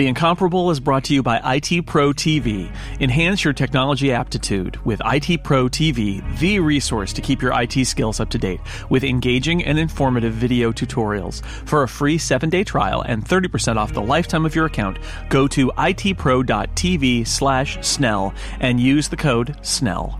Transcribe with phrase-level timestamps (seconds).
[0.00, 2.74] The Incomparable is brought to you by IT Pro TV.
[3.00, 8.18] Enhance your technology aptitude with IT Pro TV, the resource to keep your IT skills
[8.18, 11.44] up to date with engaging and informative video tutorials.
[11.44, 14.98] For a free 7-day trial and 30% off the lifetime of your account,
[15.28, 20.18] go to itpro.tv slash snell and use the code SNELL.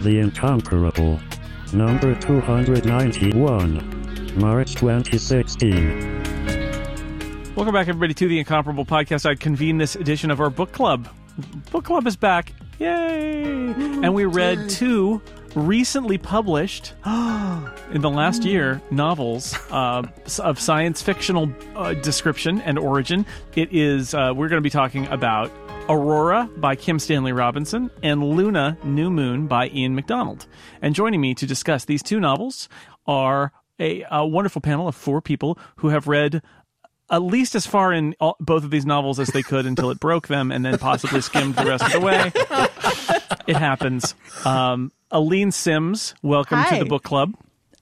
[0.00, 1.20] The Incomparable.
[1.72, 4.03] Number 291.
[4.36, 6.22] March 2016.
[7.54, 9.24] Welcome back, everybody, to the Incomparable Podcast.
[9.26, 11.08] I convene this edition of our book club.
[11.70, 12.52] Book club is back.
[12.78, 13.72] Yay!
[14.02, 15.22] And we read two
[15.54, 20.02] recently published in the last year novels uh,
[20.40, 23.24] of science fictional uh, description and origin.
[23.54, 25.52] It is, uh, we're going to be talking about
[25.88, 30.46] Aurora by Kim Stanley Robinson and Luna New Moon by Ian McDonald.
[30.82, 32.68] And joining me to discuss these two novels
[33.06, 33.52] are
[33.84, 36.42] a, a wonderful panel of four people who have read
[37.10, 40.00] at least as far in all, both of these novels as they could until it
[40.00, 42.32] broke them and then possibly skimmed the rest of the way.
[43.46, 44.14] It happens.
[44.46, 46.78] Um, Aleen Simms, welcome Hi.
[46.78, 47.34] to the book club.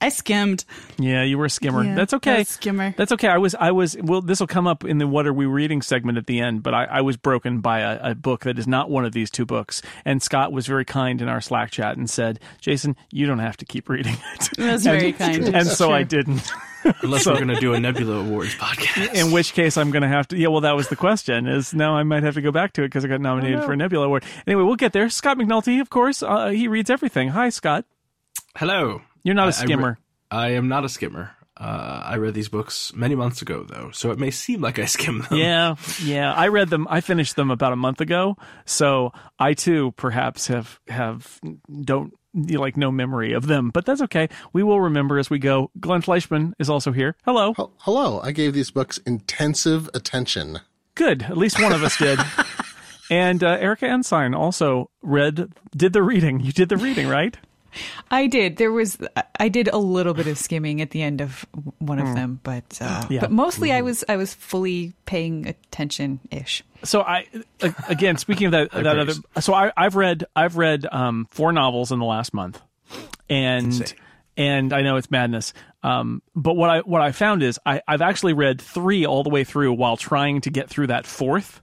[0.03, 0.65] I skimmed.
[0.99, 1.81] Yeah, you were a skimmer.
[1.81, 2.35] Yeah, That's okay.
[2.35, 2.93] I was skimmer.
[2.97, 3.29] That's okay.
[3.29, 5.81] I was, I was, well, this will come up in the what are we reading
[5.81, 8.67] segment at the end, but I, I was broken by a, a book that is
[8.67, 9.81] not one of these two books.
[10.03, 13.55] And Scott was very kind in our Slack chat and said, Jason, you don't have
[13.57, 14.49] to keep reading it.
[14.57, 15.55] That's and, very kind.
[15.55, 16.51] And so I didn't.
[17.01, 19.13] Unless we're going to do a Nebula Awards podcast.
[19.13, 20.37] In which case, I'm going to have to.
[20.37, 21.47] Yeah, well, that was the question.
[21.47, 23.65] Is now I might have to go back to it because I got nominated Oh,
[23.65, 24.25] for a Nebula Award.
[24.45, 25.07] Anyway, we'll get there.
[25.07, 27.29] Scott McNulty, of course, uh, he reads everything.
[27.29, 27.85] Hi, Scott.
[28.57, 29.01] Hello.
[29.23, 29.99] You're not a I- I re- skimmer.
[30.31, 31.31] I am not a skimmer.
[31.55, 34.85] Uh, I read these books many months ago, though, so it may seem like I
[34.85, 35.37] skimmed them.
[35.37, 36.33] yeah, yeah.
[36.33, 36.87] I read them.
[36.89, 41.39] I finished them about a month ago, so I too perhaps have have
[41.83, 44.27] don't you like no memory of them, but that's okay.
[44.51, 45.69] We will remember as we go.
[45.79, 47.15] Glenn Fleishman is also here.
[47.23, 47.53] Hello.
[47.53, 50.59] Hel- Hello, I gave these books intensive attention.
[50.95, 51.21] Good.
[51.21, 52.19] At least one of us did.
[53.11, 56.39] And uh, Erika Ensign also read, did the reading.
[56.39, 57.37] You did the reading, right?
[58.11, 58.57] I did.
[58.57, 58.97] There was
[59.39, 61.45] I did a little bit of skimming at the end of
[61.79, 63.21] one of them, but uh, Yeah.
[63.21, 66.63] but mostly I was I was fully paying attention ish.
[66.83, 67.27] So I
[67.87, 71.91] again speaking of that that other so I I've read I've read um four novels
[71.91, 72.61] in the last month.
[73.29, 73.93] And
[74.35, 75.53] and I know it's madness.
[75.83, 79.29] Um but what I what I found is I I've actually read 3 all the
[79.29, 81.61] way through while trying to get through that fourth.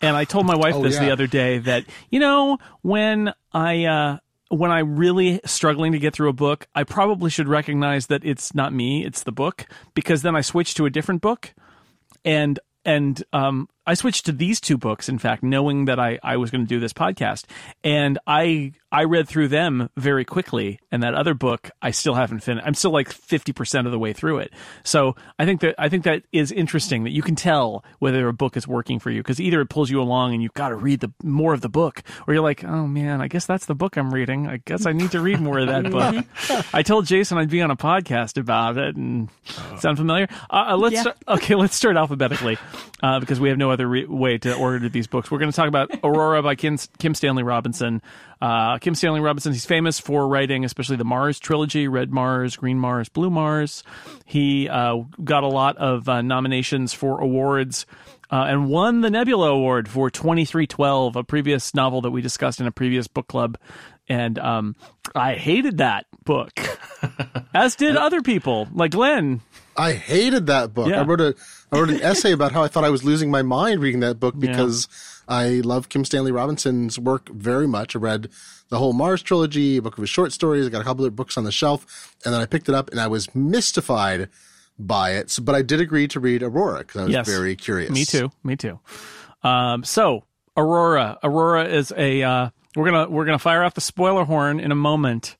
[0.00, 3.84] And I told my wife Oh, this the other day that you know when I
[3.84, 8.24] uh when I'm really struggling to get through a book, I probably should recognize that
[8.24, 11.54] it's not me, it's the book because then I switch to a different book.
[12.24, 15.08] And and um, I switched to these two books.
[15.08, 17.44] In fact, knowing that I, I was going to do this podcast,
[17.82, 20.78] and I I read through them very quickly.
[20.92, 22.66] And that other book, I still haven't finished.
[22.66, 24.52] I'm still like fifty percent of the way through it.
[24.84, 28.32] So I think that I think that is interesting that you can tell whether a
[28.32, 30.76] book is working for you because either it pulls you along and you've got to
[30.76, 33.74] read the more of the book, or you're like, oh man, I guess that's the
[33.74, 34.46] book I'm reading.
[34.46, 36.24] I guess I need to read more of that book.
[36.74, 39.28] I told Jason I'd be on a podcast about it, and
[39.78, 40.28] sound familiar?
[40.50, 41.00] Uh, uh, let's Yeah.
[41.02, 41.54] start- okay.
[41.54, 42.58] Let's start alphabetically
[43.02, 45.30] uh, because we have no other re- way to order these books.
[45.30, 48.02] We're going to talk about Aurora by Kim, Kim Stanley Robinson.
[48.40, 49.52] Uh, Kim Stanley Robinson.
[49.52, 53.82] He's famous for writing, especially the Mars trilogy: Red Mars, Green Mars, Blue Mars.
[54.24, 57.86] He uh, got a lot of uh, nominations for awards.
[58.30, 62.66] Uh, and won the Nebula Award for 2312, a previous novel that we discussed in
[62.66, 63.56] a previous book club.
[64.06, 64.76] And um,
[65.14, 66.52] I hated that book,
[67.54, 69.40] as did other people, like Glenn.
[69.78, 70.88] I hated that book.
[70.88, 71.00] Yeah.
[71.00, 71.34] I wrote a
[71.72, 74.18] I wrote an essay about how I thought I was losing my mind reading that
[74.20, 74.88] book because
[75.28, 77.94] I love Kim Stanley Robinson's work very much.
[77.94, 78.28] I read
[78.70, 80.66] the whole Mars trilogy, a book of his short stories.
[80.66, 82.90] I got a couple of books on the shelf, and then I picked it up
[82.90, 84.28] and I was mystified
[84.78, 85.30] by it.
[85.30, 87.26] So, but I did agree to read Aurora because I was Yes.
[87.26, 87.90] very curious.
[87.90, 88.30] Me too.
[88.44, 88.78] Me too.
[89.42, 90.24] Um, so
[90.56, 92.22] Aurora, Aurora is a.
[92.22, 95.36] Uh, we're gonna we're gonna fire off the spoiler horn in a moment.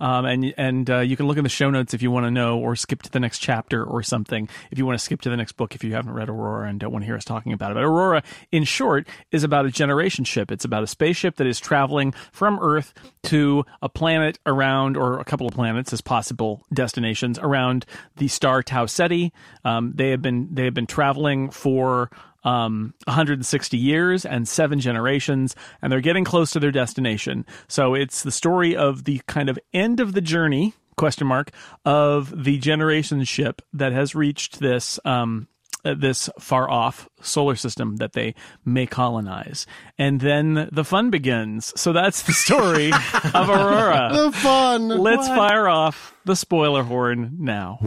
[0.00, 2.30] Um, and and uh, you can look in the show notes if you want to
[2.30, 4.48] know, or skip to the next chapter or something.
[4.70, 6.80] If you want to skip to the next book, if you haven't read Aurora and
[6.80, 7.74] don't want to hear us talking about it.
[7.74, 8.22] But Aurora,
[8.52, 10.50] in short, is about a generation ship.
[10.50, 15.24] It's about a spaceship that is traveling from Earth to a planet around, or a
[15.24, 17.86] couple of planets as possible destinations around
[18.16, 19.32] the star Tau Ceti.
[19.64, 22.10] Um, they have been they have been traveling for
[22.46, 27.44] um, 160 years and seven generations, and they're getting close to their destination.
[27.68, 31.50] So it's the story of the kind of end of the journey question mark
[31.84, 35.48] of the generation ship that has reached this um,
[35.84, 38.34] uh, this far off solar system that they
[38.64, 39.66] may colonize.
[39.98, 41.72] And then the fun begins.
[41.78, 42.92] So that's the story
[43.34, 44.10] of Aurora.
[44.12, 44.88] The fun.
[44.88, 47.78] Let's fire off the spoiler horn now.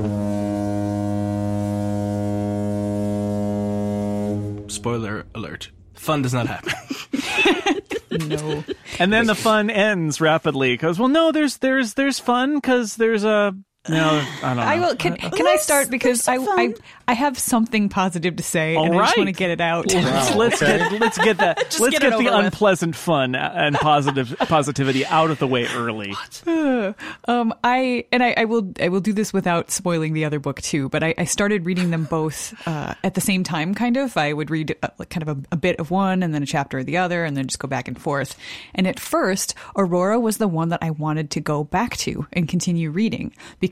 [4.80, 5.72] Spoiler alert.
[5.94, 6.72] Fun does not happen.
[8.28, 8.64] No.
[8.98, 13.24] And then the fun ends rapidly because, well, no, there's there's there's fun because there's
[13.24, 13.56] a
[13.88, 14.64] no, I don't know.
[14.64, 14.96] I will.
[14.96, 16.74] Can, can I start because I, I.
[17.10, 19.18] I have something positive to say All and I just right.
[19.18, 19.92] want to get it out.
[19.96, 22.46] Let's, let's get let's get that let's get get, the over with.
[22.46, 26.14] unpleasant fun and positive positivity out of the way early.
[27.26, 30.62] Um, I and I, I will I will do this without spoiling the other book
[30.62, 30.90] too.
[30.90, 33.76] But I, I started reading them both uh, at the same time.
[33.76, 36.34] Kind of, I would read uh, like kind of a, a bit of one and
[36.34, 38.38] then a chapter of the other, and then just go back and forth.
[38.74, 42.48] And at first, Aurora was the one that I wanted to go back to and
[42.48, 43.69] continue reading because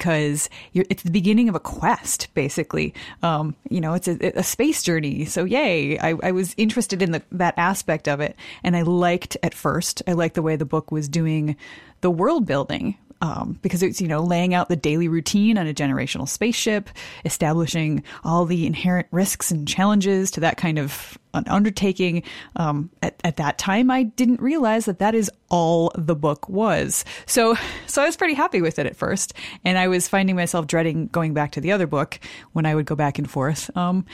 [0.74, 2.94] you're, it's the beginning of a quest, basically.
[3.24, 5.26] Um, you know, it's a, a space journey.
[5.26, 5.98] So yay!
[6.00, 10.02] I, I was interested in the, that aspect of it, and I liked at first.
[10.08, 11.56] I liked the way the book was doing
[12.02, 15.74] the world building um, because it's you know laying out the daily routine on a
[15.74, 16.90] generational spaceship,
[17.26, 22.24] establishing all the inherent risks and challenges to that kind of an undertaking.
[22.56, 27.06] Um, at, at that time, I didn't realize that that is all the book was.
[27.26, 27.56] So,
[27.86, 29.34] so I was pretty happy with it at first,
[29.64, 32.20] and I was finding myself dreading going back to the other book
[32.54, 33.76] when I would go back and forth.
[33.78, 34.06] Um,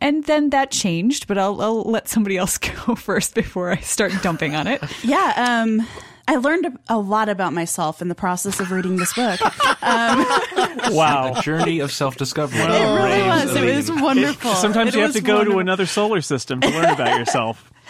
[0.00, 4.12] and then that changed, but I'll, I'll let somebody else go first before I start
[4.22, 4.82] dumping on it.
[5.02, 5.86] Yeah, um,
[6.28, 9.40] I learned a- a lot about myself in the process of reading this book.
[10.92, 11.34] Wow.
[11.36, 12.60] A journey of self discovery.
[12.60, 13.56] it really was.
[13.56, 14.52] It was wonderful.
[14.54, 17.70] Sometimes It you have to go to another solar system to learn about yourself.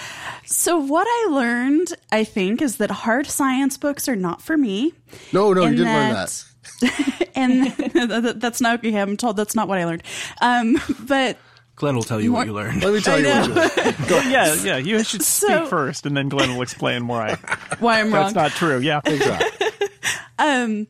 [0.49, 4.93] So what I learned, I think, is that hard science books are not for me.
[5.33, 6.45] No, no, you didn't learn that.
[7.35, 7.67] and
[8.41, 8.95] that's not okay.
[8.97, 10.05] I'm told that's not what I learned.
[10.41, 11.37] Um, but
[11.77, 12.83] Glenn will tell you what you learned.
[12.83, 14.27] Let me tell you what you learned.
[14.33, 14.77] Yeah, yeah.
[14.79, 17.35] You should So- speak first, and then Glenn will explain why
[17.79, 18.25] why I'm wrong.
[18.33, 18.79] that's not true.
[18.79, 19.01] Yeah.
[19.05, 19.69] Exactly.
[20.39, 20.87] Um,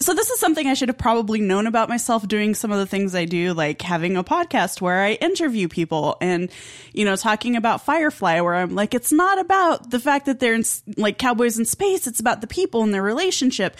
[0.00, 2.86] so this is something I should have probably known about myself doing some of the
[2.86, 6.50] things I do, like having a podcast where I interview people and,
[6.92, 10.54] you know, talking about Firefly, where I'm like, it's not about the fact that they're
[10.54, 10.62] in,
[10.96, 12.06] like cowboys in space.
[12.06, 13.76] It's about the people and their relationship.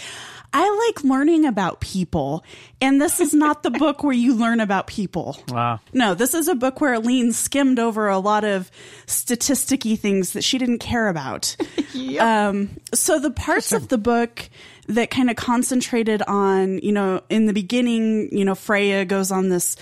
[0.52, 2.44] I like learning about people.
[2.80, 5.42] And this is not the book where you learn about people.
[5.48, 5.80] Wow.
[5.92, 8.70] No, this is a book where Aleen skimmed over a lot of
[9.06, 11.56] statisticy things that she didn't care about.
[12.20, 14.48] um, so the parts of the book
[14.88, 19.50] that kind of concentrated on, you know, in the beginning, you know, Freya goes on
[19.50, 19.76] this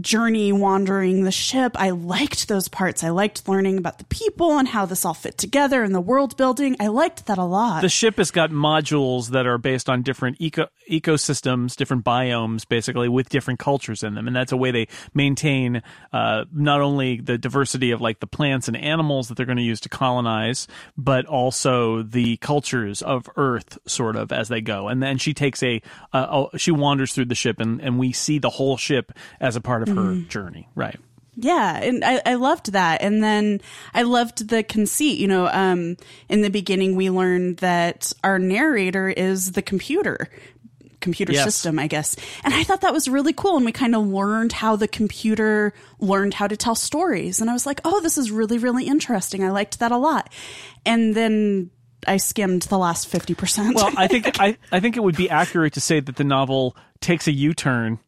[0.00, 1.72] journey wandering the ship.
[1.76, 3.04] I liked those parts.
[3.04, 6.36] I liked learning about the people and how this all fit together and the world
[6.36, 6.76] building.
[6.80, 7.82] I liked that a lot.
[7.82, 13.08] The ship has got modules that are based on different eco- ecosystems, different biomes, basically
[13.08, 15.82] with different cultures in them, and that's a way they maintain
[16.12, 19.62] uh, not only the diversity of like the plants and animals that they're going to
[19.62, 20.66] use to colonize,
[20.96, 24.88] but also the cultures of Earth, sort of as they go.
[24.88, 25.80] And then she takes a,
[26.12, 29.60] uh, she wanders through the ship, and and we see the whole ship as a
[29.60, 30.98] part of her journey, right?
[31.40, 33.00] Yeah, and I, I loved that.
[33.00, 33.60] And then
[33.94, 35.20] I loved the conceit.
[35.20, 35.96] You know, um,
[36.28, 40.28] in the beginning, we learned that our narrator is the computer.
[41.00, 41.44] Computer Yes.
[41.44, 42.16] system, I guess.
[42.42, 43.56] And I thought that was really cool.
[43.56, 47.40] And we kind of learned how the computer learned how to tell stories.
[47.40, 49.44] And I was like, oh, this is really, really interesting.
[49.44, 50.28] I liked that a lot.
[50.84, 51.70] And then
[52.06, 53.74] I skimmed the last 50%.
[53.74, 56.76] Well, I think I, I think it would be accurate to say that the novel
[57.00, 57.98] takes a U turn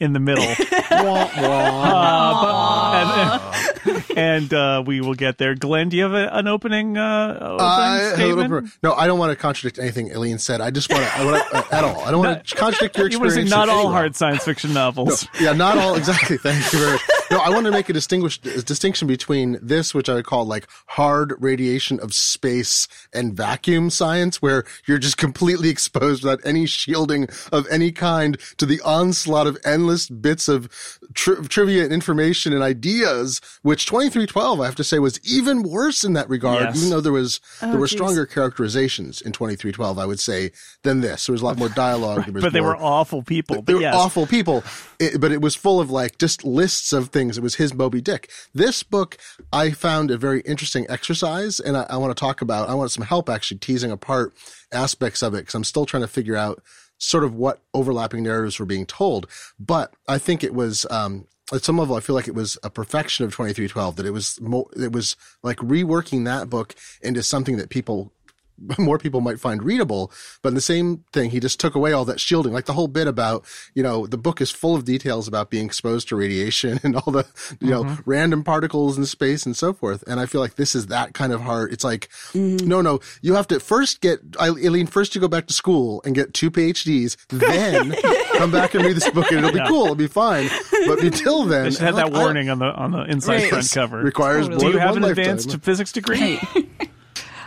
[0.00, 0.44] in the middle.
[0.90, 3.52] Wah, wah.
[3.86, 5.54] and and uh, we will get there.
[5.54, 8.70] Glenn, do you have a, an opening, uh, opening I statement?
[8.82, 10.60] no, I don't want to contradict anything Aleen said.
[10.60, 12.00] I just want to, I want to uh, at all.
[12.00, 13.50] I don't want to contradict your You experience.
[13.50, 13.94] say not all any way.
[13.94, 15.26] hard science fiction novels.
[15.40, 16.38] Yeah, not all exactly.
[16.38, 17.00] Thank you very much.
[17.34, 20.44] No, I want to make a distinguish a distinction between this, which I would call
[20.44, 26.64] like hard radiation of space and vacuum science, where you're just completely exposed without any
[26.66, 30.68] shielding of any kind to the onslaught of endless bits of
[31.14, 33.40] tri- trivia and information and ideas.
[33.62, 36.62] Which 2312, I have to say, was even worse in that regard.
[36.62, 36.76] Yes.
[36.76, 37.96] Even though there was Oh, there were geez.
[37.98, 41.26] stronger characterizations in 2312, I would say, than this.
[41.26, 42.24] There was a lot more dialogue.
[42.26, 43.56] There was But they were awful people.
[43.56, 43.94] they But were yes.
[43.96, 44.62] awful people,
[45.00, 47.23] it, but it was full of like just lists of things.
[47.30, 48.30] It was his Moby Dick.
[48.54, 49.16] This book
[49.52, 52.68] I found a very interesting exercise, and I, I want to talk about.
[52.68, 54.34] I want some help actually teasing apart
[54.72, 56.62] aspects of it because I'm still trying to figure out
[56.98, 59.26] sort of what overlapping narratives were being told.
[59.58, 60.86] But I think it was.
[60.90, 64.12] Um, at some level, I feel like it was a perfection of 2312, that it
[64.12, 68.12] was mo- it was like reworking that book into something that people
[68.78, 70.12] more people might find readable.
[70.42, 72.88] But in the same thing, he just took away all that shielding, like the whole
[72.88, 73.44] bit about,
[73.74, 77.12] you know, the book is full of details about being exposed to radiation and all
[77.12, 77.26] the,
[77.60, 78.02] you know, mm-hmm.
[78.04, 80.04] random particles in space and so forth.
[80.06, 81.72] And I feel like this is that kind of hard.
[81.72, 82.66] It's like, mm-hmm.
[82.66, 86.14] no, no, you have to first get, Aleen, first you go back to school and
[86.14, 87.94] get two PhDs, then
[88.38, 89.84] come back and read this book and it'll be cool.
[89.84, 90.48] It'll be fine.
[90.86, 93.34] But until then, They should have that like, I- warning on the on the inside
[93.34, 93.48] Right.
[93.48, 93.98] front cover.
[93.98, 94.66] requires Totally.
[94.66, 95.18] Do you have an lifetime.
[95.18, 96.40] advanced physics degree?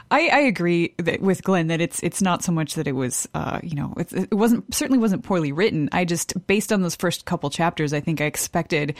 [0.09, 3.59] I, I agree with Glenn that it's it's not so much that it was uh,
[3.63, 5.89] you know it, it wasn't certainly wasn't poorly written.
[5.91, 8.95] I just based on those first couple chapters, I think I expected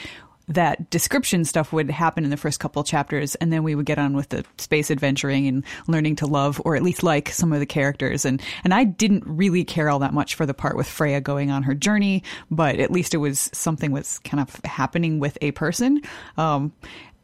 [0.50, 4.00] that description stuff would happen in the first couple chapters, and then we would get
[4.00, 7.60] on with the space adventuring and learning to love or at least like some of
[7.60, 8.24] the characters.
[8.26, 11.52] And and I didn't really care all that much for the part with Freya going
[11.52, 15.52] on her journey, but at least it was something was kind of happening with a
[15.52, 16.02] person.
[16.38, 16.74] Um,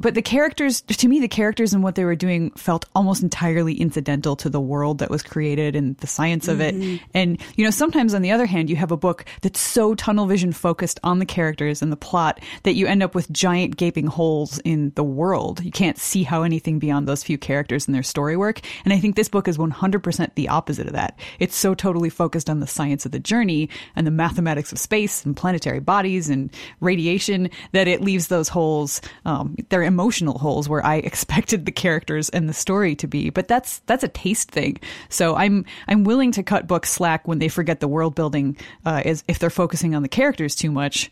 [0.03, 3.74] but the characters to me the characters and what they were doing felt almost entirely
[3.74, 6.75] incidental to the world that was created and the science of it.
[7.13, 10.27] And you know sometimes on the other hand you have a book that's so tunnel
[10.27, 14.07] vision focused on the characters and the plot that you end up with giant gaping
[14.07, 15.63] holes in the world.
[15.63, 18.60] You can't see how anything beyond those few characters and their story work.
[18.83, 21.17] And i think this book is 100% the opposite of that.
[21.39, 25.24] It's so totally focused on the science of the journey and the mathematics of space
[25.25, 30.84] and planetary bodies and radiation that it leaves those holes um, they're emotional holes where
[30.86, 34.78] i expected the characters and the story to be but that's that's a taste thing
[35.10, 39.02] so i'm i'm willing to cut books slack when they forget the world building uh,
[39.06, 41.12] as if they're focusing on the characters too much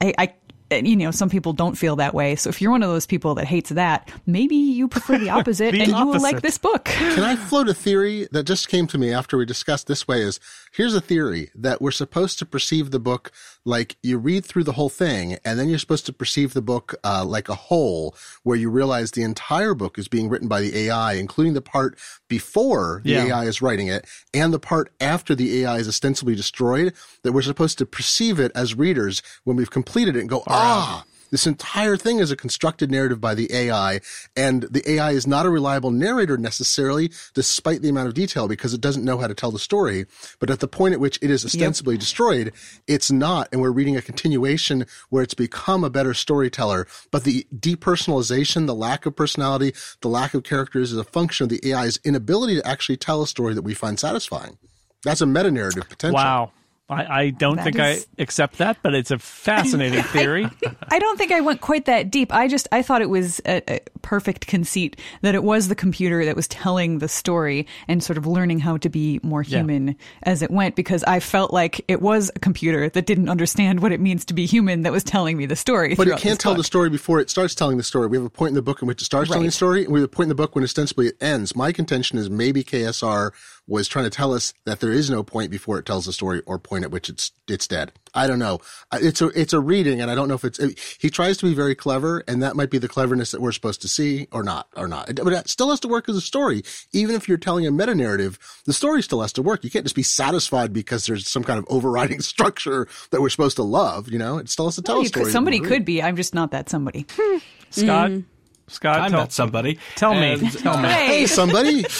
[0.00, 0.34] i, I
[0.70, 2.34] and, you know, some people don't feel that way.
[2.34, 5.72] So if you're one of those people that hates that, maybe you prefer the opposite
[5.72, 6.86] The and you will like this book.
[6.86, 10.22] Can I float a theory that just came to me after we discussed this way
[10.22, 10.40] is
[10.76, 13.32] here's a theory that we're supposed to perceive the book
[13.64, 16.94] like you read through the whole thing and then you're supposed to perceive the book
[17.02, 20.76] uh, like a whole where you realize the entire book is being written by the
[20.76, 23.24] AI, including the part before the Yeah.
[23.26, 24.04] AI is writing it
[24.34, 26.92] and the part after the AI is ostensibly destroyed
[27.22, 31.04] that we're supposed to perceive it as readers when we've completed it and go, ah,
[31.30, 34.00] this entire thing is a constructed narrative by the AI,
[34.36, 38.74] and the AI is not a reliable narrator necessarily, despite the amount of detail, because
[38.74, 40.06] it doesn't know how to tell the story.
[40.38, 42.52] But at the point at which it is ostensibly destroyed,
[42.86, 46.86] it's not, and we're reading a continuation where it's become a better storyteller.
[47.10, 51.50] But the depersonalization, the lack of personality, the lack of characters is a function of
[51.50, 54.58] the AI's inability to actually tell a story that we find satisfying.
[55.02, 56.16] That's a meta narrative potential.
[56.16, 56.52] Wow.
[56.88, 60.48] I, I don't That think is- I accept that, but it's a fascinating theory.
[60.88, 62.32] I don't think I went quite that deep.
[62.32, 66.24] I just I thought it was a, a perfect conceit that it was the computer
[66.24, 69.58] that was telling the story and sort of learning how to be more Yeah.
[69.58, 73.80] human as it went because I felt like it was a computer that didn't understand
[73.80, 75.96] what it means to be human that was telling me the story.
[75.96, 76.58] But it can't tell book.
[76.58, 78.06] the story before it starts telling the story.
[78.06, 79.92] We have a point in the book in which it starts telling the story, and
[79.92, 81.56] we have a point in the book when ostensibly it ends.
[81.56, 83.32] My contention is maybe KSR
[83.68, 86.40] was trying to tell us that there is no point before it tells the story
[86.46, 87.92] or point at which it's it's dead.
[88.14, 88.60] I don't know.
[88.92, 90.58] It's a it's a reading, and I don't know if it's.
[90.98, 93.82] He tries to be very clever, and that might be the cleverness that we're supposed
[93.82, 95.14] to see, or not, or not.
[95.16, 96.62] But it still has to work as a story.
[96.92, 99.64] Even if you're telling a meta narrative, the story still has to work.
[99.64, 103.56] You can't just be satisfied because there's some kind of overriding structure that we're supposed
[103.56, 104.08] to love.
[104.08, 105.24] You know, it still has to tell Well, a story.
[105.26, 105.68] could, somebody mm-hmm.
[105.68, 106.02] could be.
[106.02, 107.06] I'm just not that somebody.
[107.70, 108.20] Scott, mm-hmm.
[108.68, 109.78] Scott, I'm tell, not somebody.
[109.96, 110.88] tell me, And, tell me.
[110.88, 111.84] Hey, somebody.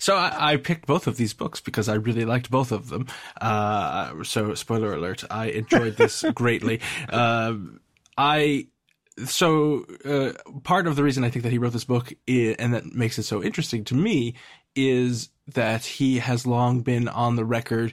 [0.00, 3.06] So I, I picked both of these books because I really liked both of them.
[3.40, 6.80] Uh, so spoiler alert, I enjoyed this greatly.
[7.10, 7.80] Um
[8.18, 8.66] I
[9.26, 12.72] so uh, part of the reason I think that he wrote this book i and
[12.74, 14.34] that makes it so interesting to me
[14.74, 17.92] is that he has long been on the record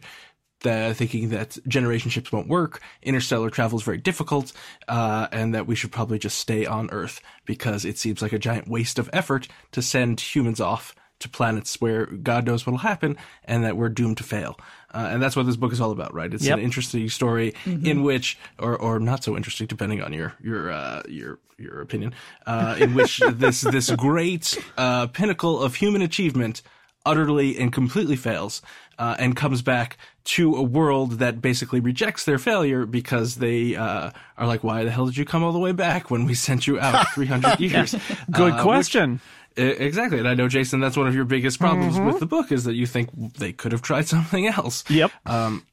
[0.61, 4.53] that thinking that generation ships won't work, interstellar travel is very difficult,
[4.87, 8.39] uh, and that we should probably just stay on Earth because it seems like a
[8.39, 13.17] giant waste of effort to send humans off to planets where God knows what'll happen
[13.45, 14.59] and that we're doomed to fail.
[14.93, 16.33] Uh, and that's what this book is all about, right?
[16.33, 16.57] It's Yep.
[16.59, 21.01] an interesting story in which, or, or not so interesting, depending on your, your, uh,
[21.07, 22.13] your, your opinion,
[22.45, 26.61] uh, in which this, this great, uh, pinnacle of human achievement
[27.05, 28.61] utterly and completely fails,
[28.99, 34.11] uh, and comes back to a world that basically rejects their failure because they, uh,
[34.37, 36.67] are like, why the hell did you come all the way back when we sent
[36.67, 37.95] you out 300 years?
[38.29, 39.19] Good Uh, question.
[39.57, 40.79] Exactly, and I know Jason.
[40.79, 43.71] That's one of your biggest problems with the book is that you think they could
[43.71, 44.83] have tried something else.
[44.89, 45.11] Yep.
[45.25, 45.65] Um,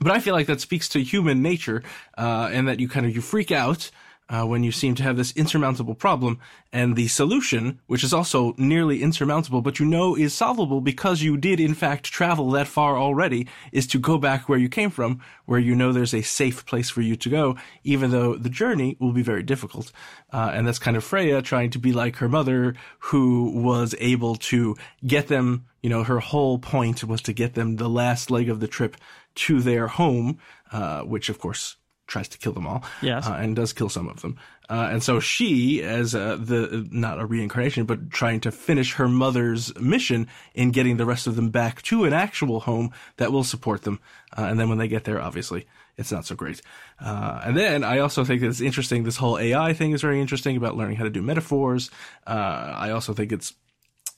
[0.00, 1.82] but I feel like that speaks to human nature,
[2.16, 3.90] uh, and that you kind of you freak out
[4.28, 6.38] uh, when you seem to have this insurmountable problem
[6.72, 11.36] and the solution, which is also nearly insurmountable, but you know is solvable because you
[11.36, 15.20] did in fact travel that far already, is to go back where you came from,
[15.44, 18.96] where you know there's a safe place for you to go, even though the journey
[18.98, 19.92] will be very difficult.
[20.32, 24.36] Uh, and that's kind of Freya trying to be like her mother, who was able
[24.36, 24.74] to
[25.06, 28.60] get them, you know, her whole point was to get them the last leg of
[28.60, 28.96] the trip
[29.34, 30.38] to their home,
[30.72, 31.76] uh, which of course
[32.06, 32.84] tries to kill them all.
[33.02, 33.26] Yes.
[33.26, 34.36] Uh, and does kill some of them.
[34.68, 39.08] Uh, and so she, as uh, the, not a reincarnation, but trying to finish her
[39.08, 43.44] mother's mission in getting the rest of them back to an actual home that will
[43.44, 44.00] support them.
[44.36, 46.62] Uh, and then when they get there, obviously, it's not so great.
[46.98, 49.04] Uh, and then I also think that it's interesting.
[49.04, 51.90] This whole AI thing is very interesting about learning how to do metaphors.
[52.26, 53.52] Uh, I also think it's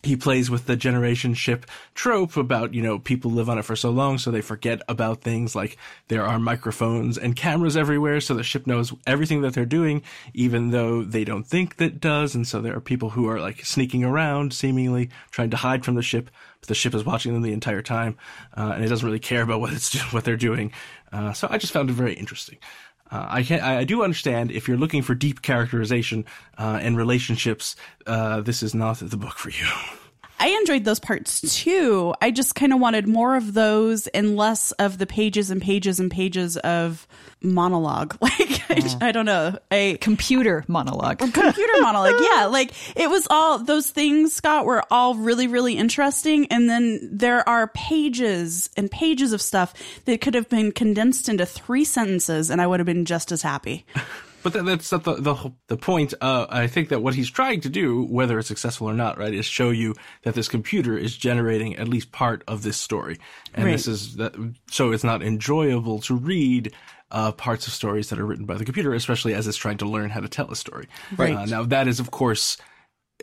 [0.07, 3.77] he plays with the generation ship trope about, you know, people live on it for
[3.77, 5.77] so long, so they forget about things like
[6.09, 10.03] there are microphones and cameras everywhere, so the ship knows everything that they're doing,
[10.35, 12.35] even though they don't think that does.
[12.35, 15.95] And so there are people who are like sneaking around, seemingly trying to hide from
[15.95, 18.17] the ship, but the ship is watching them the entire time,
[18.57, 20.73] uh, and it doesn't really care about what it's what they're doing.
[21.13, 22.59] Uh, so I just found it very interesting.
[23.11, 26.25] Uh, I can I do understand if you're looking for deep characterization
[26.59, 29.67] uh, and relationships, uh, this is not the book for you.
[30.39, 32.15] I enjoyed those parts too.
[32.21, 35.99] I just kind of wanted more of those and less of the pages and pages
[35.99, 37.07] and pages of
[37.43, 38.17] monologue.
[38.27, 38.99] Like, I, oh.
[39.01, 41.19] I, don't know, a computer monologue.
[41.33, 42.21] computer monologue.
[42.21, 42.47] Yeah.
[42.47, 46.47] Like, it was all those things, Scott, were all really, really interesting.
[46.49, 49.75] And then there are pages and pages of stuff
[50.05, 53.43] that could have been condensed into three sentences, and I would have been just as
[53.43, 53.87] happy.
[54.47, 56.15] But that, that's not the, the the point.
[56.21, 59.35] Uh, I think that what he's trying to do, whether it's successful or not, right,
[59.35, 63.19] is show you that this computer is generating at least part of this story,
[63.55, 63.73] and Right.
[63.73, 64.37] this is that.
[64.71, 66.73] So it's not enjoyable to read.
[67.11, 69.87] Uh, parts of stories that are written by the computer, especially as it's trying to
[69.87, 70.89] learn how to tell a story.
[71.17, 71.35] Right.
[71.37, 72.57] Uh, now that is, of course,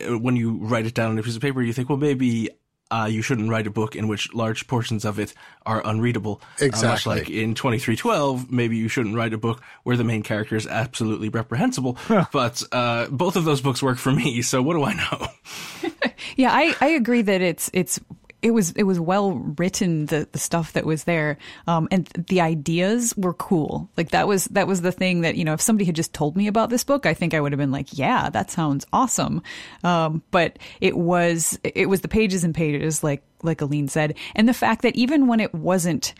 [0.06, 2.48] uh, when you write it down on a piece of paper, you think, well, maybe
[2.90, 5.34] uh, you shouldn't write a book in which large portions of it
[5.66, 6.40] are unreadable.
[6.42, 7.14] Uh, much Exactly.
[7.16, 11.28] like in 2312, maybe you shouldn't write a book where the main character is absolutely
[11.28, 11.96] reprehensible.
[12.32, 15.90] but uh, both of those books work for me, so what do I know?
[16.36, 18.00] Yeah, I, I agree that it's it's
[18.44, 21.38] it was it was well written the the stuff that was there.
[21.66, 23.88] Um and the ideas were cool.
[23.96, 26.36] Like that was that was the thing that you know if somebody had just told
[26.36, 29.42] me about this book i think i would have been like yeah that sounds awesome.
[29.82, 34.14] Um but it was it was the pages and pages like like Aleen said.
[34.34, 36.14] And the fact that even when it wasn't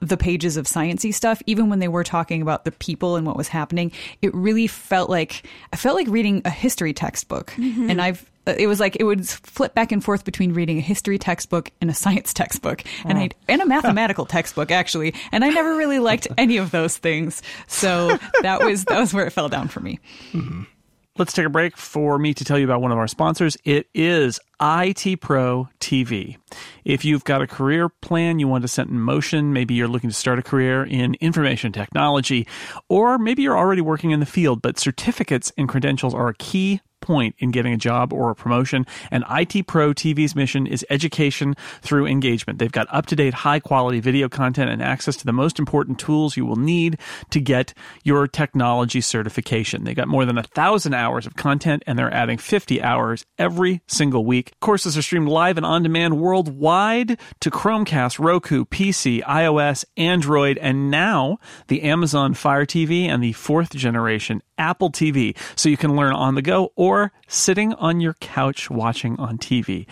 [0.00, 3.36] the pages of sciency stuff, even when they were talking about the people and what
[3.36, 7.56] was happening, it really felt like I felt like reading a history textbook.
[7.90, 10.82] And I've Uh, it was like it would flip back and forth between reading a
[10.82, 13.22] history textbook and a science textbook, and oh.
[13.22, 15.14] I and a mathematical textbook actually.
[15.32, 19.26] And I never really liked any of those things, so that was that was where
[19.26, 19.98] it fell down for me.
[20.32, 20.62] Mm-hmm.
[21.16, 23.56] Let's take a break for me to tell you about one of our sponsors.
[23.64, 26.38] It is IT Pro TV.
[26.84, 30.10] If you've got a career plan you want to set in motion, maybe you're looking
[30.10, 32.48] to start a career in information technology,
[32.88, 36.80] or maybe you're already working in the field, but certificates and credentials are a key
[37.04, 38.86] point in getting a job or a promotion.
[39.10, 42.58] And IT Pro TV's mission is education through engagement.
[42.58, 45.98] They've got up to date, high quality video content and access to the most important
[45.98, 46.98] tools you will need
[47.30, 49.84] to get your technology certification.
[49.84, 53.82] They've got more than a thousand hours of content and they're adding 50 hours every
[53.86, 54.52] single week.
[54.60, 60.90] Courses are streamed live and on demand worldwide to Chromecast, Roku, PC, iOS, Android, and
[60.90, 61.38] now
[61.68, 65.36] the Amazon Fire TV and the fourth generation Apple TV.
[65.56, 69.86] So you can learn on the go or sitting on your couch watching on TV.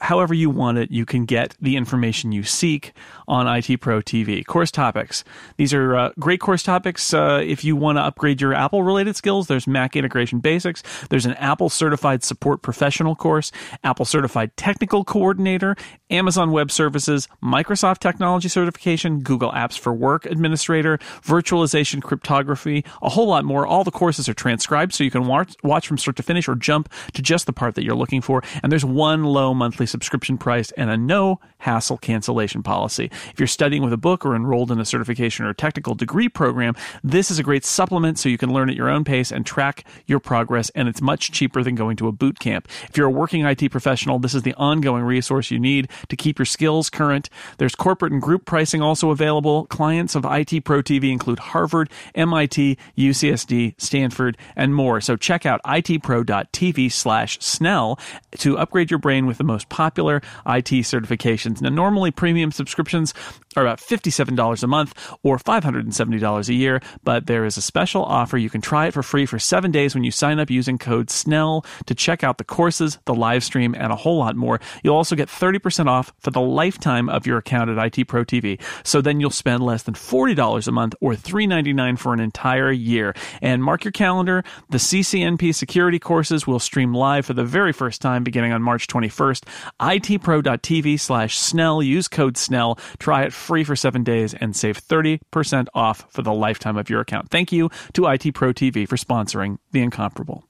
[0.00, 2.92] However, you want it, you can get the information you seek
[3.32, 4.44] on IT Pro TV.
[4.44, 5.24] Course topics.
[5.56, 7.14] These are uh, great course topics.
[7.14, 10.82] Uh, if you want to upgrade your Apple related skills, there's Mac integration basics.
[11.08, 13.50] There's an Apple certified support professional course,
[13.82, 15.76] Apple certified technical coordinator,
[16.10, 23.28] Amazon Web Services, Microsoft Technology Certification, Google Apps for Work Administrator, virtualization cryptography, a whole
[23.28, 23.66] lot more.
[23.66, 26.54] All the courses are transcribed so you can watch, watch from start to finish or
[26.54, 28.42] jump to just the part that you're looking for.
[28.62, 33.10] And there's one low monthly subscription price and a no hassle cancellation policy.
[33.30, 36.28] If you're studying with a book or enrolled in a certification or a technical degree
[36.28, 39.44] program, this is a great supplement so you can learn at your own pace and
[39.44, 40.70] track your progress.
[40.70, 42.68] And it's much cheaper than going to a boot camp.
[42.88, 46.38] If you're a working IT professional, this is the ongoing resource you need to keep
[46.38, 47.28] your skills current.
[47.58, 49.66] There's corporate and group pricing also available.
[49.66, 55.00] Clients of IT Pro TV include Harvard, MIT, UCSD, Stanford, and more.
[55.00, 57.98] So check out itpro.tv slash Snell
[58.38, 61.60] to upgrade your brain with the most popular IT certifications.
[61.60, 67.26] Now, normally premium subscriptions Simpsons are about $57 a month or $570 a year, but
[67.26, 68.38] there is a special offer.
[68.38, 71.08] You can try it for free for seven days when you sign up using code
[71.08, 74.60] SNELL to check out the courses, the live stream, and a whole lot more.
[74.82, 78.60] You'll also get 30% off for the lifetime of your account at IT Pro TV.
[78.84, 83.14] So then you'll spend less than $40 a month or $3.99 for an entire year.
[83.40, 88.00] And mark your calendar, the CCNP security courses will stream live for the very first
[88.00, 89.44] time beginning on March 21st.
[89.80, 91.82] itpro.tv slash Snell.
[91.82, 92.78] Use code Snell.
[92.98, 97.00] Try it free for seven days and save 30% off for the lifetime of your
[97.00, 97.30] account.
[97.30, 100.44] Thank you to IT Pro TV for sponsoring The Incomparable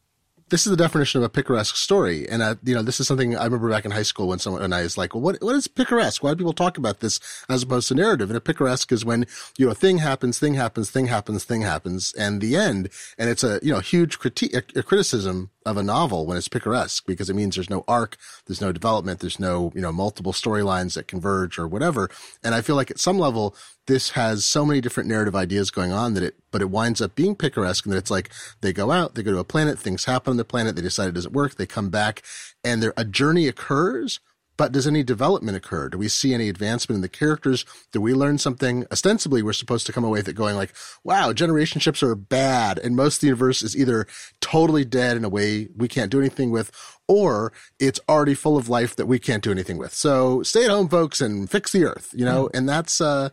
[0.52, 2.28] this is the definition of a picaresque story.
[2.28, 4.60] And, uh, you know, this is something I remember back in high school when someone
[4.60, 6.22] and I was like, well, what, what is picaresque?
[6.22, 8.28] Why do people talk about this as opposed to narrative?
[8.28, 9.24] And a picaresque is when,
[9.56, 12.90] you know, thing happens, thing happens, thing happens, thing happens, and the end.
[13.16, 16.48] And it's a, you know, huge critique, a, a criticism of a novel when it's
[16.48, 20.32] picaresque because it means there's no arc, there's no development, there's no, you know, multiple
[20.32, 22.10] storylines that converge or whatever.
[22.44, 25.92] And I feel like at some level, this has so many different narrative ideas going
[25.92, 28.90] on that it, but it winds up being picaresque and that it's like they go
[28.90, 31.34] out, they go to a planet, things happen on the planet, they decide it doesn't
[31.34, 32.22] work, they come back
[32.62, 34.20] and there, a journey occurs
[34.56, 35.88] but does any development occur?
[35.88, 37.64] Do we see any advancement in the characters?
[37.90, 38.86] Do we learn something?
[38.92, 42.78] Ostensibly, we're supposed to come away with it going like, wow, generation ships are bad.
[42.78, 44.06] And most of the universe is either
[44.40, 46.70] totally dead in a way we can't do anything with,
[47.08, 49.94] or it's already full of life that we can't do anything with.
[49.94, 52.44] So stay at home, folks, and fix the earth, you know?
[52.44, 52.58] Mm.
[52.58, 53.30] And that's, uh,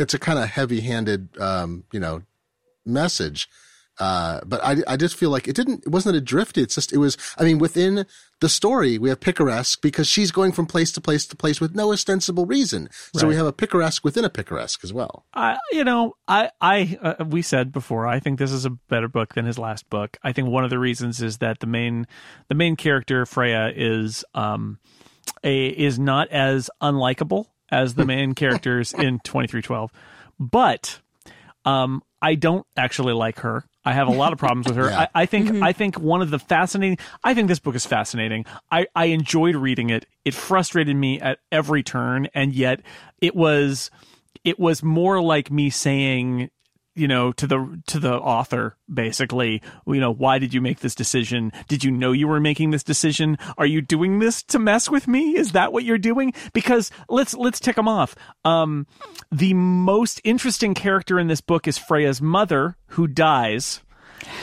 [0.00, 2.22] it's a kind of heavy handed, um, you know,
[2.84, 3.48] message.
[3.98, 6.56] Uh, but I, I just feel like it didn't, it wasn't a drift.
[6.56, 8.06] It's just, it was, I mean, within
[8.40, 11.74] the story, we have picaresque because she's going from place to place to place with
[11.74, 12.88] no ostensible reason.
[13.14, 13.28] So right.
[13.28, 15.26] we have a picaresque within a picaresque as well.
[15.34, 19.08] I, you know, I, I, uh, we said before, I think this is a better
[19.08, 20.16] book than his last book.
[20.22, 22.06] I think one of the reasons is that the main,
[22.48, 24.78] the main character Freya is, um,
[25.44, 29.90] a, is not as unlikable as the main characters in 2312.
[30.38, 31.00] But,
[31.64, 33.64] um, I don't actually like her.
[33.84, 34.90] I have a lot of problems with her.
[34.90, 35.00] yeah.
[35.14, 35.62] I, I, think mm-hmm.
[35.62, 38.44] I think one of the fascinating I think this book is fascinating.
[38.70, 40.06] I, I enjoyed reading it.
[40.24, 42.82] It frustrated me at every turn, and yet
[43.22, 43.90] it was
[44.44, 46.50] it was more like me saying
[46.94, 50.94] you know to the to the author basically you know why did you make this
[50.94, 51.52] decision?
[51.68, 53.38] Did you know you were making this decision?
[53.58, 55.36] Are you doing this to mess with me?
[55.36, 56.32] Is that what you're doing?
[56.52, 58.14] Because let's let's tick them off.
[58.44, 58.86] Um
[59.30, 63.80] the most interesting character in this book is Freya's mother who dies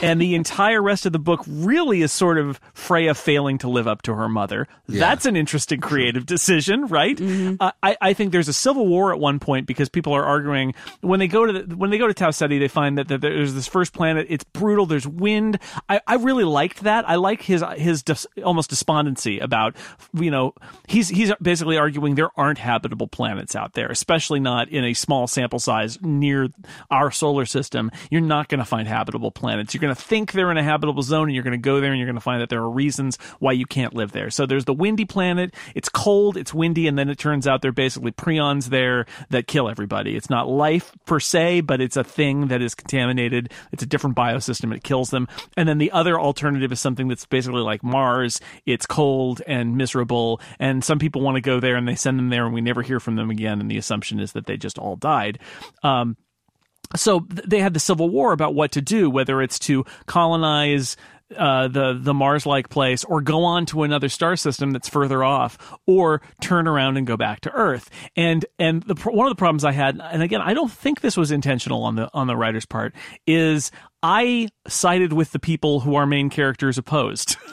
[0.02, 3.86] and the entire rest of the book really is sort of Freya failing to live
[3.86, 4.66] up to her mother.
[4.86, 5.00] Yeah.
[5.00, 7.16] That's an interesting creative decision, right?
[7.16, 7.56] Mm-hmm.
[7.60, 10.74] Uh, I, I think there's a civil war at one point because people are arguing
[11.00, 13.20] when they go to the, when they go to Tau Ceti, they find that, that
[13.20, 14.26] there's this first planet.
[14.28, 14.86] It's brutal.
[14.86, 15.58] There's wind.
[15.88, 17.08] I, I really liked that.
[17.08, 19.76] I like his his dis, almost despondency about
[20.14, 20.54] you know
[20.88, 25.26] he's he's basically arguing there aren't habitable planets out there, especially not in a small
[25.26, 26.48] sample size near
[26.90, 27.90] our solar system.
[28.10, 29.67] You're not going to find habitable planets.
[29.74, 31.90] You're going to think they're in a habitable zone and you're going to go there
[31.90, 34.30] and you're going to find that there are reasons why you can't live there.
[34.30, 35.54] So there's the windy planet.
[35.74, 39.46] It's cold, it's windy, and then it turns out there are basically prions there that
[39.46, 40.16] kill everybody.
[40.16, 43.52] It's not life per se, but it's a thing that is contaminated.
[43.72, 44.74] It's a different biosystem.
[44.74, 45.28] It kills them.
[45.56, 48.40] And then the other alternative is something that's basically like Mars.
[48.66, 50.40] It's cold and miserable.
[50.58, 52.82] And some people want to go there and they send them there and we never
[52.82, 53.60] hear from them again.
[53.60, 55.38] And the assumption is that they just all died.
[55.82, 56.16] Um,
[56.96, 60.96] so they had the civil war about what to do, whether it's to colonize
[61.36, 65.22] uh, the the Mars like place, or go on to another star system that's further
[65.22, 67.90] off, or turn around and go back to Earth.
[68.16, 71.16] And and the one of the problems I had, and again, I don't think this
[71.16, 72.94] was intentional on the on the writer's part,
[73.26, 73.70] is
[74.02, 77.36] I sided with the people who our main characters opposed.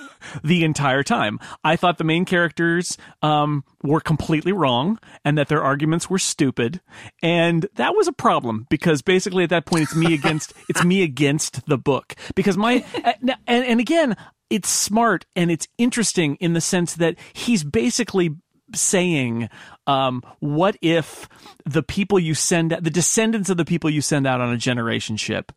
[0.44, 1.40] the entire time.
[1.64, 6.82] I thought the main characters um, were completely wrong and that their arguments were stupid,
[7.22, 11.04] and that was a problem because basically at that point it's me against it's me
[11.04, 12.86] against the book because my
[13.24, 14.16] and, and again
[14.50, 18.36] it's smart and it's interesting in the sense that he's basically
[18.74, 19.50] saying,
[19.88, 21.30] um, what if
[21.66, 25.18] the people you send, the descendants of the people you send out on a generation
[25.18, 25.52] ship,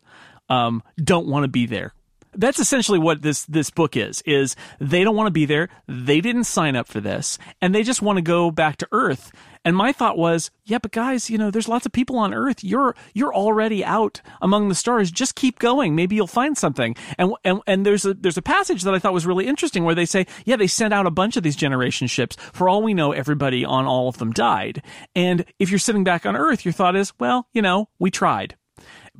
[0.49, 1.93] um, don't want to be there
[2.39, 6.21] that's essentially what this this book is is they don't want to be there they
[6.21, 9.31] didn't sign up for this and they just want to go back to earth.
[9.65, 12.63] And my thought was yeah but guys you know there's lots of people on earth.
[12.63, 15.11] You're you're already out among the stars.
[15.11, 15.95] Just keep going.
[15.95, 16.95] Maybe you'll find something.
[17.17, 19.95] And and and there's a there's a passage that I thought was really interesting where
[19.95, 22.37] they say yeah they sent out a bunch of these generation ships.
[22.53, 24.81] For all we know everybody on all of them died.
[25.13, 28.55] And if you're sitting back on earth your thought is well you know we tried.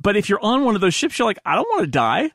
[0.00, 2.30] But if you're on one of those ships, you're like, I don't want to die.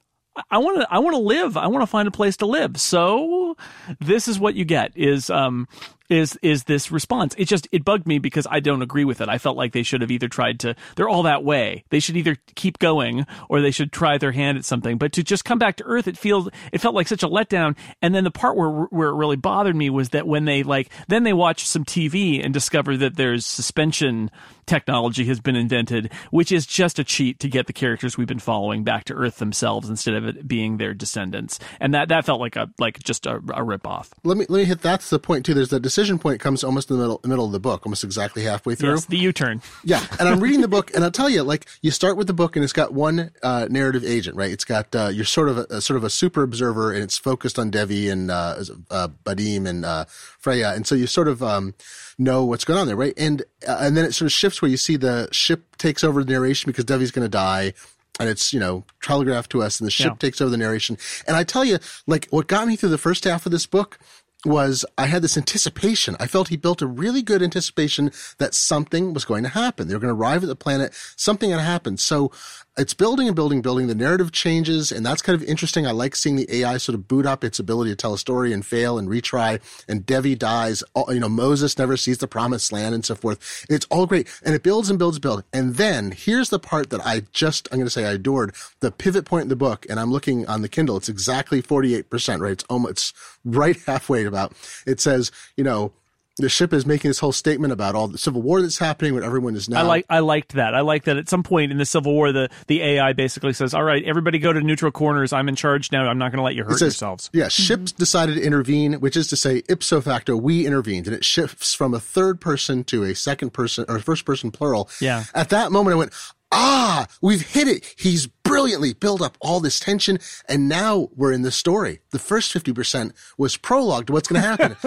[0.51, 1.57] I want to I want to live.
[1.57, 2.79] I want to find a place to live.
[2.79, 3.55] So
[3.99, 5.67] this is what you get is um
[6.09, 7.35] is is this response.
[7.37, 9.29] It just it bugged me because I don't agree with it.
[9.29, 11.83] I felt like they should have either tried to they're all that way.
[11.89, 14.97] They should either keep going or they should try their hand at something.
[14.97, 17.75] But to just come back to earth, it feels it felt like such a letdown.
[18.01, 20.89] And then the part where where it really bothered me was that when they like
[21.07, 24.29] then they watch some TV and discover that there's suspension
[24.65, 28.39] technology has been invented, which is just a cheat to get the characters we've been
[28.39, 31.59] following back to Earth themselves instead of it being their descendants.
[31.79, 34.13] And that that felt like a like just a, a rip off.
[34.23, 35.53] Let me let me hit that's the point too.
[35.53, 38.43] There's that decision point comes almost in the middle middle of the book, almost exactly
[38.43, 38.91] halfway through.
[38.91, 39.61] Yes, the U turn.
[39.85, 42.33] Yeah, and I'm reading the book, and I'll tell you, like you start with the
[42.33, 44.51] book, and it's got one uh, narrative agent, right?
[44.51, 47.17] It's got uh, you're sort of a, a, sort of a super observer, and it's
[47.17, 51.43] focused on Devi and uh, uh, Badim and uh, Freya, and so you sort of
[51.43, 51.75] um,
[52.17, 53.13] know what's going on there, right?
[53.15, 56.23] And uh, and then it sort of shifts where you see the ship takes over
[56.23, 57.73] the narration because Devi's going to die.
[58.17, 60.15] And it's, you know, telegraphed to us and the ship Yeah.
[60.19, 60.97] takes over the narration.
[61.27, 63.99] And I tell you, like, what got me through the first half of this book
[64.45, 66.15] was I had this anticipation.
[66.19, 69.87] I felt he built a really good anticipation that something was going to happen.
[69.87, 70.93] They were going to arrive at the planet.
[71.15, 71.99] Something had happened.
[71.99, 72.31] So
[72.77, 73.87] it's building and building, building.
[73.87, 75.87] The narrative changes, and that's kind of interesting.
[75.87, 78.51] I like seeing the AI sort of boot up its ability to tell a story
[78.51, 79.61] and fail and retry.
[79.87, 80.83] And Devi dies.
[81.07, 83.65] You know, Moses never sees the promised land and so forth.
[83.69, 85.43] It's all great, and it builds and builds and builds.
[85.53, 88.53] And then here's the part that I just I'm going to say I adored.
[88.81, 90.97] The pivot point in the book, and I'm looking on the Kindle.
[90.97, 92.41] It's exactly 48 percent.
[92.41, 92.51] Right?
[92.51, 93.13] It's almost it's
[93.45, 94.53] right halfway about.
[94.85, 95.93] It says, you know.
[96.37, 99.23] The ship is making this whole statement about all the civil war that's happening, when
[99.23, 99.79] everyone is now.
[99.79, 100.75] I like I liked that.
[100.75, 103.73] I like that at some point in the Civil War, the the AI basically says,
[103.73, 105.31] "All right, everybody go to neutral corners.
[105.31, 106.07] I'm in charge now.
[106.07, 109.15] I'm not going to let you hurt says, yourselves." Yeah, ships decided to intervene, which
[109.15, 113.03] is to say, ipso facto, we intervened, and it shifts from a third person to
[113.05, 114.89] a second person or first person plural.
[114.99, 115.23] Yeah.
[115.33, 116.13] At that moment, I went,
[116.51, 117.95] ah, we've hit it.
[117.97, 121.99] He's brilliantly built up all this tension, and now we're in the story.
[122.11, 124.77] The first fifty percent was prologue to what's going to happen,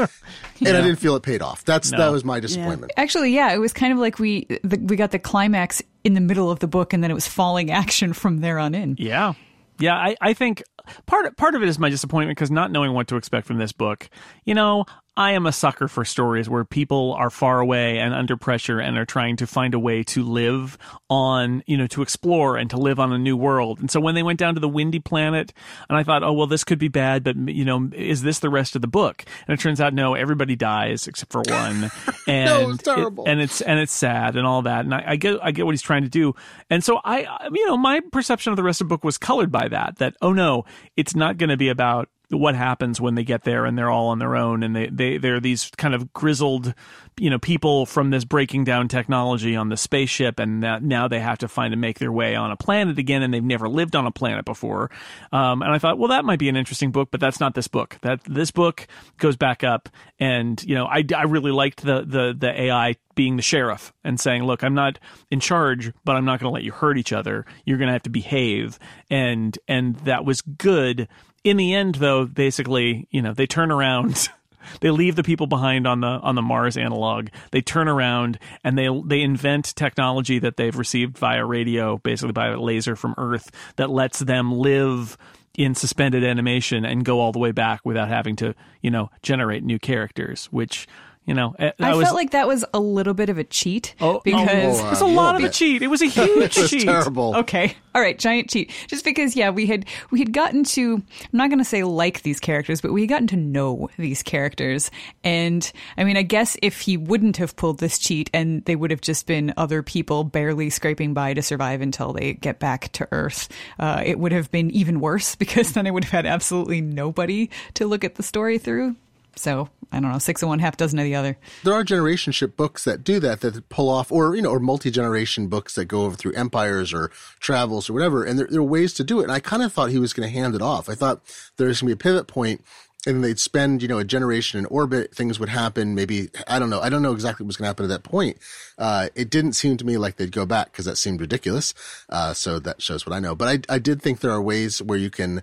[0.67, 1.65] and I didn't feel it paid off.
[1.65, 2.93] That's that was my disappointment.
[2.97, 6.21] Actually, yeah, it was kind of like we the, we got the climax in the
[6.23, 8.97] middle of the book, and then it was falling action from there on in.
[8.99, 9.35] Yeah.
[9.81, 10.65] Yeah, I, I think
[11.07, 13.73] part part of it is my disappointment because not knowing what to expect from this
[13.73, 14.09] book.
[14.45, 14.85] You know,
[15.17, 18.97] I am a sucker for stories where people are far away and under pressure and
[18.97, 20.79] are trying to find a way to live
[21.11, 23.81] on, you know, to explore and to live on a new world.
[23.81, 25.53] And so when they went down to the windy planet,
[25.89, 28.49] and I thought, oh well, this could be bad, but you know, is this the
[28.51, 29.25] rest of the book?
[29.49, 31.91] And it turns out, no, everybody dies except for one,
[32.29, 33.25] and it's terrible.
[33.25, 34.85] it- and it's and it's sad and all that.
[34.85, 36.35] And I, I get I get what he's trying to do.
[36.71, 39.51] And so I- you know, my perception of the rest of the book was colored
[39.51, 39.97] by that.
[39.99, 40.65] That oh no,
[40.97, 44.09] it's not going to be about what happens when they get there and they're all
[44.09, 46.75] on their own and they they they're these kind of grizzled
[47.17, 51.21] you know people from this breaking down technology on the spaceship and that now they
[51.21, 53.97] have to find and make their way on a planet again and they've never lived
[53.97, 54.91] on a planet before.
[55.33, 57.69] Um, and i thought well that might be an interesting book but that's not this
[57.69, 57.99] book.
[58.03, 58.87] That this book
[59.19, 59.89] goes back up
[60.19, 64.21] and you know i, I really liked the the the ai being the sheriff and
[64.21, 64.99] saying look i'm not
[65.31, 67.45] in charge but i'm not going to let you hurt each other.
[67.65, 68.79] You're going to have to behave.
[69.11, 71.09] And and that was good
[71.49, 74.29] in the end though basically you know they turn around
[74.81, 77.29] they leave the people behind on the on the Mars analog.
[77.51, 82.49] They turn around and they they invent technology that they've received via radio basically by
[82.49, 85.17] a laser from earth that lets them live
[85.57, 89.65] in suspended animation and go all the way back without having to you know generate
[89.65, 90.87] new characters which
[91.29, 93.95] you know eh, I, was felt like that was a little bit of a cheat
[94.01, 96.57] Oh, because oh, it was a lot of a cheat it was a huge It
[96.57, 97.37] was cheat terrible.
[97.37, 97.77] Okay.
[97.95, 98.71] All right, giant cheat.
[98.87, 102.23] Just because yeah, we had we had gotten to I'm not going to say like
[102.23, 104.91] these characters, but we had gotten to know these characters.
[105.25, 108.91] And I mean, I guess if he wouldn't have pulled this cheat and they would
[108.91, 113.09] have just been other people barely scraping by to survive until they get back to
[113.11, 116.81] Earth, uh, it would have been even worse because then I would have had absolutely
[116.81, 118.97] nobody to look at the story through.
[119.39, 121.39] So, I don't know, six of one, half dozen of the other.
[121.65, 124.61] there are generation ship books that do that that pull off or you know or
[124.61, 128.65] multi-generation books that go over through empires or travels or whatever and there, there are
[128.65, 129.25] ways to do it.
[129.25, 130.89] And i kind of thought he was going to hand it off.
[130.89, 131.23] I thought
[131.57, 132.63] there was going to be a pivot point
[133.07, 136.69] and they'd spend you know a generation in orbit things would happen maybe i don't
[136.69, 138.39] know i don't know exactly what was going to happen at that point.
[138.77, 141.75] Uh, it didn't seem to me like they'd go back because that seemed ridiculous.
[142.09, 143.35] Uh, so that shows what i know.
[143.35, 145.43] But I, I did think there are ways where you can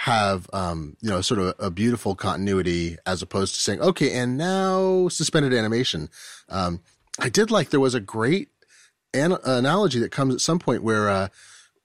[0.00, 4.36] have um, you know sort of a beautiful continuity as opposed to saying okay and
[4.36, 6.08] now suspended animation.
[6.48, 6.80] Um,
[7.18, 8.50] i did like there was a great
[9.14, 11.28] an- analogy that comes at some point where uh,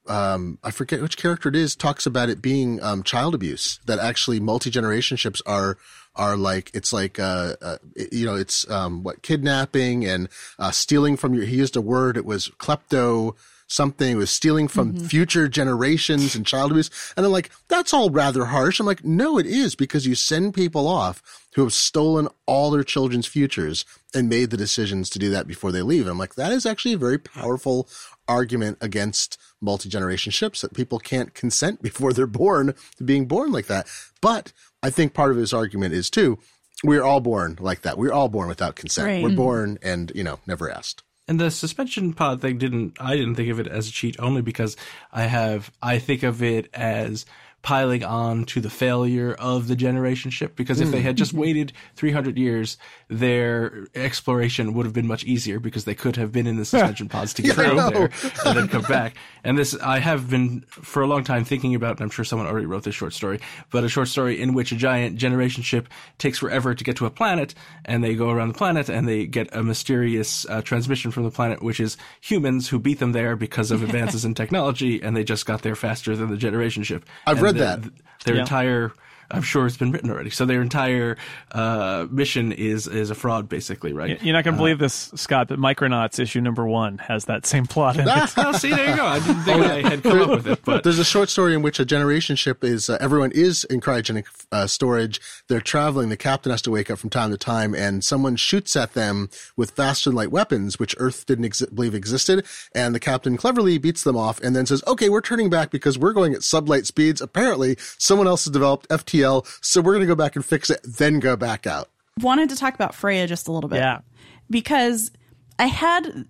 [0.08, 4.00] um, I forget which character it is talks about it being um, child abuse that
[4.00, 5.78] actually multi generation ships are
[6.15, 7.78] are like it's like uh, uh
[8.12, 10.28] you know it's um what kidnapping and
[10.60, 13.34] uh stealing from your he used a word it was klepto
[13.71, 15.05] something, was stealing from mm-hmm.
[15.05, 16.89] future generations and child abuse.
[17.15, 18.79] And I'm like, that's all rather harsh.
[18.79, 21.21] I'm like, no, it is because you send people off
[21.55, 25.71] who have stolen all their children's futures and made the decisions to do that before
[25.71, 26.01] they leave.
[26.01, 27.88] And I'm like, that is actually a very powerful
[28.27, 33.67] argument against multi-generation ships that people can't consent before they're born to being born like
[33.67, 33.88] that.
[34.21, 34.51] But
[34.84, 36.39] I think part of his argument is too,
[36.84, 37.97] we're all born like that.
[37.97, 39.07] We're all born without consent.
[39.07, 39.23] Right.
[39.23, 41.03] We're born and, you know, never asked.
[41.31, 44.41] And the suspension pod thing didn't I didn't think of it as a cheat only
[44.41, 44.75] because
[45.13, 47.25] I have I think of it as
[47.62, 51.71] piling on to the failure of the generation ship because if they had just waited
[51.95, 56.58] 300 years their exploration would have been much easier because they could have been in
[56.58, 58.10] the suspension pods to get Yeah, out there
[58.45, 59.15] and then come back.
[59.43, 62.47] And this I have been for a long time thinking about and I'm sure someone
[62.47, 65.88] already wrote this short story but a short story in which a giant generation ship
[66.17, 67.54] takes forever to get to a planet
[67.86, 71.32] and they go around the planet and they get a mysterious uh, transmission from the
[71.32, 75.24] planet which is humans who beat them there because of advances in technology and they
[75.24, 77.06] just got there faster than the generation ship.
[77.28, 77.83] I've And read the- that.
[78.25, 78.41] their Yeah.
[78.41, 78.91] entire
[79.33, 80.29] I'm sure it's been written already.
[80.29, 81.17] So their entire
[81.51, 84.21] uh, mission is is a fraud, basically, right?
[84.21, 87.65] You're not going to believe this, Scott, but Micronauts issue number one has that same
[87.65, 88.37] plot in it.
[88.37, 89.05] well, see, there you go.
[89.05, 91.61] I didn't think I had come up with it, but There's a short story in
[91.61, 95.19] which a generation ship is uh, everyone is in cryogenic uh, storage.
[95.47, 96.09] They're traveling.
[96.09, 99.29] The captain has to wake up from time to time, and someone shoots at them
[99.55, 102.45] with faster than light weapons, which Earth didn't exi- believe existed.
[102.73, 105.97] And the captain cleverly beats them off, and then says, "Okay, we're turning back because
[105.97, 107.21] we're going at sublight speeds.
[107.21, 108.87] Apparently, someone else has developed
[109.21, 112.49] FTL, so we're going to go back and fix it, then go back out." wanted
[112.49, 113.77] to talk about Freya just a little bit.
[113.77, 113.99] Yeah.
[114.49, 115.12] Because
[115.60, 116.25] I had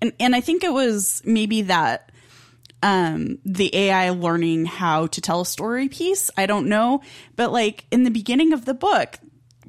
[0.00, 2.10] and, and I think it was maybe that
[2.82, 6.30] um the AI learning how to tell a story piece.
[6.36, 7.02] I don't know.
[7.36, 9.18] But like in the beginning of the book,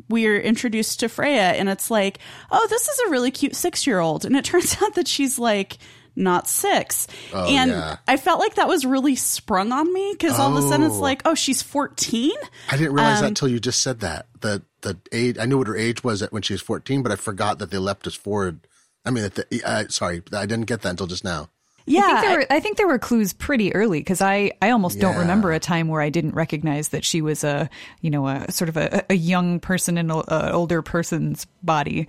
[0.10, 2.20] we're introduced to Freya and it's like,
[2.52, 4.26] oh, this is a really cute six year old.
[4.26, 5.78] And it turns out that she's like
[6.16, 7.08] not six.
[7.34, 7.98] and yeah.
[8.08, 10.96] I felt like that was really sprung on me because all of a sudden it's
[10.96, 11.02] Oh.
[11.02, 12.32] like, oh, she's 14.
[12.70, 14.28] I didn't realize Um, that until you just said that.
[14.42, 17.12] The the age I knew what her age was at when she was 14, but
[17.12, 18.60] I forgot that they leapt us forward.
[19.06, 21.50] I mean, that the, uh, sorry, I didn't get that until just now.
[21.88, 22.02] Yeah.
[22.02, 25.00] I think there were I think there were clues pretty early because I, I almost
[25.00, 27.70] don't remember a time where I didn't recognize that she was a
[28.02, 32.08] you know a sort of a, a young person in an older person's body.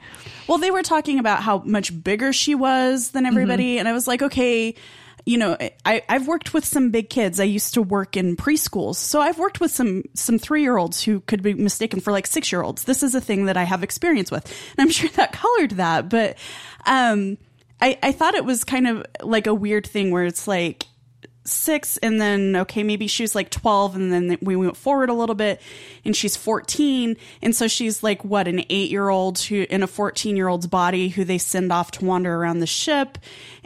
[0.49, 4.07] Well, they were talking about how much bigger she was than everybody, and I was
[4.07, 4.75] like, okay,
[5.27, 7.41] you know, I I've worked with some big kids.
[7.41, 11.03] I used to work in preschools, so I've worked with some some three year olds
[11.03, 12.85] who could be mistaken for like six year olds.
[12.85, 14.47] This is a thing that I have experience with,
[14.79, 16.39] and I'm sure that colored that, but
[16.87, 17.37] um,
[17.81, 20.87] I I thought it was kind of like a weird thing where it's like
[21.45, 25.15] six and then okay maybe she was like 12 and then we went forward a
[25.15, 25.61] little bit
[26.05, 29.87] and she's 14 and so she's like what an 8 year old who in a
[29.87, 33.19] 14 year old's body who they send off to wander around the ship?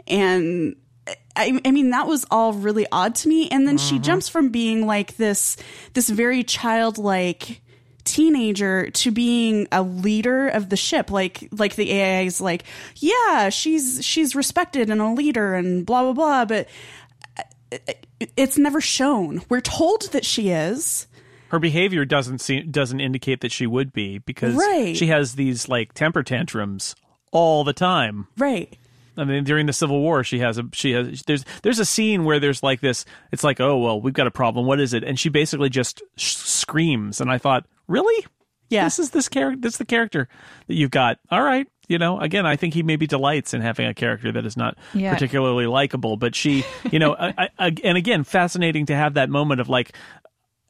[0.07, 0.75] And
[1.35, 3.49] I, I mean that was all really odd to me.
[3.49, 4.03] And then she mm-hmm.
[4.03, 5.57] jumps from being like this
[5.93, 7.61] this very childlike
[8.13, 12.63] teenager to being a leader of the ship like like the AI is like
[12.97, 16.67] yeah she's she's respected and a leader and blah blah blah but
[17.71, 17.77] uh,
[18.37, 19.41] it's never shown.
[19.49, 21.07] We're told that she is.
[21.49, 24.95] her behavior doesn't seem doesn't indicate that she would be because Right.
[24.95, 26.95] she has these like temper tantrums
[27.31, 28.27] all the time.
[28.37, 28.77] Right.
[29.17, 32.23] I mean, during the Civil War, she has a she has there's there's a scene
[32.25, 33.05] where there's like this.
[33.31, 34.65] It's like, oh well, we've got a problem.
[34.65, 35.03] What is it?
[35.03, 37.19] And she basically just sh- screams.
[37.21, 38.25] And I thought, really?
[38.69, 38.85] Yeah.
[38.85, 39.59] This is this character.
[39.59, 40.29] This is the character
[40.67, 41.19] that you've got.
[41.29, 41.67] All right.
[41.89, 44.77] You know, again, I think he maybe delights in having a character that is not
[44.93, 45.13] Yeah.
[45.13, 46.15] particularly likable.
[46.15, 49.93] But she, you know, I, I, and again, fascinating to have that moment of like,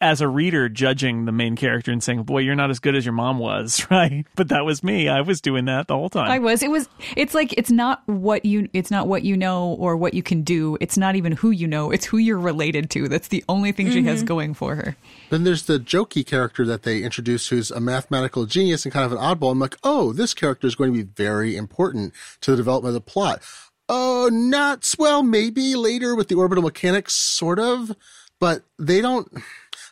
[0.01, 3.05] as a reader, judging the main character and saying, "Boy, you're not as good as
[3.05, 4.25] your mom was," right?
[4.35, 5.07] But that was me.
[5.07, 6.29] I was doing that the whole time.
[6.29, 6.63] I was.
[6.63, 6.89] It was.
[7.15, 8.67] It's like it's not what you.
[8.73, 10.77] It's not what you know or what you can do.
[10.81, 11.91] It's not even who you know.
[11.91, 13.07] It's who you're related to.
[13.07, 14.27] That's the only thing she has mm-hmm.
[14.27, 14.95] going for her.
[15.29, 19.11] Then there's the jokey character that they introduce who's a mathematical genius and kind of
[19.11, 19.51] an oddball.
[19.51, 23.05] I'm like, oh, this character is going to be very important to the development of
[23.05, 23.41] the plot.
[23.87, 27.91] Oh, not well, maybe later with the orbital mechanics, sort of,
[28.39, 29.29] but they don't.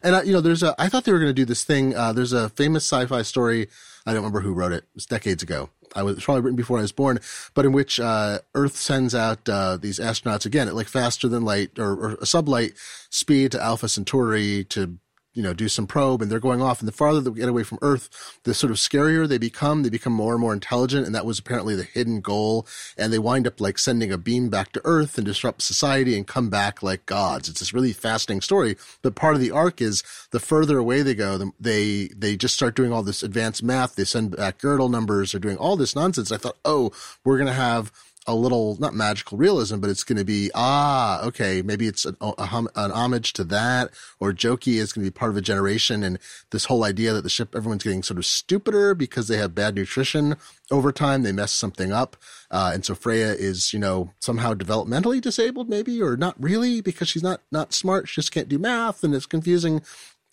[0.02, 0.76] And I, you know, there's a.
[0.80, 1.96] I thought they were going to do this thing.
[1.96, 3.68] Uh, there's a famous sci-fi story.
[4.06, 4.84] I don't remember who wrote it.
[4.84, 5.70] It was decades ago.
[5.96, 7.20] I was probably written before I was born,
[7.54, 11.44] but in which uh, Earth sends out uh, these astronauts again at like faster than
[11.44, 12.76] light or, or a sublight
[13.10, 14.98] speed to Alpha Centauri to
[15.40, 16.82] you know, do some probe and they're going off.
[16.82, 18.10] And the farther that we get away from Earth,
[18.44, 19.84] the sort of scarier they become.
[19.84, 21.06] They become more and more intelligent.
[21.06, 22.68] And that was apparently the hidden goal.
[22.98, 26.28] And they wind up like sending a beam back to Earth and disrupt society and
[26.28, 27.48] come back like gods.
[27.48, 28.76] It's this really fascinating story.
[29.02, 32.56] But part of the arc is the further away they go, the, they, they just
[32.56, 33.96] start doing all this advanced math.
[33.96, 35.32] They send back Gödel numbers.
[35.32, 36.34] They're doing all this nonsense.
[36.34, 36.92] I thought, oh,
[37.24, 37.94] we're going to have
[38.30, 42.16] a little not magical realism, but it's going to be ah okay maybe it's an,
[42.22, 42.34] a,
[42.76, 43.90] an homage to that,
[44.20, 46.20] or Jochi is going to be part of a generation, and
[46.52, 49.76] this whole idea that the ship everyone's getting sort of stupider because they have bad
[49.76, 50.38] nutrition
[50.70, 52.16] over time, they mess something up,
[52.52, 57.10] uh, and so Freya is you know somehow developmentally disabled maybe or not really because
[57.10, 59.82] she's not not smart, she just can't do math, and it's confusing,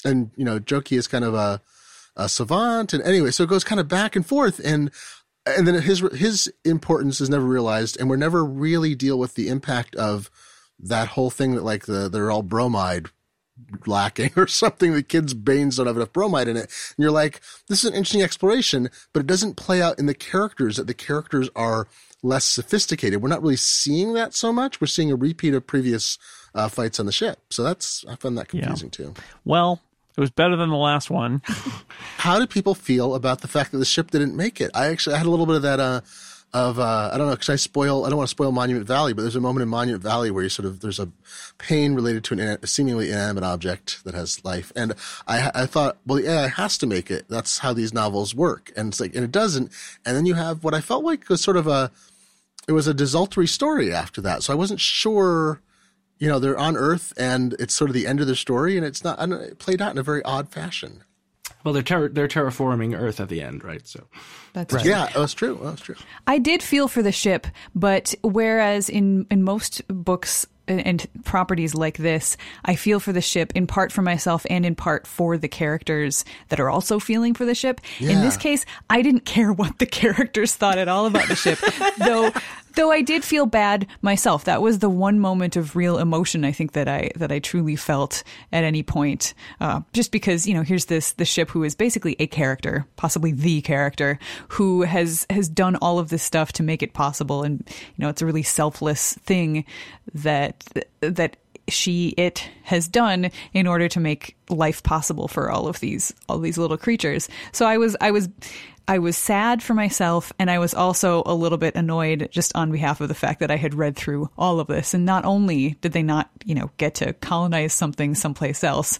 [0.04, 1.62] and you know Jochi is kind of a
[2.16, 4.90] a savant and anyway so it goes kind of back and forth and
[5.46, 9.48] and then his his importance is never realized, and we're never really deal with the
[9.48, 10.30] impact of
[10.78, 13.06] that whole thing that like the they're all bromide
[13.86, 14.92] lacking or something.
[14.92, 17.94] The kids' brains don't have enough bromide in it, and you're like, this is an
[17.94, 20.76] interesting exploration, but it doesn't play out in the characters.
[20.76, 21.86] That the characters are
[22.22, 23.22] less sophisticated.
[23.22, 24.80] We're not really seeing that so much.
[24.80, 26.18] We're seeing a repeat of previous
[26.54, 27.38] uh, fights on the ship.
[27.50, 29.06] So that's I found that confusing yeah.
[29.06, 29.14] too.
[29.44, 29.80] Well,
[30.16, 31.42] it was better than the last one.
[32.18, 34.70] How did people feel about the fact that the ship didn't make it?
[34.74, 35.80] I actually I had a little bit of that.
[35.80, 36.00] Uh,
[36.54, 39.12] of uh, I don't know because I spoil I don't want to spoil Monument Valley,
[39.12, 41.10] but there's a moment in Monument Valley where you sort of there's a
[41.58, 44.94] pain related to an a seemingly inanimate object that has life, and
[45.26, 47.26] I I thought well yeah it has to make it.
[47.28, 49.70] That's how these novels work, and it's like and it doesn't,
[50.06, 51.90] and then you have what I felt like was sort of a
[52.66, 55.60] it was a desultory story after that, so I wasn't sure
[56.18, 58.86] you know, they're on Earth and it's sort of the end of the story and
[58.86, 61.02] it's not it played out in a very odd fashion.
[61.64, 63.86] Well, they're ter- they're terraforming Earth at the end, right?
[63.86, 64.04] So
[64.52, 64.84] that's right.
[64.84, 65.58] yeah, that's true.
[65.62, 65.96] That's true.
[66.26, 71.96] I did feel for the ship, but whereas in in most books and properties like
[71.96, 75.48] this, I feel for the ship in part for myself and in part for the
[75.48, 77.80] characters that are also feeling for the ship.
[77.98, 78.10] Yeah.
[78.10, 81.58] In this case, I didn't care what the characters thought at all about the ship,
[81.98, 82.30] though.
[82.76, 84.44] Though I did feel bad myself.
[84.44, 87.74] That was the one moment of real emotion I think that I that I truly
[87.74, 88.22] felt
[88.52, 89.34] at any point.
[89.60, 93.32] Uh, just because you know, here's this the ship who is basically a character, possibly
[93.32, 94.18] the character,
[94.48, 98.08] who has has done all of this stuff to make it possible, and you know,
[98.08, 99.64] it's a really selfless thing
[100.14, 100.64] that
[101.00, 101.36] that
[101.68, 106.38] she it has done in order to make life possible for all of these all
[106.38, 107.28] these little creatures.
[107.52, 108.28] So I was I was
[108.88, 112.70] I was sad for myself and I was also a little bit annoyed just on
[112.70, 114.94] behalf of the fact that I had read through all of this.
[114.94, 118.98] And not only did they not, you know, get to colonize something someplace else,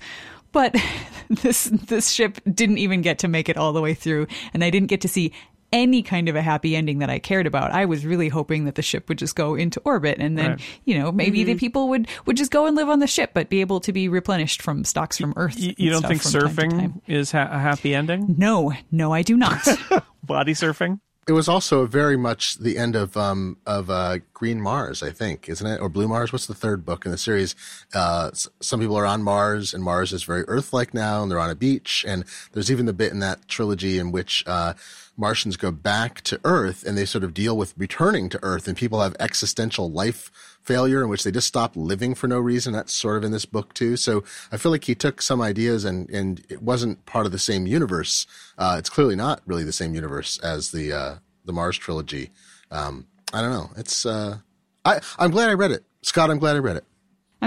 [0.50, 0.74] but
[1.30, 4.70] this this ship didn't even get to make it all the way through and I
[4.70, 5.32] didn't get to see
[5.72, 7.72] any kind of a happy ending that I cared about.
[7.72, 10.60] I was really hoping that the ship would just go into orbit and then, right.
[10.84, 11.52] you know, maybe mm-hmm.
[11.52, 13.92] the people would, would just go and live on the ship, but be able to
[13.92, 15.58] be replenished from stocks from Earth.
[15.58, 17.02] You, you don't think surfing time time.
[17.06, 18.34] is ha- a happy ending?
[18.38, 19.66] No, no, I do not.
[20.22, 21.00] Body surfing?
[21.28, 25.48] It was also very much the end of um, of uh, Green Mars, I think,
[25.48, 25.80] isn't it?
[25.80, 26.32] Or Blue Mars?
[26.32, 27.56] What's the third book in the series?
[27.92, 31.50] Uh, some people are on Mars, and Mars is very Earth-like now, and they're on
[31.50, 32.04] a beach.
[32.06, 34.74] And there's even the bit in that trilogy in which uh,
[35.16, 38.76] Martians go back to Earth and they sort of deal with returning to Earth and
[38.76, 40.30] people have existential life
[40.62, 42.72] failure in which they just stop living for no reason.
[42.72, 43.96] That's sort of in this book too.
[43.96, 47.38] So I feel like he took some ideas and, and it wasn't part of the
[47.38, 48.26] same universe.
[48.58, 51.14] Uh, it's clearly not really the same universe as the, uh,
[51.44, 52.30] the Mars trilogy.
[52.70, 53.70] Um, I don't know.
[53.76, 54.38] It's, uh,
[54.84, 55.84] I, I'm glad I read it.
[56.02, 56.84] Scott, I'm glad I read it.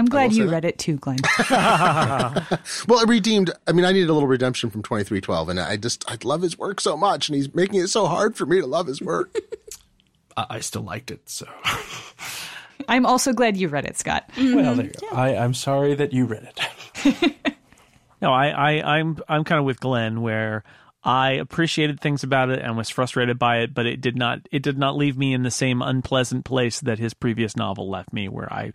[0.00, 1.18] I'm glad you read it too, Glenn.
[1.50, 3.50] well, it redeemed.
[3.66, 6.58] I mean, I needed a little redemption from 2312, and I just, I love his
[6.58, 9.36] work so much, and he's making it so hard for me to love his work.
[10.38, 11.46] I still liked it, so.
[12.88, 14.24] I'm also glad you read it, Scott.
[14.36, 14.56] Mm-hmm.
[14.56, 15.06] Well, there you go.
[15.12, 15.18] Yeah.
[15.18, 16.48] I, I'm sorry that you read
[17.04, 17.34] it.
[18.22, 20.64] no, I, I, I'm, I'm kind of with Glenn where
[21.02, 24.62] I appreciated things about it and was frustrated by it, but it did not it
[24.62, 28.28] did not leave me in the same unpleasant place that his previous novel left me,
[28.28, 28.72] where I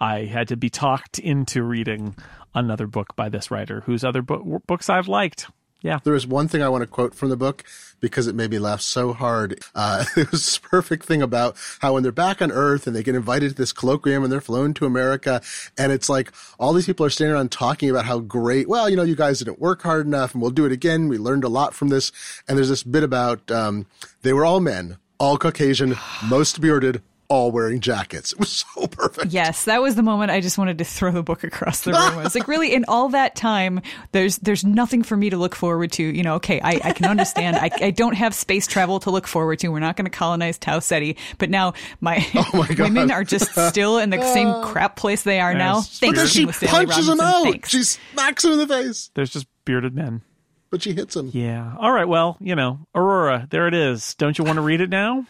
[0.00, 2.16] I had to be talked into reading
[2.54, 5.48] another book by this writer whose other bo- books I've liked.
[5.80, 6.00] Yeah.
[6.02, 7.62] There is one thing I want to quote from the book
[8.00, 9.62] because it made me laugh so hard.
[9.76, 13.02] Uh, it was this perfect thing about how when they're back on Earth and they
[13.02, 15.40] get invited to this colloquium and they're flown to America
[15.76, 18.96] and it's like all these people are standing around talking about how great, well, you
[18.96, 21.08] know, you guys didn't work hard enough and we'll do it again.
[21.08, 22.10] We learned a lot from this.
[22.48, 23.86] And there's this bit about, um,
[24.22, 28.32] they were all men, all Caucasian, most bearded, all wearing jackets.
[28.38, 29.32] It was so perfect.
[29.32, 32.00] Yes, that was the moment I just wanted to throw the book across the room.
[32.00, 33.80] I was like, really, in all that time,
[34.12, 36.02] there's there's nothing for me to look forward to.
[36.02, 37.56] You know, okay, I, I can understand.
[37.56, 39.68] I, I don't have space travel to look forward to.
[39.68, 43.50] We're not going to colonize Tau Ceti, but now my, oh my women are just
[43.70, 45.80] still in the same crap place they are now.
[45.80, 47.44] Thanks, but she punches him out.
[47.44, 47.70] Thanks.
[47.70, 49.10] She smacks him in the face.
[49.14, 50.22] There's just bearded men.
[50.70, 51.30] But she hits him.
[51.32, 51.74] Yeah.
[51.78, 52.06] All right.
[52.06, 54.14] Well, you know, Aurora, there it is.
[54.14, 55.26] Don't you want to read it now?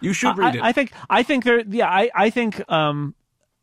[0.00, 0.62] You should read I, it.
[0.62, 0.92] I think.
[1.08, 1.60] I think there.
[1.60, 1.88] Yeah.
[1.88, 2.10] I.
[2.14, 2.62] I think.
[2.70, 3.14] Um.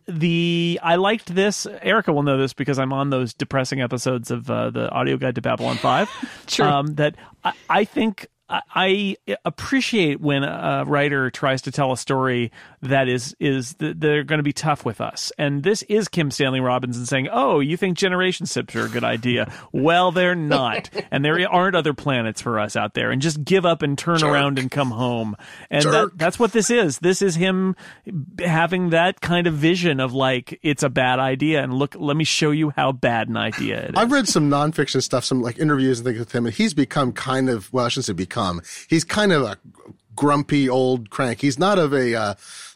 [0.06, 1.66] The I liked this.
[1.82, 5.36] Erika will know this because I'm on those depressing episodes of uh, the audio guide
[5.36, 6.10] to Babylon Five.
[6.48, 6.66] True.
[6.66, 7.16] Um, that
[7.46, 9.16] I, I think I,
[9.46, 14.39] appreciate when a writer tries to tell a story that is is th- they're going
[14.39, 17.98] to be tough with us, and this is Kim Stanley Robinson saying, "Oh, you think
[17.98, 19.52] generation sips are a good idea?
[19.72, 23.66] well, they're not, and there aren't other planets for us out there, and just give
[23.66, 25.36] up and turn around and come home."
[25.70, 27.00] And that, that's what this is.
[27.00, 27.76] This is him
[28.39, 32.26] having that kind of vision of like it's a bad idea, and look, let me
[32.26, 33.96] show you how bad an idea it is.
[33.96, 37.14] I've read some nonfiction stuff, some like interviews and things with him, and he's become
[37.14, 38.33] kind of well, I shouldn't say become.
[38.90, 39.58] He's kind of a
[40.16, 41.42] grumpy old crank.
[41.42, 42.34] He's not of a uh,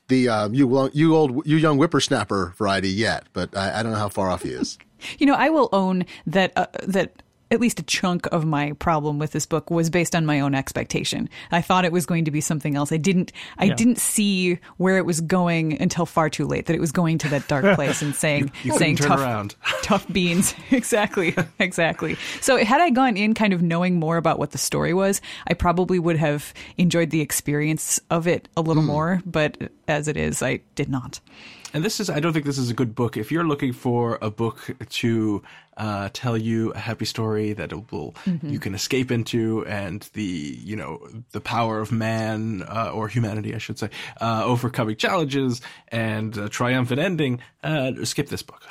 [0.08, 3.98] the uh, you you old you young whippersnapper variety yet, but I, I don't know
[3.98, 4.78] how far off he is.
[5.20, 7.22] You know, I will own that uh, that
[7.52, 10.56] at least a chunk of my problem with this book was based on my own
[10.56, 11.30] expectation.
[11.52, 12.92] I thought it was going to be something else.
[12.92, 13.76] I didn't I Yeah.
[13.76, 17.30] didn't see where it was going until far too late that it was going to
[17.30, 19.56] that dark place and saying you saying turn tough around.
[19.82, 20.54] tough beans.
[20.72, 21.36] exactly.
[21.60, 22.16] Exactly.
[22.42, 25.54] So had I gone in kind of knowing more about what the story was, I
[25.54, 28.88] probably would have enjoyed the experience of it a little hmm.
[28.88, 31.20] more, but as it is, I did not.
[31.78, 33.18] And this is, I don't think this is a good book.
[33.18, 35.44] If you're looking for a book to
[35.78, 40.24] uh, tell you a happy story that it will you can escape into, and the
[40.24, 45.62] you know the power of man uh, or humanity, I should say, uh, overcoming challenges
[45.90, 48.64] and a triumphant ending, uh, skip this book.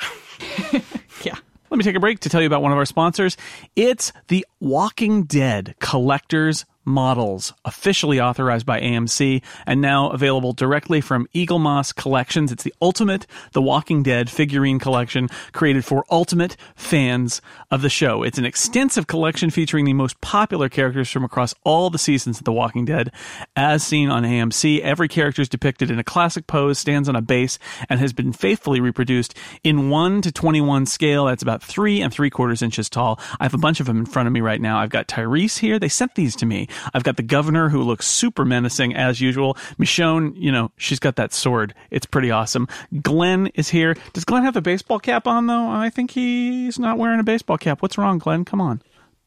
[1.25, 1.37] Yeah.
[1.71, 3.37] Let me take a break to tell you about one of our sponsors.
[3.77, 11.27] It's the Walking Dead Collector's Models, officially authorized by AMC and now available directly from
[11.35, 12.53] Eaglemoss Collections.
[12.53, 18.23] It's the ultimate The Walking Dead figurine collection created for ultimate fans of the show.
[18.23, 22.45] It's an extensive collection featuring the most popular characters from across all the seasons of
[22.45, 23.13] The Walking Dead.
[23.57, 27.21] As seen on AMC, every character is depicted in a classic pose, stands on a
[27.21, 27.59] base,
[27.89, 31.25] and has been faithfully reproduced in 1 to 21 scale.
[31.25, 33.19] That's about 3 and 3 quarters inches tall.
[33.41, 34.79] I have a bunch of them in front of me right now.
[34.79, 35.81] I've got Tyrese here.
[35.81, 36.69] They sent these to me.
[36.95, 39.55] I've got the governor who looks super menacing as usual.
[39.79, 41.75] Michonne, you know, she's got that sword.
[41.91, 42.69] It's pretty awesome.
[43.03, 43.97] Glenn is here.
[44.13, 45.69] Does Glenn have the baseball cap on though?
[45.69, 47.83] I think he's not wearing a baseball cap.
[47.83, 48.45] What's wrong, Glenn?
[48.45, 48.83] Come on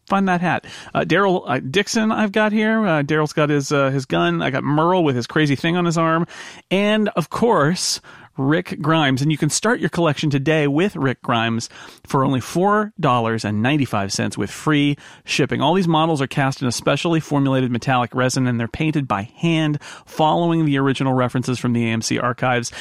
[0.10, 0.66] find that hat.
[0.94, 2.86] Uh, Daryl uh, Dixon, I've got here.
[2.86, 4.42] Uh, Daryl's got his uh, his gun.
[4.42, 6.26] I got Merle with his crazy thing on his arm,
[6.70, 8.02] and of course.
[8.40, 11.70] Rick Grimes, and you can start your collection today with Rick Grimes
[12.08, 15.62] for only four dollars and ninety five cents with free shipping.
[15.62, 19.24] All these models are cast in a specially formulated metallic resin, and they're painted by
[19.36, 22.72] hand, following the original references from the AMC archives.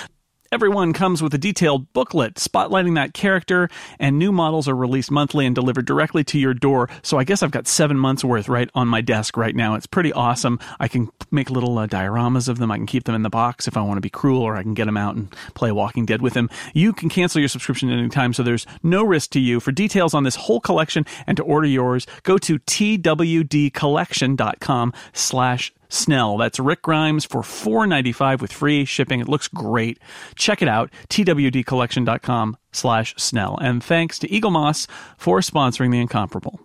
[0.50, 3.68] Everyone comes with a detailed booklet spotlighting that character,
[3.98, 6.88] and new models are released monthly and delivered directly to your door.
[7.02, 9.74] So I guess I've got seven months worth right on my desk right now.
[9.74, 10.58] It's pretty awesome.
[10.80, 12.70] I can make little uh, dioramas of them.
[12.70, 14.62] I can keep them in the box if I want to be cruel, or I
[14.62, 16.48] can get them out and play Walking Dead with them.
[16.72, 19.60] You can cancel your subscription at any time, so there's no risk to you.
[19.60, 26.36] For details on this whole collection and to order yours, go to twdcollection.com slash Snell.
[26.36, 29.20] That's Rick Grimes for $4.95 with free shipping.
[29.20, 29.98] It looks great.
[30.34, 33.58] Check it out, twdcollection.com slash Snell.
[33.60, 34.86] And thanks to Eaglemoss
[35.16, 36.60] for sponsoring the incomparable.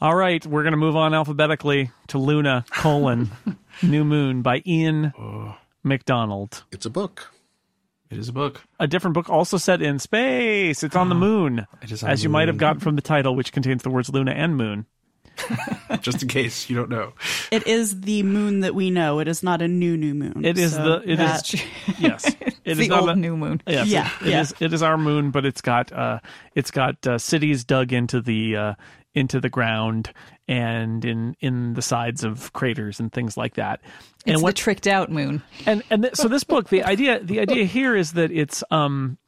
[0.00, 3.30] All right, we're going to move on alphabetically to Luna, colon,
[3.82, 5.12] New Moon by Ian
[5.84, 6.64] McDonald.
[6.72, 7.32] It's a book.
[8.10, 8.62] It is a book.
[8.78, 10.82] A different book also set in space.
[10.82, 13.00] It's on the moon, It is on as the you might have gotten from the
[13.02, 14.86] title, which contains the words Luna and Moon.
[16.00, 17.12] Just in case you don't know.
[17.50, 19.18] It is the moon that we know.
[19.18, 20.44] It is not a new new moon.
[20.44, 21.64] It is So the it is that-
[21.98, 22.24] yes.
[22.26, 23.60] It It's is the not old a- new moon.
[23.66, 24.40] Yes, Yeah, it, it yeah.
[24.42, 26.20] is- It is our moon, but it's got uh,
[26.54, 28.74] it's got uh, cities dug into the uh,
[29.14, 30.12] into the ground
[30.48, 33.80] and in in the sides of craters and things like that.
[34.24, 35.42] It's and the tricked out moon.
[35.66, 39.18] and and th- so this book, the idea the idea here is that it's um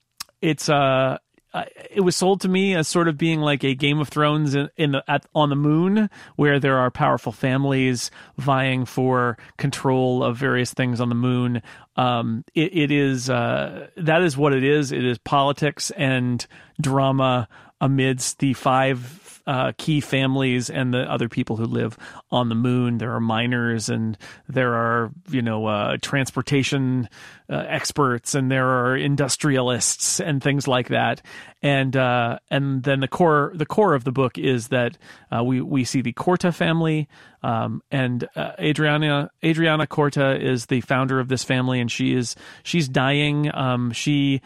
[0.41, 1.19] it's uh.
[1.55, 4.57] Uh, it was sold to me as sort of being like a Game of Thrones
[4.57, 10.25] in, in the at, on the moon, where there are powerful families vying for control
[10.25, 11.63] of various things on the moon.
[11.97, 14.91] Um, it, it is uh, that is what it is.
[14.91, 16.45] It is politics and
[16.81, 17.49] drama
[17.81, 18.99] amidst the five
[19.47, 21.99] uh, key families and the other people who live
[22.31, 22.99] on the moon.
[22.99, 24.17] There are miners and
[24.49, 27.09] there are, you know, uh, transportation
[27.51, 31.21] uh, experts and there are industrialists and things like that.
[31.63, 34.99] And uh, and then the core the core of the book is that
[35.35, 37.09] uh, we we see the Corta family.
[37.43, 42.37] Um, and uh, Adriana Adriana Corta is the founder of this family, and she is
[42.63, 43.55] she's dying.
[43.55, 44.41] Um, she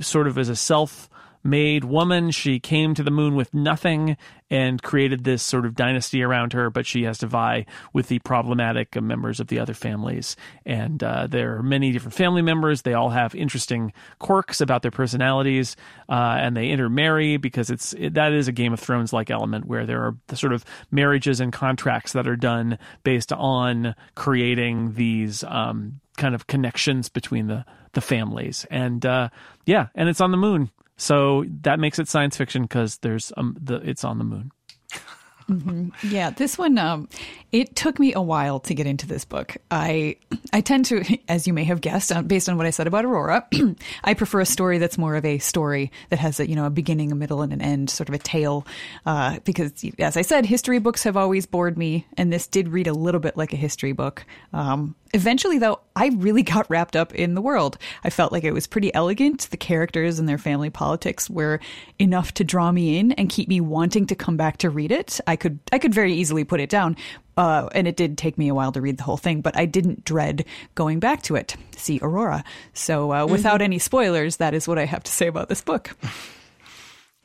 [0.00, 1.10] sort of is a self
[1.42, 2.30] made woman.
[2.30, 4.16] She came to the moon with nothing
[4.50, 8.18] and created this sort of dynasty around her, but she has to vie with the
[8.20, 10.34] problematic members of the other families.
[10.66, 12.82] And uh, there are many different family members.
[12.82, 15.76] They all have interesting quirks about their personalities,
[16.08, 19.66] uh, and they intermarry because it's it, that is a Game of Thrones like element
[19.66, 24.94] where there are the sort of marriages and contracts that are done based on creating
[24.94, 28.66] these um, kind of connections between the the families.
[28.70, 29.28] And uh,
[29.66, 30.70] yeah, and it's on the moon.
[31.00, 34.52] So that makes it science fiction because there's um, the it's on the moon.
[36.04, 37.08] Yeah, this one um
[37.50, 39.56] it took me a while to get into this book.
[39.70, 40.16] I
[40.52, 43.04] I tend to as you may have guessed uh, based on what I said about
[43.04, 43.48] Aurora,
[44.04, 46.70] I prefer a story that's more of a story that has a, you know, a
[46.70, 48.64] beginning, a middle and an end, sort of a tale
[49.06, 52.86] uh because as I said, history books have always bored me and this did read
[52.86, 54.24] a little bit like a history book.
[54.52, 57.78] Um Eventually, though, I really got wrapped up in the world.
[58.04, 59.48] I felt like it was pretty elegant.
[59.50, 61.60] The characters and their family politics were
[61.98, 65.20] enough to draw me in and keep me wanting to come back to read it.
[65.26, 66.96] I could I could very easily put it down,
[67.36, 69.66] uh, and it did take me a while to read the whole thing, but I
[69.66, 70.44] didn't dread
[70.74, 71.56] going back to it.
[71.76, 72.44] See Aurora.
[72.72, 75.96] So, uh, without any spoilers, that is what I have to say about this book.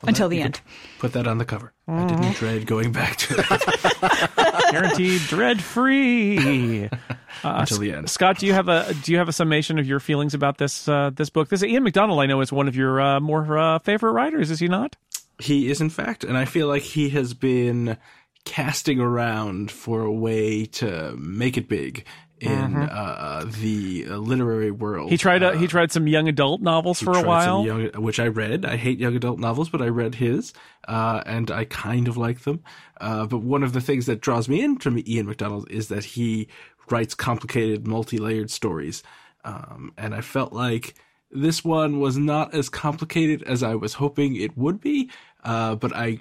[0.07, 0.61] Until the end.
[0.99, 1.73] Put that on the cover.
[1.87, 6.89] I didn't dread going back to it Guaranteed dread free.
[7.43, 8.09] until the end.
[8.09, 10.87] Scott, do you have a do you have a summation of your feelings about this
[10.87, 11.49] uh, this book?
[11.49, 14.51] This Ian McDonald, I know, is one of your uh, more uh, favorite writers.
[14.51, 14.95] Is he not?
[15.39, 17.97] He is, in fact, and I feel like he has been
[18.45, 22.05] casting around for a way to make it big
[22.39, 25.09] in uh, the uh, literary world.
[25.09, 27.65] He tried a, he tried some young adult novels for a while.
[27.65, 28.65] young, which I read.
[28.65, 30.53] I hate young adult novels, but I read his,
[30.87, 32.63] uh, and I kind of like them.
[32.99, 36.47] Uh, but one of the things that draws me into Ian McDonald is that he
[36.89, 39.01] writes complicated, multi-layered stories,
[39.43, 40.95] um, and I felt like
[41.31, 45.09] this one was not as complicated as I was hoping it would be.
[45.43, 46.19] Uh, but I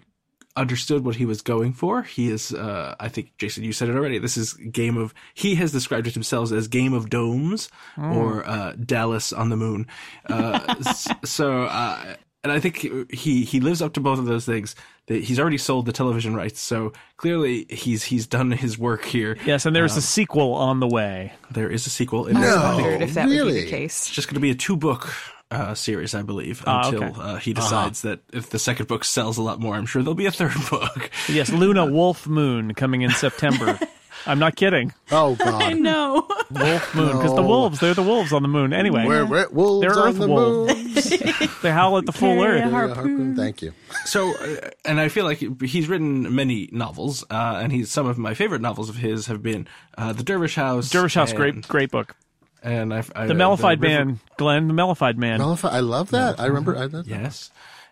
[0.57, 2.03] understood what he was going for.
[2.03, 4.19] He is, uh, I think, Jason, you said it already.
[4.19, 8.73] This is game of, he has described it himself as game of domes or, uh,
[8.73, 9.87] Dallas on the moon.
[10.29, 10.75] Uh,
[11.25, 14.77] so, uh, and I think he, he lives up to both of those things.
[15.07, 19.37] That He's already sold the television rights, so clearly he's he's done his work here.
[19.45, 21.35] Yes, and there's a sequel on the way.
[21.51, 22.27] There is a sequel.
[22.27, 22.57] It is, No.
[22.57, 23.65] I Wondered if that would be really?
[23.65, 24.07] the case.
[24.07, 25.13] it's just going to be a two book
[25.51, 27.21] uh, series, I believe, Ah, until okay.
[27.21, 30.15] uh, he decides that if the second book sells a lot more, I'm sure there'll
[30.15, 31.11] be a third book.
[31.29, 33.79] Yes, Luna Wolf Moon coming in September.
[34.27, 34.95] I'm not kidding.
[35.13, 35.63] Oh God!
[35.63, 36.27] I know.
[36.51, 38.73] Wolf Moon because the wolves they're the wolves on the moon.
[38.73, 41.11] Anyway, we're, we're wolves They're on Earth the wolves.
[41.41, 41.51] moon.
[41.63, 42.71] they howl at the full Carry earth.
[42.71, 43.75] heart- harpoon, Thank you.
[44.07, 48.17] So, uh, and I feel like he's written many novels, uh, and he's some of
[48.17, 49.69] my favorite novels of his have been
[49.99, 50.89] uh, The Dervish House.
[50.89, 52.17] Dervish House, and, great great book.
[52.65, 55.39] And I, I, The Mellified River- Man, Glenn, the Mellified Man.
[55.39, 56.41] Mellifi- I love that.
[56.41, 56.77] I remember.
[56.77, 57.51] I, that, Yes,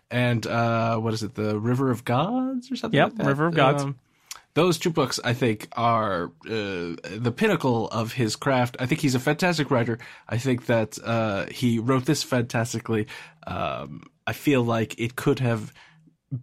[0.09, 1.35] and uh, what is it?
[1.35, 2.97] The River of Gods or something.
[2.97, 3.27] Yep, like that?
[3.27, 3.83] River of Gods.
[3.83, 3.95] Um,
[4.55, 8.77] those two books, I think, are uh, the pinnacle of his craft.
[8.79, 9.97] I think he's a fantastic writer.
[10.27, 13.07] I think that uh, he wrote this fantastically.
[13.47, 15.71] Um, I feel like it could have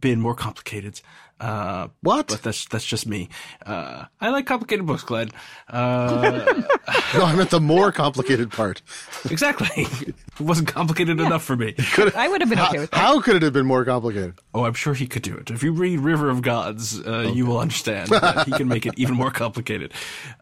[0.01, 1.01] been more complicated.
[1.41, 2.29] Uh, What?
[2.29, 3.31] But that's that's just me.
[3.65, 5.31] Uh, I like complicated books, Glenn.
[5.71, 6.63] Uh,
[7.15, 8.83] no, I meant the more complicated part.
[9.31, 9.69] exactly.
[10.07, 11.75] it wasn't complicated enough for me.
[12.15, 12.97] I would have been okay with that.
[12.99, 14.35] How could it have been more complicated?
[14.53, 15.51] Oh, I'm sure he could do it.
[15.51, 18.93] If you read River of Gods, uh, you will understand that he can make it
[18.99, 19.95] even more complicated.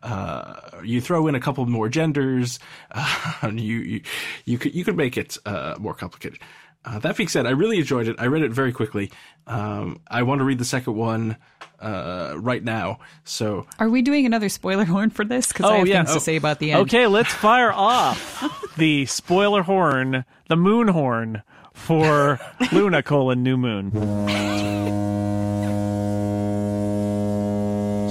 [0.03, 2.59] Uh, you throw in a couple more genders,
[2.91, 4.01] uh, and you, you
[4.47, 6.41] you could you could make it uh, more complicated.
[6.85, 8.17] Uh, that being said, I really enjoyed it.
[8.19, 9.11] I read it very quickly.
[9.47, 11.37] Um, I want to read the second one
[11.81, 13.01] uh, right now.
[13.25, 15.49] So Are we doing another spoiler horn for this?
[15.49, 15.97] Because I Oh, have yeah.
[15.99, 16.15] things Oh.
[16.15, 16.83] to say about the end.
[16.83, 21.43] Okay, let's fire off the spoiler horn, the moon horn
[21.75, 22.39] for
[22.73, 23.91] Luna colon New Moon.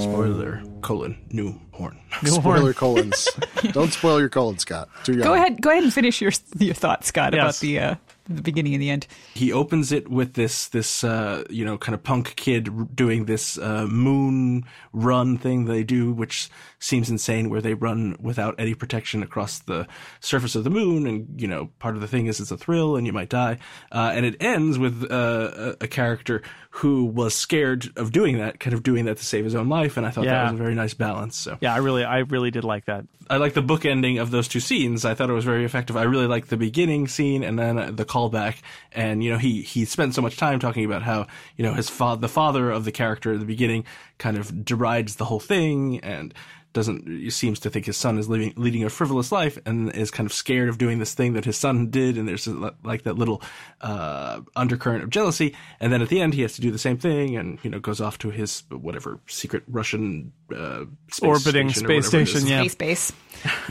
[0.00, 1.98] spoiler colon new horn.
[2.22, 2.74] New Spoiler horn.
[2.74, 3.28] colons.
[3.72, 4.88] Don't spoil your colon, Scott.
[5.04, 5.22] Too young.
[5.22, 5.60] Go ahead.
[5.60, 7.94] Go ahead and finish your your thoughts, Scott, about the uh,
[8.28, 9.06] the beginning and the end.
[9.34, 13.58] he opens it with this this uh, you know kind of punk kid doing this
[13.58, 19.22] uh, moon run thing they do, which seems insane, where they run without any protection
[19.22, 19.86] across the
[20.20, 22.96] surface of the moon, and you know part of the thing is it's a thrill
[22.96, 23.58] and you might die,
[23.92, 28.60] uh, and it ends with uh, a, a character who was scared of doing that,
[28.60, 30.44] kind of doing that to save his own life, and I thought Yeah.
[30.44, 31.36] that was a very nice balance.
[31.36, 33.06] So Yeah, I really, I really did like that.
[33.30, 35.04] I like the book ending of those two scenes.
[35.04, 35.96] I thought it was very effective.
[35.96, 38.56] I really like the beginning scene and then uh, the callback.
[38.92, 41.90] And you know, he he spent so much time talking about how you know his
[41.90, 43.84] father, the father of the character at the beginning,
[44.18, 46.32] kind of derides the whole thing and
[46.72, 50.26] doesn't seems to think his son is living leading a frivolous life and is kind
[50.26, 52.46] of scared of doing this thing that his son did and there's
[52.84, 53.42] like that little
[53.80, 56.98] uh, undercurrent of jealousy and then at the end he has to do the same
[56.98, 62.02] thing and you know goes off to his whatever secret Russian uh, space orbiting station
[62.02, 63.12] space station yeah Space base.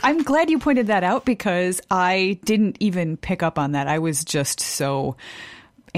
[0.02, 3.86] I'm glad you pointed that out because I didn't even pick up on that.
[3.86, 5.16] I was just so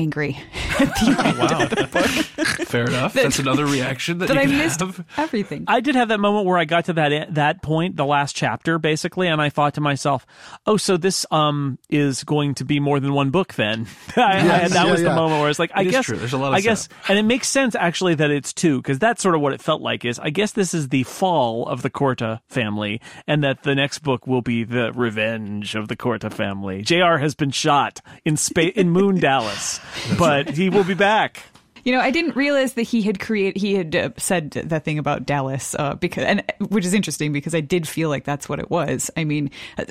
[0.01, 0.39] angry
[0.81, 3.13] at the end wow of the book Fair enough.
[3.15, 5.05] That's another reaction that, that you I missed have.
[5.17, 5.65] everything.
[5.67, 8.79] I did have that moment where I got to that that point, the last chapter,
[8.79, 10.25] basically, and I thought to myself,
[10.67, 13.87] "Oh, so this um is going to be more than one book then."
[14.17, 15.15] I, I- that yeah, was the yeah.
[15.15, 16.17] moment where I was like, "I It is guess true.
[16.17, 18.99] There's a lot of I guess, and it makes sense actually that it's two because
[18.99, 20.05] that's sort of what it felt like.
[20.05, 23.99] Is I guess this is the fall of the Corta family, and that the next
[24.01, 26.83] book will be the revenge of the Corta family.
[26.83, 27.17] Jr.
[27.19, 29.81] has been shot in space in Moon Dallas,
[30.19, 31.43] but he will be back.
[31.85, 34.99] You know, I didn't realize that he had create he had uh, said that thing
[34.99, 38.59] about Dallas uh, because and which is interesting because I did feel like that's what
[38.59, 39.11] it was.
[39.17, 39.85] I mean, uh,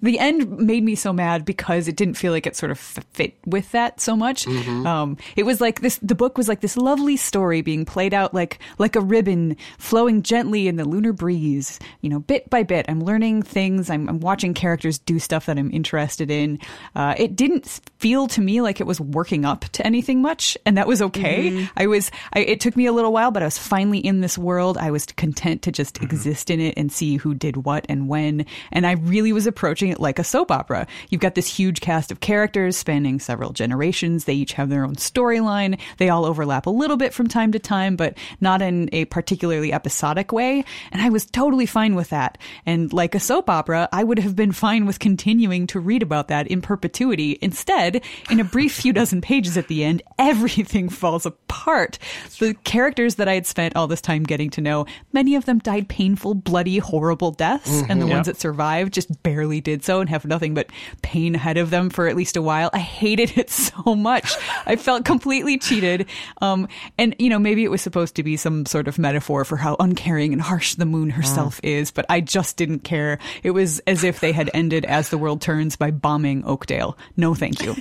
[0.00, 3.36] the end made me so mad because it didn't feel like it sort of fit
[3.46, 4.46] with that so much.
[4.86, 8.34] Um, it was like this the book was like this lovely story being played out
[8.34, 12.86] like like a ribbon flowing gently in the lunar breeze, you know, bit by bit.
[12.88, 16.58] I'm learning things, I'm, I'm watching characters do stuff that I'm interested in.
[16.94, 20.76] Uh, it didn't feel to me like it was working up to anything much, and
[20.76, 21.21] that was okay.
[21.22, 21.72] Mm-hmm.
[21.76, 24.38] I was, I, it took me a little while, but I was finally in this
[24.38, 24.78] world.
[24.78, 26.04] I was content to just mm-hmm.
[26.04, 28.46] exist in it and see who did what and when.
[28.70, 30.86] And I really was approaching it like a soap opera.
[31.10, 34.24] You've got this huge cast of characters spanning several generations.
[34.24, 35.78] They each have their own storyline.
[35.98, 39.72] They all overlap a little bit from time to time, but not in a particularly
[39.72, 40.64] episodic way.
[40.90, 42.38] And I was totally fine with that.
[42.66, 46.28] And like a soap opera, I would have been fine with continuing to read about
[46.28, 47.38] that in perpetuity.
[47.40, 51.98] Instead, in a brief few dozen pages at the end, everything falls apart.
[52.38, 55.58] The characters that I had spent all this time getting to know, many of them
[55.58, 60.08] died painful, bloody, horrible deaths, and the ones that survived just barely did so and
[60.10, 60.68] have nothing but
[61.02, 62.70] pain ahead of them for at least a while.
[62.72, 64.34] I hated it so much.
[64.66, 66.06] I felt completely cheated.
[66.40, 69.56] Um, and you know, maybe it was supposed to be some sort of metaphor for
[69.56, 73.18] how uncaring and harsh the moon herself is, but I just didn't care.
[73.42, 76.96] It was as if they had ended as the world turns by bombing Oakdale.
[77.16, 77.76] No, thank you.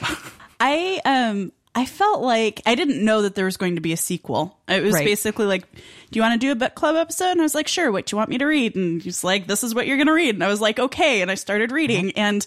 [0.60, 3.96] I um I felt like I didn't know that there was going to be a
[3.96, 4.58] sequel.
[4.68, 5.06] It was Right.
[5.06, 7.66] basically like, "Do you want to do a book club episode?" And I was like,
[7.66, 8.76] "Sure." What do you want me to read?
[8.76, 11.22] And he's like, "This is what you're going to read." And I was like, "Okay."
[11.22, 12.20] And I started reading, uh-huh.
[12.20, 12.46] and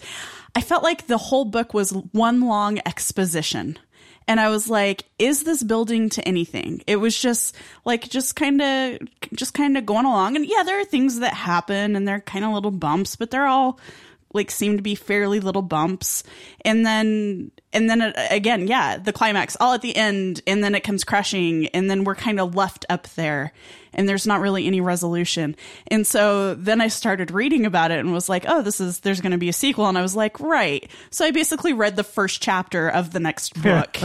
[0.54, 3.78] I felt like the whole book was one long exposition.
[4.28, 7.54] And I was like, "Is this building to anything?" It was just
[7.84, 8.98] like, just kind of,
[9.34, 10.36] just kind of going along.
[10.36, 13.46] And yeah, there are things that happen, and they're kind of little bumps, but they're
[13.46, 13.78] all
[14.32, 16.22] like seem to be fairly little bumps.
[16.64, 20.74] And then and then it, again yeah the climax all at the end and then
[20.74, 23.52] it comes crashing and then we're kind of left up there
[23.92, 25.56] and there's not really any resolution.
[25.88, 29.20] And so then i started reading about it and was like oh this is there's
[29.20, 30.90] going to be a sequel and i was like right.
[31.10, 33.98] So i basically read the first chapter of the next book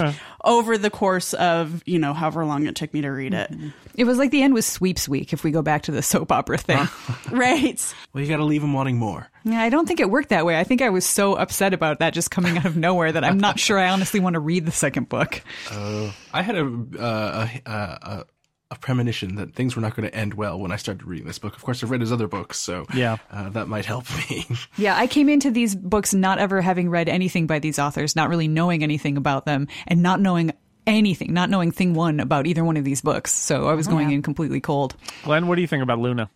[0.44, 3.52] over the course of you know however long it took me to read it.
[3.52, 3.70] Mm-hmm.
[3.96, 6.32] It was like the end was sweeps week if we go back to the soap
[6.32, 6.88] opera thing.
[7.32, 7.94] right.
[8.14, 9.31] Well, you got to leave them wanting more.
[9.44, 10.60] Yeah, I don't think it worked that way.
[10.60, 13.40] I think I was so upset about that just coming out of nowhere that I'm
[13.40, 15.42] not sure I honestly want to read the second book.
[15.72, 16.66] I had a
[17.00, 18.26] uh, a, a
[18.72, 21.40] a premonition that things were not going to end well when I started reading this
[21.40, 21.58] book.
[21.58, 23.18] Of course, I've read his other books, so Yeah.
[23.30, 24.46] uh, that might help me.
[24.78, 28.30] Yeah, I came into these books not ever having read anything by these authors, not
[28.30, 30.54] really knowing anything about them, and not knowing
[30.88, 33.34] anything, not knowing thing one about either one of these books.
[33.34, 34.96] So I was going in completely cold.
[35.26, 36.30] Glenn, what do you think about Luna?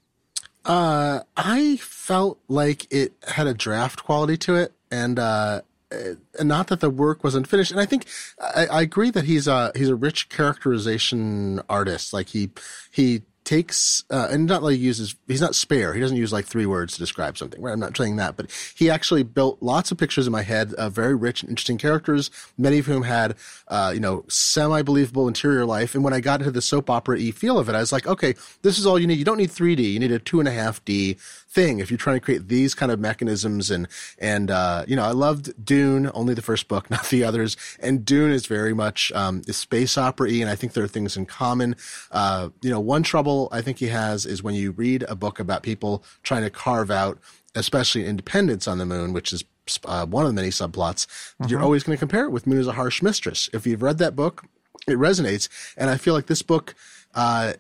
[0.66, 5.62] Uh, I felt like it had a draft quality to it, and uh,
[5.92, 7.72] uh, not that the work wasn't finished.
[7.72, 8.08] And I think
[8.42, 12.14] I, I agree that he's a he's a rich characterization artist.
[12.14, 12.50] Like he
[12.92, 15.94] he takes uh, and not like uses he's not spare.
[15.94, 17.62] He doesn't use like three words to describe something.
[17.62, 17.72] Right?
[17.72, 20.94] I'm not saying that, but he actually built lots of pictures in my head of
[20.94, 23.36] very rich and interesting characters, many of whom had
[23.68, 25.96] uh, you know semi believable interior life.
[25.96, 28.08] And when I got into the soap opera e feel of it, I was like,
[28.08, 29.20] okay, this is all you need.
[29.20, 29.94] You don't need 3D.
[29.94, 31.18] You need a two and a half D
[31.56, 33.88] thing if you're trying to create these kind of mechanisms and
[34.20, 38.04] and uh, you know I loved Dune only the first book not the others and
[38.04, 41.26] Dune is very much um, space opera y and I think there are things in
[41.26, 41.78] common
[42.12, 45.40] uh, you know one trouble I think he has is when you read a book
[45.40, 47.20] about people trying to carve out
[47.56, 49.44] especially independence on the moon which is
[49.86, 51.08] uh, one of the many subplots
[51.48, 53.50] you're always going to compare it with Moon as a harsh mistress.
[53.54, 54.46] If you've read that book
[54.88, 56.76] it resonates and I feel like this book
[57.16, 57.54] uh,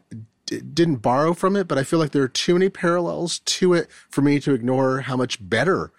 [0.45, 3.73] d- didn't borrow from it, but I feel like there are too many parallels to
[3.73, 5.91] it for me to ignore how much better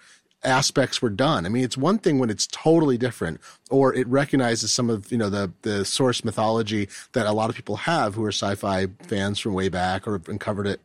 [0.45, 1.47] aspects were done.
[1.47, 5.19] I mean, it's one thing when it's totally different or it recognizes some of, you
[5.19, 9.39] know, the, the source mythology that a lot of people have who are sci-fi fans
[9.39, 10.81] from way back or have uncovered it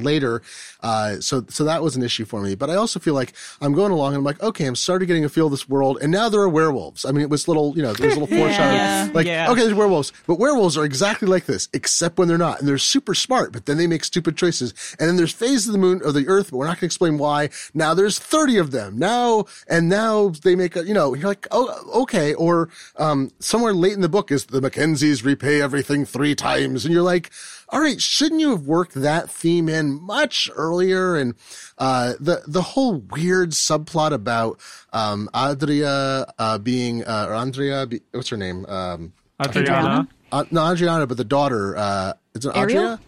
[0.00, 0.42] later.
[0.82, 2.54] Uh, so, so that was an issue for me.
[2.54, 5.24] But I also feel like I'm going along and I'm like, okay, I'm starting getting
[5.24, 5.98] a feel of this world.
[6.00, 7.04] And now there are werewolves.
[7.04, 8.74] I mean, it was little, you know, there's little foreshadowing.
[8.76, 9.10] Yeah.
[9.12, 9.50] Like, Yeah.
[9.50, 12.60] okay, there's werewolves, but werewolves are exactly like this, except when they're not.
[12.60, 14.72] And they're super smart, but then they make stupid choices.
[14.98, 16.86] And then there's phases of the moon or the earth, but we're not going to
[16.86, 17.50] explain why.
[17.74, 19.46] Now there's 30 of them now.
[19.68, 22.34] And now they make a, you know, you're like, oh, okay.
[22.34, 26.84] Or, um, somewhere late in the book is the Mackenzies repay everything three times.
[26.84, 27.30] And you're like,
[27.70, 31.16] all right, shouldn't you have worked that theme in much earlier?
[31.16, 31.34] And
[31.76, 34.58] uh, the the whole weird subplot about
[34.92, 38.64] um, Adria uh, being uh, or Andrea, be, what's her name?
[38.66, 40.08] Um, Adriana.
[40.32, 41.76] uh, no, Adriana, but the daughter.
[41.76, 42.62] Uh, is it Ariel?
[42.62, 43.00] Adria?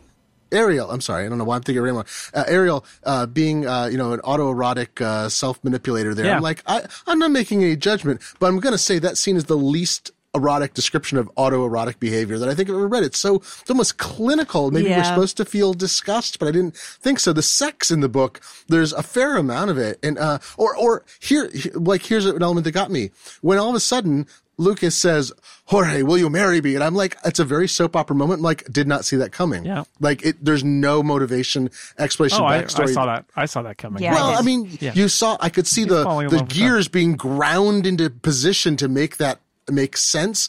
[0.53, 2.05] Ariel, I'm sorry, I don't know why I'm thinking of Ariel.
[2.35, 6.27] Uh, Ariel, uh, being, uh, you know, an autoerotic, uh, self-manipulator there.
[6.27, 6.37] Yeah.
[6.37, 9.45] I'm like, I, I'm not making any judgment, but I'm gonna say that scene is
[9.45, 13.03] the least erotic description of autoerotic behavior that I think I've ever read.
[13.03, 14.71] It's so, it's almost clinical.
[14.71, 17.33] Maybe we're supposed to feel disgust, but I didn't think so.
[17.33, 19.99] The sex in the book, there's a fair amount of it.
[20.03, 23.11] And, uh, or, or here, like, here's an element that got me.
[23.41, 24.27] When all of a sudden,
[24.57, 25.33] Lucas says,
[25.65, 26.75] Jorge, will you marry me?
[26.75, 28.39] And I'm like, it's a very soap opera moment.
[28.41, 29.65] I'm like, did not see that coming.
[29.65, 29.85] Yeah.
[30.01, 33.25] Like it, there's no motivation, explanation, Oh, I, I saw that.
[33.35, 34.03] I saw that coming.
[34.03, 34.13] Yeah.
[34.15, 34.93] Well, I I mean, Yeah.
[34.95, 39.41] you saw, I could see the, the gears being ground into position to make that
[39.73, 40.49] make sense.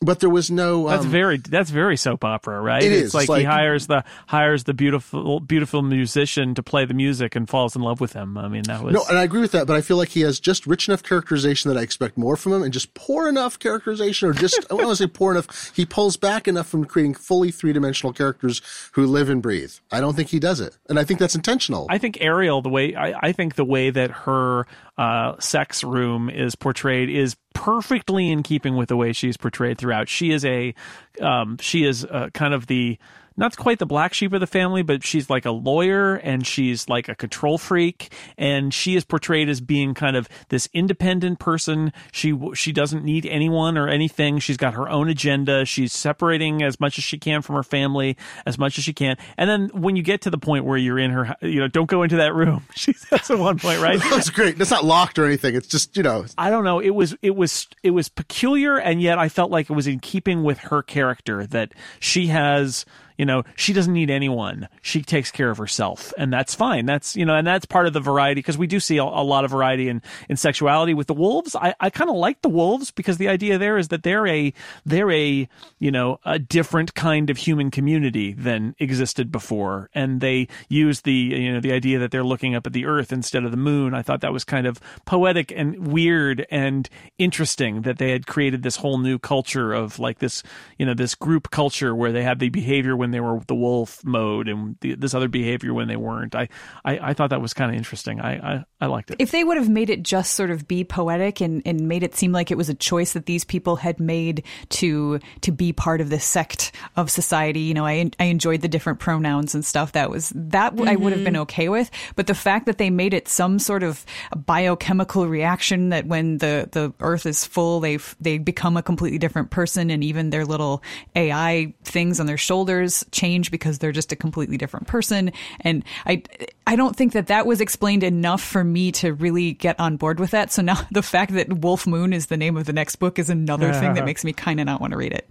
[0.00, 2.84] But there was no, That's um, very that's very soap opera, right?
[2.84, 3.14] It it's is.
[3.14, 7.48] like, like- he hires the hires the beautiful beautiful musician to play the music and
[7.48, 8.38] falls in love with him.
[8.38, 10.20] I mean, that was No, and I agree with that, but I feel like he
[10.20, 13.58] has just rich enough characterization that I expect more from him, and just poor enough
[13.58, 15.72] characterization, or just I want to say poor enough.
[15.74, 18.62] He pulls back enough from creating fully three dimensional characters
[18.92, 19.72] who live and breathe.
[19.90, 21.88] I don't think he does it, and I think that's intentional.
[21.90, 26.28] I think Ariel, the way I, I think the way that her uh, sex room
[26.28, 30.08] is portrayed is perfectly in keeping with the way she's portrayed throughout.
[30.08, 30.74] She is a,
[31.20, 32.98] um, she is uh, kind of the
[33.38, 36.88] not quite the black sheep of the family, but she's like a lawyer and she's
[36.88, 41.92] like a control freak, and she is portrayed as being kind of this independent person.
[42.12, 44.40] She she doesn't need anyone or anything.
[44.40, 45.64] She's got her own agenda.
[45.64, 49.16] She's separating as much as she can from her family, as much as she can.
[49.36, 51.88] And then when you get to the point where you're in her, you know, don't
[51.88, 52.64] go into that room.
[52.78, 54.00] She says at one point, right?
[54.10, 54.56] That's great.
[54.56, 55.54] That's not locked or anything.
[55.54, 56.24] It's just you know.
[56.38, 56.80] I don't know.
[56.80, 59.98] It was it was it was peculiar, and yet I felt like it was in
[59.98, 62.86] keeping with her character that she has.
[63.18, 64.68] You know, she doesn't need anyone.
[64.80, 66.86] She takes care of herself, and that's fine.
[66.86, 69.24] That's you know, and that's part of the variety because we do see a, a
[69.24, 71.56] lot of variety in in sexuality with the wolves.
[71.56, 74.52] I, I kind of like the wolves because the idea there is that they're a
[74.86, 75.48] they're a
[75.80, 81.12] you know a different kind of human community than existed before, and they use the
[81.12, 83.94] you know the idea that they're looking up at the earth instead of the moon.
[83.94, 86.88] I thought that was kind of poetic and weird and
[87.18, 90.44] interesting that they had created this whole new culture of like this
[90.78, 94.04] you know this group culture where they had the behavior when they were the wolf
[94.04, 96.34] mode and the, this other behavior when they weren't.
[96.34, 96.48] I
[96.84, 98.20] I, I thought that was kind of interesting.
[98.20, 99.16] I, I I liked it.
[99.18, 102.14] If they would have made it just sort of be poetic and, and made it
[102.14, 106.00] seem like it was a choice that these people had made to to be part
[106.00, 109.92] of this sect of society, you know, I I enjoyed the different pronouns and stuff.
[109.92, 111.42] That was that I would have been mm-hmm.
[111.42, 111.90] okay with.
[112.16, 114.04] But the fact that they made it some sort of
[114.46, 119.50] biochemical reaction that when the the Earth is full, they they become a completely different
[119.50, 120.82] person, and even their little
[121.16, 125.32] AI things on their shoulders change because they're just a completely different person.
[125.60, 126.22] And I
[126.66, 130.20] I don't think that that was explained enough for me to really get on board
[130.20, 130.52] with that.
[130.52, 133.30] So now the fact that Wolf Moon is the name of the next book is
[133.30, 134.04] another thing that uh-huh.
[134.06, 135.28] makes me kind of not want to read it.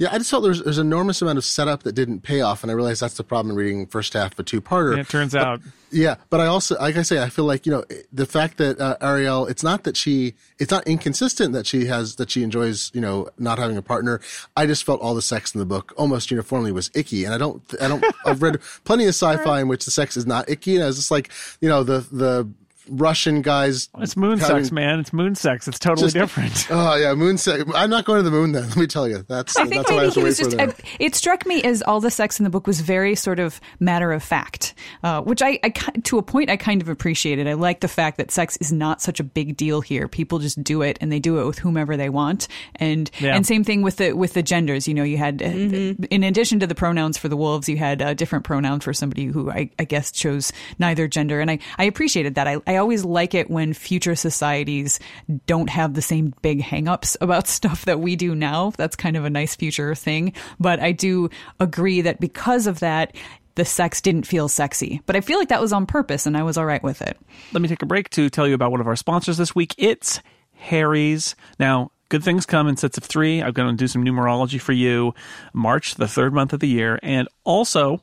[0.00, 2.62] Yeah, I just felt there's there's an enormous amount of setup that didn't pay off,
[2.62, 4.96] and I realized that's the problem in reading first half of a two parter.
[4.96, 5.60] It turns out
[5.92, 8.80] Yeah, but I also, like I say, I feel like you know the fact that
[8.80, 12.90] uh, Ariel, it's not that she, it's not inconsistent that she has that she enjoys,
[12.94, 14.22] you know, not having a partner.
[14.56, 17.38] I just felt all the sex in the book almost uniformly was icky, and I
[17.38, 20.76] don't, I don't, I've read plenty of sci-fi in which the sex is not icky,
[20.76, 21.30] and I was just like,
[21.60, 22.48] you know, the the
[22.90, 23.88] Russian guys.
[23.98, 24.98] it's moon having- sex, man.
[25.00, 25.68] It's moon sex.
[25.68, 26.66] It's totally Just- different.
[26.70, 27.64] Oh yeah, moon sex.
[27.74, 28.64] I'm not going to the moon then.
[28.68, 30.56] Let me tell you, that's I think that's what I maybe have he was just.
[30.56, 30.68] there.
[30.70, 33.60] I, it struck me as all the sex in the book was very sort of
[33.78, 37.46] matter of fact, uh, which I, I to a point I kind of appreciated.
[37.46, 40.08] I like the fact that sex is not such a big deal here.
[40.08, 42.48] People just do it, and they do it with whomever they want.
[42.76, 43.34] And Yeah.
[43.36, 44.86] and same thing with the with the genders.
[44.88, 48.00] You know, you had uh, in addition to the pronouns for the wolves, you had
[48.02, 51.84] a different pronoun for somebody who I, I guess chose neither gender, and I I
[51.84, 52.46] appreciated that.
[52.48, 54.98] I I always like it when future societies
[55.46, 58.72] don't have the same big hangups about stuff that we do now.
[58.76, 60.32] That's kind of a nice future thing.
[60.58, 63.14] But I do agree that because of that,
[63.54, 65.00] the sex didn't feel sexy.
[65.06, 67.18] But I feel like that was on purpose and I was all right with it.
[67.52, 69.74] let me take a break to tell you about one of our sponsors this week.
[69.78, 70.20] It's
[70.54, 71.34] Harry's.
[71.58, 73.42] Now, good things come in sets of three.
[73.42, 75.14] I'm going to do some numerology for you.
[75.52, 76.98] March, the third month of the year.
[77.02, 78.02] And also,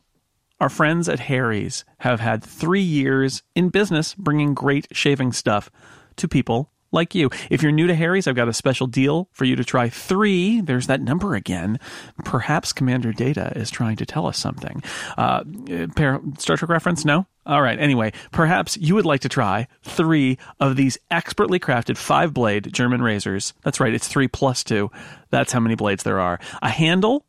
[0.60, 5.70] Our friends at Harry's have had three years in business bringing great shaving stuff
[6.16, 7.30] to people like you.
[7.50, 10.62] If you're new to Harry's, I've got a special deal for you to try three.
[10.62, 11.80] There's that number again.
[12.24, 14.82] Perhaps Commander Data is trying to tell us something.
[15.18, 15.44] Uh,
[15.96, 17.06] pair, Star Trek reference?
[17.06, 17.28] No?
[17.46, 17.80] All right.
[17.80, 23.02] Anyway, perhaps you would like to try three of these expertly crafted five blade German
[23.02, 23.54] razors.
[23.64, 23.94] That's right.
[23.94, 24.92] It's three plus two.
[25.30, 26.40] That's how many blades there are.
[26.62, 27.26] A handle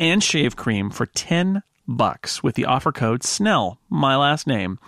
[0.00, 1.62] and shave cream for 10
[1.96, 4.78] bucks with the offer code SNELL, my last name.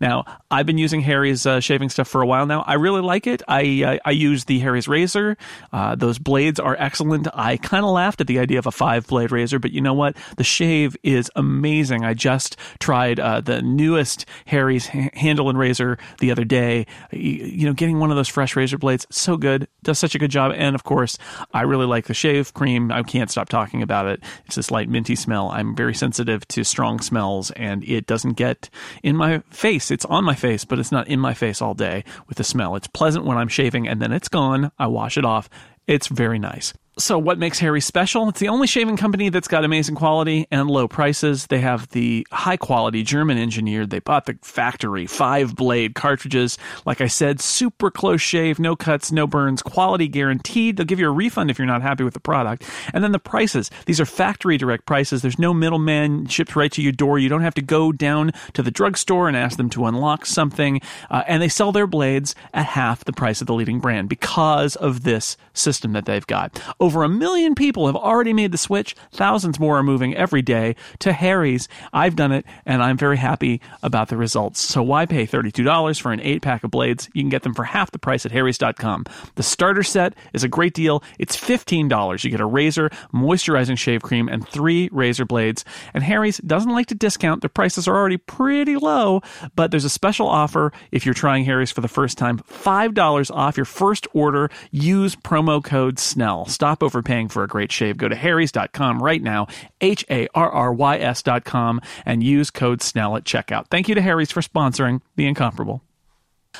[0.00, 2.62] Now, I've been using Harry's uh, shaving stuff for a while now.
[2.66, 3.42] I really like it.
[3.48, 5.36] I uh, I use the Harry's razor.
[5.72, 7.28] Uh, those blades are excellent.
[7.34, 9.94] I kind of laughed at the idea of a five blade razor, but you know
[9.94, 10.16] what?
[10.36, 12.04] The shave is amazing.
[12.04, 16.86] I just tried uh, the newest Harry's ha- handle and razor the other day.
[17.12, 19.68] You, you know, getting one of those fresh razor blades, so good.
[19.82, 20.52] Does such a good job.
[20.54, 21.18] And of course,
[21.52, 22.90] I really like the shave cream.
[22.92, 24.20] I can't stop talking about it.
[24.46, 25.50] It's this light minty smell.
[25.50, 28.49] I'm very sensitive to strong smells, and it doesn't get
[29.02, 29.90] in my face.
[29.90, 32.76] It's on my face, but it's not in my face all day with the smell.
[32.76, 34.72] It's pleasant when I'm shaving, and then it's gone.
[34.78, 35.48] I wash it off.
[35.86, 36.72] It's very nice.
[36.98, 38.28] So, what makes Harry special?
[38.28, 41.46] It's the only shaving company that's got amazing quality and low prices.
[41.46, 43.90] They have the high quality German engineered.
[43.90, 46.58] They bought the factory five blade cartridges.
[46.84, 50.76] Like I said, super close shave, no cuts, no burns, quality guaranteed.
[50.76, 52.64] They'll give you a refund if you're not happy with the product.
[52.92, 53.70] And then the prices.
[53.86, 55.22] These are factory direct prices.
[55.22, 57.20] There's no middleman shipped right to your door.
[57.20, 60.80] You don't have to go down to the drugstore and ask them to unlock something.
[61.08, 64.74] Uh, and they sell their blades at half the price of the leading brand because
[64.76, 66.60] of this system that they've got.
[66.80, 68.96] Over a million people have already made the switch.
[69.12, 71.68] Thousands more are moving every day to Harry's.
[71.92, 74.60] I've done it, and I'm very happy about the results.
[74.60, 77.10] So why pay $32 for an eight pack of blades?
[77.12, 79.04] You can get them for half the price at harrys.com.
[79.34, 81.02] The starter set is a great deal.
[81.18, 82.24] It's $15.
[82.24, 85.66] You get a razor, moisturizing shave cream, and three razor blades.
[85.92, 87.42] And Harry's doesn't like to discount.
[87.42, 89.20] Their prices are already pretty low,
[89.54, 93.58] but there's a special offer if you're trying Harry's for the first time $5 off
[93.58, 94.50] your first order.
[94.70, 96.48] Use promo code SNELL.
[96.48, 97.96] Stop overpaying for a great shave.
[97.96, 99.48] Go to harrys.com right now,
[99.80, 103.66] H A R R Y S.com, and use code SNELL at checkout.
[103.68, 105.82] Thank you to Harry's for sponsoring The Incomparable.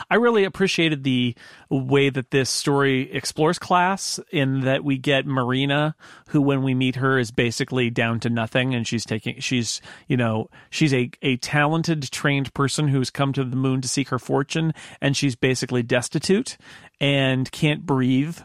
[0.08, 1.34] I really appreciated the
[1.68, 5.96] way that this story explores class in that we get Marina,
[6.28, 10.16] who when we meet her is basically down to nothing and she's taking she's you
[10.16, 14.18] know, she's a, a talented, trained person who's come to the moon to seek her
[14.18, 16.56] fortune and she's basically destitute
[17.00, 18.38] and can't breathe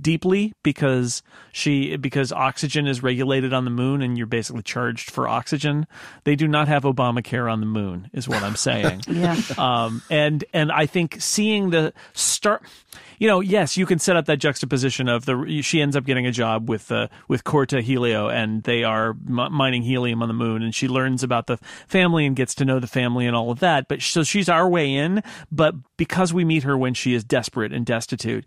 [0.00, 1.22] deeply because
[1.52, 5.86] she because oxygen is regulated on the moon and you're basically charged for oxygen.
[6.24, 9.02] They do not have Obamacare on the moon, is what I'm saying.
[9.12, 9.36] Yeah.
[9.58, 12.62] Um, and and I think seeing the start,
[13.18, 16.26] you know, yes, you can set up that juxtaposition of the she ends up getting
[16.26, 20.34] a job with uh, with Corta Helio and they are m- mining helium on the
[20.34, 23.50] moon and she learns about the family and gets to know the family and all
[23.50, 23.86] of that.
[23.86, 25.22] But so she's our way in,
[25.52, 28.44] but because we meet her when she is desperate and destitute,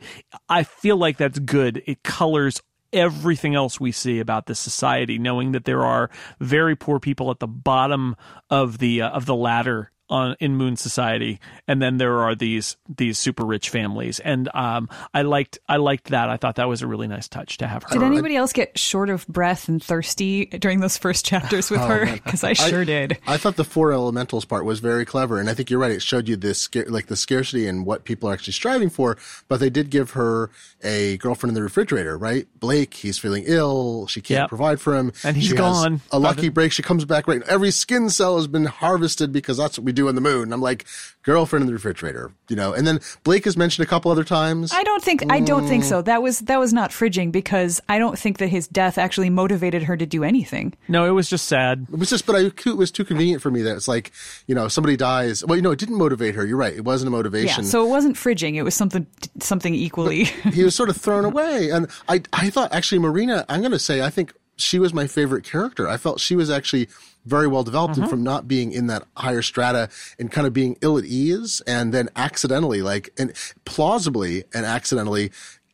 [0.50, 1.84] I feel like that's good.
[1.86, 2.62] It colors
[2.94, 6.10] everything else we see about this society, knowing that there are
[6.40, 8.16] very poor people at the bottom
[8.50, 12.78] of the uh, of the ladder on in Moon Society, and then there are these
[12.96, 16.30] these super rich families, and um, I liked I liked that.
[16.30, 17.90] I thought that was a really nice touch to have her.
[17.90, 22.06] Did anybody else get short of breath and thirsty during those first chapters with her?
[22.06, 23.18] Because I sure did.
[23.28, 25.92] I thought the four elementals part was very clever, and I think you're right.
[25.92, 29.18] It showed you this like the scarcity and what people are actually striving for.
[29.48, 30.50] But they did give her
[30.84, 32.48] a girlfriend in the refrigerator, right?
[32.60, 34.08] Blake, he's feeling ill.
[34.08, 34.50] She can't Yep.
[34.50, 36.02] provide for him, And he's She has gone.
[36.12, 36.72] A lucky break.
[36.72, 37.42] She comes back right.
[37.44, 40.54] Every skin cell has been harvested because that's what we do on the moon.
[40.54, 40.86] I'm like,
[41.24, 42.74] girlfriend in the refrigerator, you know.
[42.74, 44.72] And then Blake is mentioned a couple other times.
[44.72, 45.88] I don't think I don't think mm.
[45.88, 46.02] so.
[46.02, 49.84] That was that was not fridging because I don't think that his death actually motivated
[49.84, 50.74] her to do anything.
[50.88, 51.88] No, it was just sad.
[51.92, 52.40] It was just, but I,
[52.70, 54.12] it was too convenient for me that it's like,
[54.48, 55.44] you know, somebody dies.
[55.44, 56.46] Well, you know, it didn't motivate her.
[56.46, 56.74] You're right.
[56.74, 57.48] It wasn't a motivation.
[57.48, 57.72] Yeah, motivation.
[57.72, 58.56] so it wasn't fridging.
[58.56, 59.08] It was something
[59.40, 60.26] something equally.
[60.54, 61.70] he was sort of thrown away.
[61.72, 65.08] And I, I thought actually Marina, I'm going to say, I think she was my
[65.08, 65.88] favorite character.
[65.88, 66.88] I felt she was actually
[67.26, 69.90] very well developed and from not being in that higher strata
[70.20, 73.34] and kind of being ill at ease and then accidentally like, and
[73.66, 75.32] plausibly and accidentally,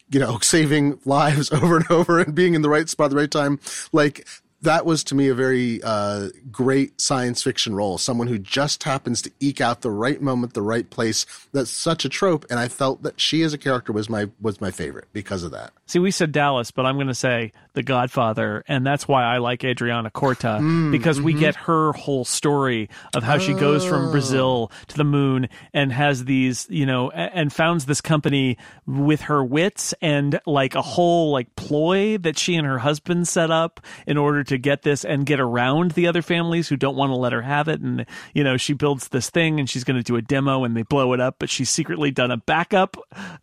[0.09, 3.17] you know, saving lives over and over and being in the right spot at the
[3.17, 3.59] right time.
[3.91, 4.25] Like,
[4.61, 7.97] that was to me a very uh, great science fiction role.
[7.97, 11.25] Someone who just happens to eke out the right moment, the right place.
[11.51, 14.61] That's such a trope, and I felt that she as a character was my was
[14.61, 15.73] my favorite because of that.
[15.88, 19.38] See, we said Dallas, but I'm going to say The Godfather, and that's why I
[19.39, 21.39] like Adriana Corta Hmm, because we mm-hmm.
[21.39, 23.89] get her whole story of how she goes Oh.
[23.89, 29.22] from Brazil to the moon and has these, you know, and founds this company with
[29.22, 33.80] her wits and like a whole like ploy that she and her husband set up
[34.05, 37.09] in order to to get this and get around the other families who don't want
[37.09, 37.80] to let her have it.
[37.80, 40.76] And you know, she builds this thing and she's going to do a demo and
[40.76, 42.97] they blow it up, but she's secretly done a backup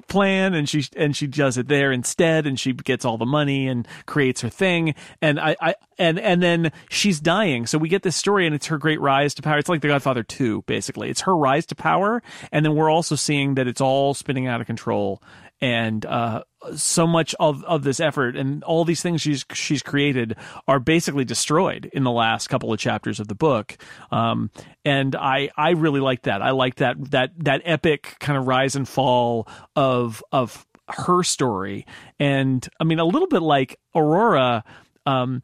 [0.07, 3.67] plan and she and she does it there instead and she gets all the money
[3.69, 4.95] and creates her thing.
[5.23, 7.67] And I, I and and then she's dying.
[7.67, 9.59] So we get this story and it's her great rise to power.
[9.59, 11.11] It's like The Godfather 2 basically.
[11.11, 14.61] It's her rise to power and then we're also seeing that it's all spinning out
[14.61, 15.23] of control
[15.61, 16.45] and uh,
[16.77, 21.25] so much of, of this effort and all these things she's she's created are basically
[21.25, 23.77] destroyed in the last couple of chapters of the book.
[24.11, 24.51] Um,
[24.85, 26.43] and I I really like that.
[26.43, 31.87] I like that that that epic kind of rise and fall of of her story.
[32.19, 34.65] And I mean a little bit like Aurora.
[35.07, 35.43] Um,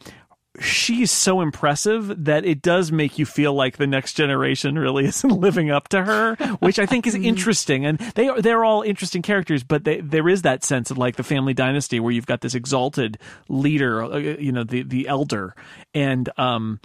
[0.61, 5.29] she's so impressive that it does make you feel like the next generation really isn't
[5.29, 7.85] living up to her, which I think is interesting.
[7.85, 11.17] And they are, they're all interesting characters, but they, there is that sense of like
[11.17, 13.19] the family dynasty where you've got this exalted
[13.49, 15.55] leader, uh, you know, the, the elder
[15.93, 16.81] and, um,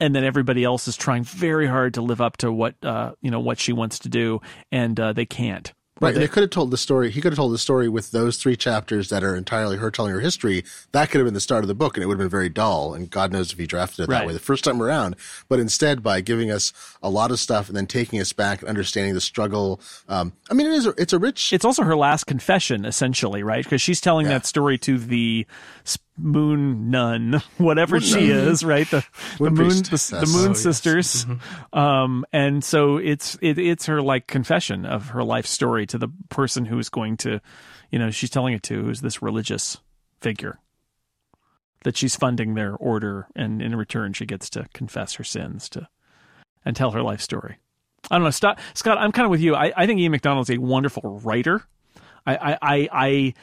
[0.00, 3.30] and then everybody else is trying very hard to live up to what, uh, you
[3.30, 4.40] know, what she wants to do
[4.72, 5.72] and, uh, they can't.
[6.00, 7.10] Right, they, they could have told the story.
[7.12, 10.12] He could have told the story with those three chapters that are entirely her telling
[10.12, 10.64] her history.
[10.90, 12.48] That could have been the start of the book, and it would have been very
[12.48, 12.94] dull.
[12.94, 14.26] And God knows if he drafted it that Right.
[14.26, 15.14] way the first time around.
[15.48, 18.68] But instead, by giving us a lot of stuff and then taking us back and
[18.68, 19.80] understanding the struggle.
[20.08, 20.86] Um, I mean, it is.
[20.86, 21.52] A, it's a rich.
[21.52, 24.32] it's also her last confession essentially right because she's telling Yeah.
[24.32, 25.46] that story to the
[26.16, 29.04] moon nun whatever she is right the,
[29.38, 30.60] the Moon moon the, the moon Oh, yes.
[30.62, 31.26] sisters
[31.72, 36.08] um and so it's it, it's her like confession of her life story to the
[36.28, 37.40] person who's going to
[37.90, 39.78] you know she's telling it to who's this religious
[40.20, 40.58] figure
[41.82, 45.88] that she's funding their order and in return she gets to confess her sins to
[46.64, 47.56] and tell her life story
[48.10, 48.58] I don't know, Scott.
[48.74, 49.54] Scott, I'm kind of with you.
[49.54, 51.62] I, I think Ian McDonald's a wonderful writer.
[52.26, 53.34] I, I, I,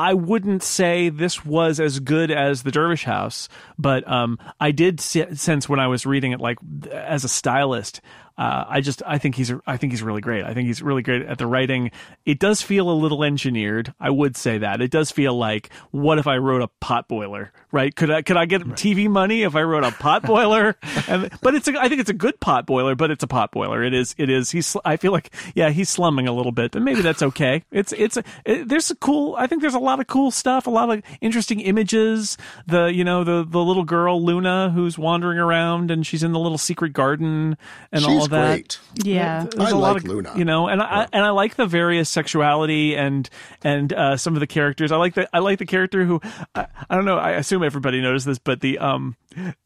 [0.00, 3.48] I, wouldn't say this was as good as The Dervish House,
[3.78, 6.58] but um, I did se- sense when I was reading it, like
[6.90, 8.00] as a stylist,
[8.38, 10.44] uh, I just I think he's I think he's really great.
[10.44, 11.90] I think he's really great at the writing.
[12.24, 13.92] It does feel a little engineered.
[14.00, 17.52] I would say that it does feel like what if I wrote a pot boiler,
[17.70, 17.94] right?
[17.94, 20.76] Could I could I get TV money if I wrote a pot boiler?
[21.08, 23.52] and but it's a, I think it's a good pot boiler, but it's a pot
[23.52, 23.82] boiler.
[23.82, 24.50] It is it is.
[24.50, 27.64] He's I feel like yeah he's slumming a little bit, but maybe that's okay.
[27.70, 28.16] It's it's
[28.46, 29.34] it, there's a cool.
[29.36, 32.38] I think there's a lot of cool stuff, a lot of interesting images.
[32.66, 36.38] The you know the the little girl Luna who's wandering around and she's in the
[36.38, 37.58] little secret garden
[37.92, 38.46] and all she's of that.
[38.48, 38.78] great.
[39.04, 39.46] Yeah.
[39.50, 40.32] There's I a lot like of, Luna.
[40.36, 43.28] You know, and I and I like the various sexuality and
[43.62, 44.92] and uh, some of the characters.
[44.92, 46.20] I like the I like the character who
[46.54, 47.18] I, I don't know.
[47.18, 49.16] I assume everybody knows this, but the um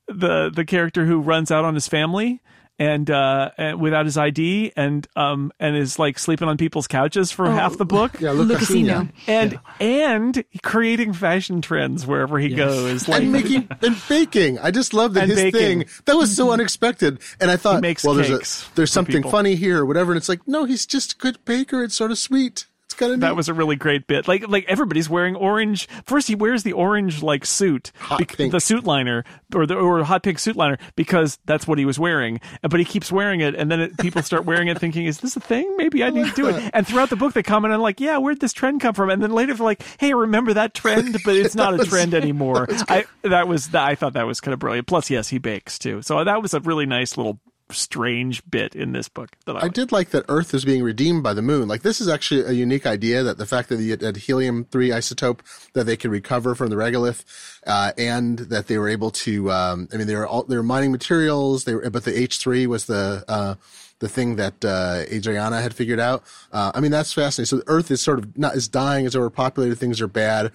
[0.08, 2.40] the the character who runs out on his family.
[2.76, 7.30] And, uh, and without his ID and um and is like sleeping on people's couches
[7.30, 9.10] for half the book Yeah, Luca Lucasinho.
[9.28, 14.58] and and creating fashion trends wherever he goes like and making and baking.
[14.58, 15.52] I just love that his baking.
[15.60, 17.20] thing that was so unexpected.
[17.40, 19.30] And I thought, makes well, there's a, cakes there's something people.
[19.30, 20.10] funny here or whatever.
[20.10, 21.84] And it's like, no, he's just a good baker.
[21.84, 22.66] It's sort of sweet.
[22.94, 24.28] It's kind of That was a really great bit.
[24.28, 25.88] Like like everybody's wearing orange.
[26.06, 28.52] First, he wears the orange like suit, Hot bec- pink.
[28.52, 31.98] the suit liner or the or hot pink suit liner because that's what he was
[31.98, 32.40] wearing.
[32.62, 35.34] But he keeps wearing it, and then it, people start wearing it, thinking, "Is this
[35.36, 35.76] a thing?
[35.76, 38.18] Maybe I need to do it." And throughout the book, they comment on like, "Yeah,
[38.18, 41.16] where'd this trend come from?" And then later they're like, "Hey, remember that trend?
[41.24, 44.52] But it's not a trend anymore." I that was that I thought that was kind
[44.52, 44.86] of brilliant.
[44.86, 47.40] Plus, yes, he bakes too, so that was a really nice little
[47.70, 51.22] strange bit in this book that I, I did like that Earth is being redeemed
[51.22, 51.66] by the moon.
[51.66, 54.90] Like this is actually a unique idea that the fact that the had helium three
[54.90, 55.40] isotope
[55.72, 57.24] that they could recover from the regolith,
[57.66, 59.50] uh, and that they were able to.
[59.50, 61.64] Um, I mean, they were all they were mining materials.
[61.64, 63.24] They were, but the H three was the.
[63.26, 63.54] Uh,
[64.00, 66.24] the thing that uh, Adriana had figured out.
[66.52, 67.58] Uh, I mean, that's fascinating.
[67.58, 70.50] So Earth is sort of not is dying, is overpopulated, things are bad.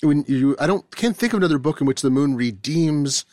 [0.00, 3.26] When you, I don't can't think of another book in which the moon redeems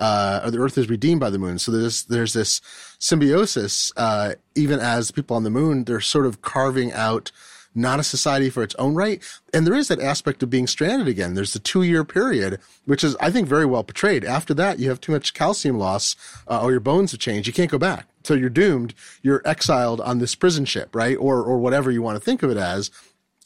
[0.00, 1.58] uh, or the Earth is redeemed by the moon.
[1.58, 2.60] So there's there's this
[2.98, 3.92] symbiosis.
[3.96, 7.30] Uh, even as people on the moon, they're sort of carving out
[7.74, 9.22] not a society for its own right.
[9.54, 11.34] And there is that aspect of being stranded again.
[11.34, 14.24] There's the two year period, which is I think very well portrayed.
[14.24, 16.16] After that, you have too much calcium loss,
[16.48, 17.46] uh, or your bones have changed.
[17.46, 18.06] You can't go back.
[18.24, 18.94] So you're doomed.
[19.22, 21.16] You're exiled on this prison ship, right?
[21.16, 22.90] Or or whatever you want to think of it as.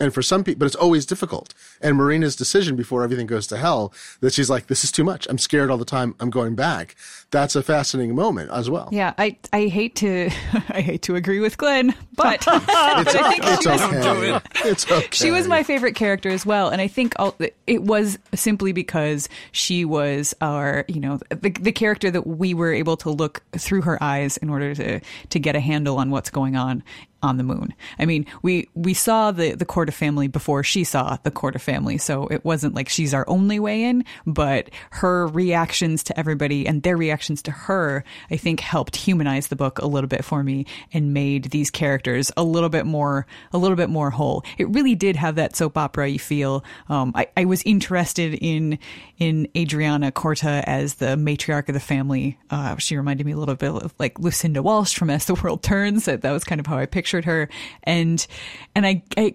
[0.01, 1.55] And for some people, but it's always difficult.
[1.81, 5.25] And Marina's decision before everything goes to hell that she's like, this is too much.
[5.31, 6.17] I'm scared all the time.
[6.19, 6.97] I'm going back.
[7.31, 8.89] That's a fascinating moment as well.
[8.91, 10.31] Yeah, I I hate to
[10.69, 14.69] I hate to agree with Glenn, but, but I think It's she was, okay.
[14.69, 15.09] It's okay.
[15.13, 17.37] she was my favorite character as well, and I think all,
[17.67, 22.73] it was simply because she was our you know the, the character that we were
[22.73, 26.31] able to look through her eyes in order to to get a handle on what's
[26.31, 26.83] going on
[27.25, 27.75] on the moon.
[27.99, 31.99] I mean, we we saw the the Corta family before she saw the Corta family,
[31.99, 36.83] so it wasn't like she's our only way in, but her reactions to everybody and
[36.83, 40.67] their reactions to her, I think helped humanize the book a little bit for me
[40.93, 44.45] and made these characters a little bit more a little bit more whole.
[44.59, 46.63] It really did have that soap opera you feel.
[46.89, 48.79] Um, I, I was interested in
[49.19, 52.39] in Adriana Corta as the matriarch of the family.
[52.51, 55.63] Uh, she reminded me a little bit of like Lucinda Walsh from As the World
[55.63, 56.07] Turns.
[56.07, 57.49] That, that was kind of how I pictured her.
[57.85, 58.27] And
[58.75, 59.35] and I, I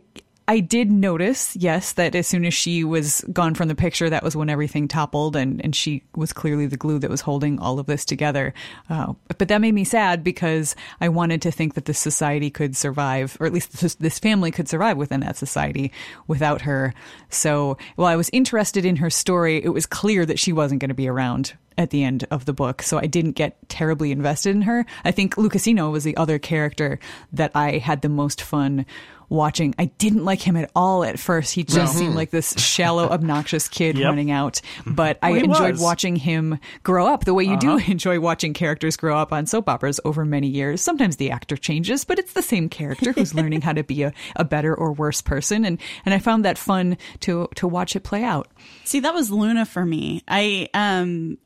[0.50, 4.24] I did notice, yes, that as soon as she was gone from the picture, that
[4.24, 7.78] was when everything toppled, and, and she was clearly the glue that was holding all
[7.78, 8.52] of this together.
[8.90, 12.76] Uh, but that made me sad because I wanted to think that this society could
[12.76, 15.92] survive, or at least this, this family could survive within that society
[16.26, 16.96] without her.
[17.30, 20.90] So while I was interested in her story, it was clear that she wasn't going
[20.90, 24.56] to be around at the end of the book, so I didn't get terribly invested
[24.56, 24.86] in her.
[25.06, 27.00] I think Lucasinho was the other character
[27.32, 28.88] that I had the most fun
[29.30, 29.76] watching.
[29.80, 31.54] I didn't like him at all at first.
[31.54, 34.06] He just seemed like this shallow, obnoxious kid Yep.
[34.06, 34.62] running out.
[34.86, 35.82] But I Well, he enjoyed was.
[35.82, 37.86] watching him grow up the way you do Uh-huh.
[37.92, 40.82] enjoy watching characters grow up on soap operas over many years.
[40.82, 44.14] Sometimes the actor changes, but it's the same character who's learning how to be a,
[44.36, 45.64] a better or worse person.
[45.66, 48.48] And, and I found that fun to, to watch it play out.
[48.84, 50.24] See, that was Luna for me.
[50.28, 51.38] I um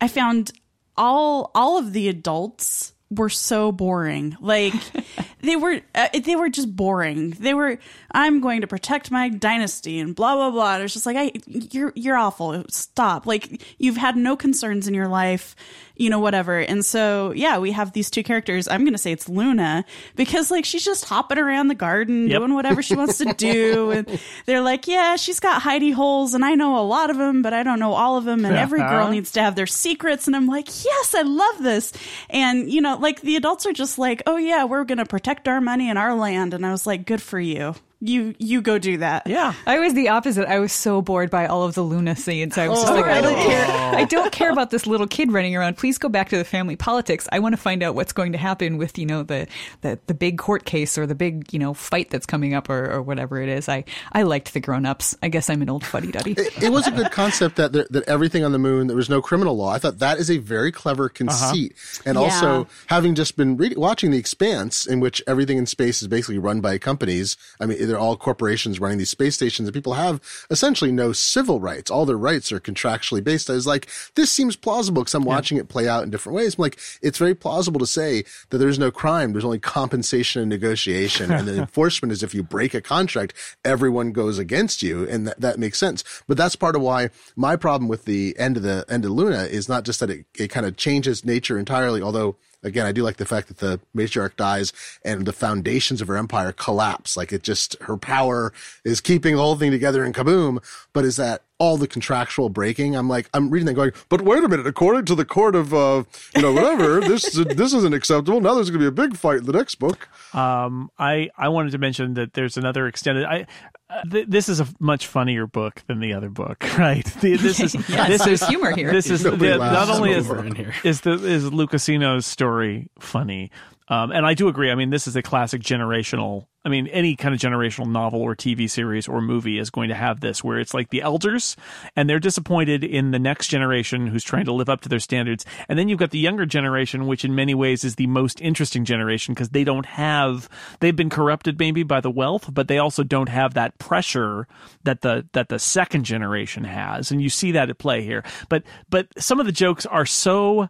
[0.00, 0.52] I found
[0.96, 4.36] all all of the adults were so boring.
[4.40, 4.74] Like
[5.40, 7.30] they were uh, they were just boring.
[7.30, 7.78] They were
[8.10, 10.74] I'm going to protect my dynasty and blah blah blah.
[10.76, 12.64] And it's just like I you're you're awful.
[12.70, 13.26] Stop.
[13.26, 15.54] Like you've had no concerns in your life,
[15.96, 16.58] you know whatever.
[16.58, 18.66] And so yeah, we have these two characters.
[18.66, 19.84] I'm going to say it's Luna
[20.16, 22.38] because like she's just hopping around the garden Yep.
[22.38, 26.44] doing whatever she wants to do and they're like, "Yeah, she's got hidey holes and
[26.44, 28.62] I know a lot of them, but I don't know all of them and uh-huh.
[28.62, 31.92] every girl needs to have their secrets." And I'm like, "Yes, I love this."
[32.30, 35.46] And you know, like the adults are just like, "Oh yeah, we're going to protect
[35.46, 37.74] our money and our land." And I was like, "Good for you.
[38.00, 39.54] You you go do that." Yeah.
[39.66, 40.46] I was the opposite.
[40.48, 42.56] I was so bored by all of the Luna scenes.
[42.56, 43.66] I was just like, I don't care.
[43.96, 45.76] I don't care about this little kid running around.
[45.76, 47.28] Please go back to the family politics.
[47.32, 49.46] I want to find out what's going to happen with you know the
[49.80, 52.90] the, the big court case or the big you know fight that's coming up or,
[52.92, 53.68] or whatever it is.
[53.68, 55.16] I I liked the grown ups.
[55.22, 56.32] I guess I'm an old fuddy duddy.
[56.32, 59.10] it, it was a good concept that there, that everything on the moon there was
[59.10, 59.70] no criminal law.
[59.70, 62.02] I thought that is a very clever conceit, uh-huh.
[62.06, 62.22] and Yeah.
[62.22, 66.38] also having just been reading, watching The Expanse, in which everything in space is basically
[66.38, 67.36] run by companies.
[67.60, 70.20] I mean, they're all corporations running these space stations, and people have
[70.50, 71.90] essentially no civil rights.
[71.90, 73.50] All their rights are contractually based.
[73.50, 76.54] I was like, this seems plausible because I'm watching it play out in different ways.
[76.56, 79.32] I'm like, it's very plausible to say that there's no crime.
[79.32, 83.34] There's only compensation and negotiation, and the enforcement is if you break a contract,
[83.64, 86.04] everyone goes against you, and that, that makes sense.
[86.26, 89.44] But that's part of why my problem with the end of the end of Luna
[89.44, 93.02] is not just that it, it kind of changes nature entirely, although again, I do
[93.02, 94.72] like the fact that the matriarch dies
[95.04, 97.16] and the foundations of her empire collapse.
[97.16, 98.52] Like it just, her power
[98.84, 100.62] is keeping the whole thing together in kaboom.
[100.92, 102.96] But is that all the contractual breaking?
[102.96, 105.74] I'm like, I'm reading that going, but wait a minute, according to the court of,
[105.74, 106.04] uh,
[106.34, 108.40] you know, whatever, this, this isn't acceptable.
[108.40, 110.08] Now there's going to be a big fight in the next book.
[110.34, 113.24] Um, I I wanted to mention that there's another extended.
[113.24, 113.46] I
[113.90, 117.06] uh, th- this is a much funnier book than the other book, right?
[117.20, 118.92] The, this is Yes, this is humor here.
[118.92, 120.74] This is the, not only is over in here.
[120.84, 123.50] is the is Lucasinho's story funny,
[123.88, 124.70] um, and I do agree.
[124.70, 126.46] I mean, this is a classic generational.
[126.64, 129.94] I mean, any kind of generational novel or TV series or movie is going to
[129.94, 131.56] have this, where it's like the elders
[131.96, 135.46] and they're disappointed in the next generation who's trying to live up to their standards,
[135.68, 138.84] and then you've got the younger generation, which in many ways is the most interesting
[138.84, 140.48] generation because they don't have
[140.80, 144.46] they've been corrupted maybe by the wealth, but they also don't have that pressure
[144.84, 148.22] that the that the second generation has, and you see that at play here.
[148.50, 150.68] But but some of the jokes are so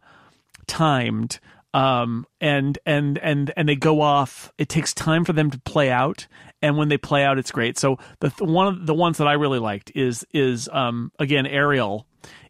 [0.69, 1.41] timed
[1.75, 5.91] um and and and and they go off it takes time for them to play
[5.91, 6.27] out
[6.63, 9.29] and when they play out it's great so the th- one of the ones that
[9.29, 12.07] i really liked is is um again ariel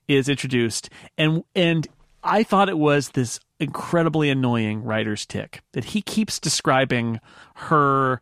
[0.07, 1.89] is introduced and and
[2.23, 7.19] i thought it was this incredibly annoying writer's tick that he keeps describing
[7.57, 8.21] her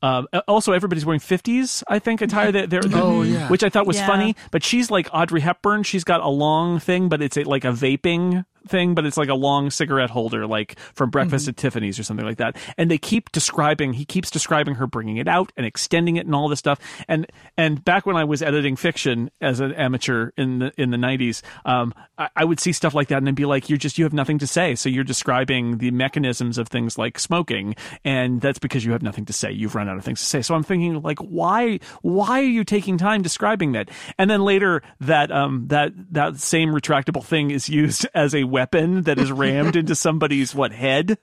[0.00, 1.82] um, also, everybody's wearing fifties.
[1.88, 2.52] I think attire.
[2.52, 3.48] They're, they're, Oh, yeah.
[3.48, 4.06] which I thought was Yeah.
[4.06, 4.36] funny.
[4.52, 5.82] But she's like Audrey Hepburn.
[5.82, 9.28] She's got a long thing, but it's a, like a vaping thing, but it's like
[9.28, 11.50] a long cigarette holder, like from Breakfast Mm-hmm.
[11.50, 12.56] at Tiffany's or something like that.
[12.76, 13.92] And they keep describing.
[13.92, 16.78] He keeps describing her bringing it out and extending it and all this stuff.
[17.06, 17.26] And
[17.56, 21.42] and back when I was editing fiction as an amateur in the in the nineties,
[21.64, 24.04] um, I, I would see stuff like that and then be like, "You're just you
[24.04, 27.74] have nothing to say." So you're describing the mechanisms of things like smoking,
[28.04, 29.50] and that's because you have nothing to say.
[29.52, 30.42] You've run out of things to say.
[30.42, 33.90] So I'm thinking, like, why why are you taking time describing that?
[34.18, 39.02] And then later that um that that same retractable thing is used as a weapon
[39.04, 41.16] that is rammed into somebody's what head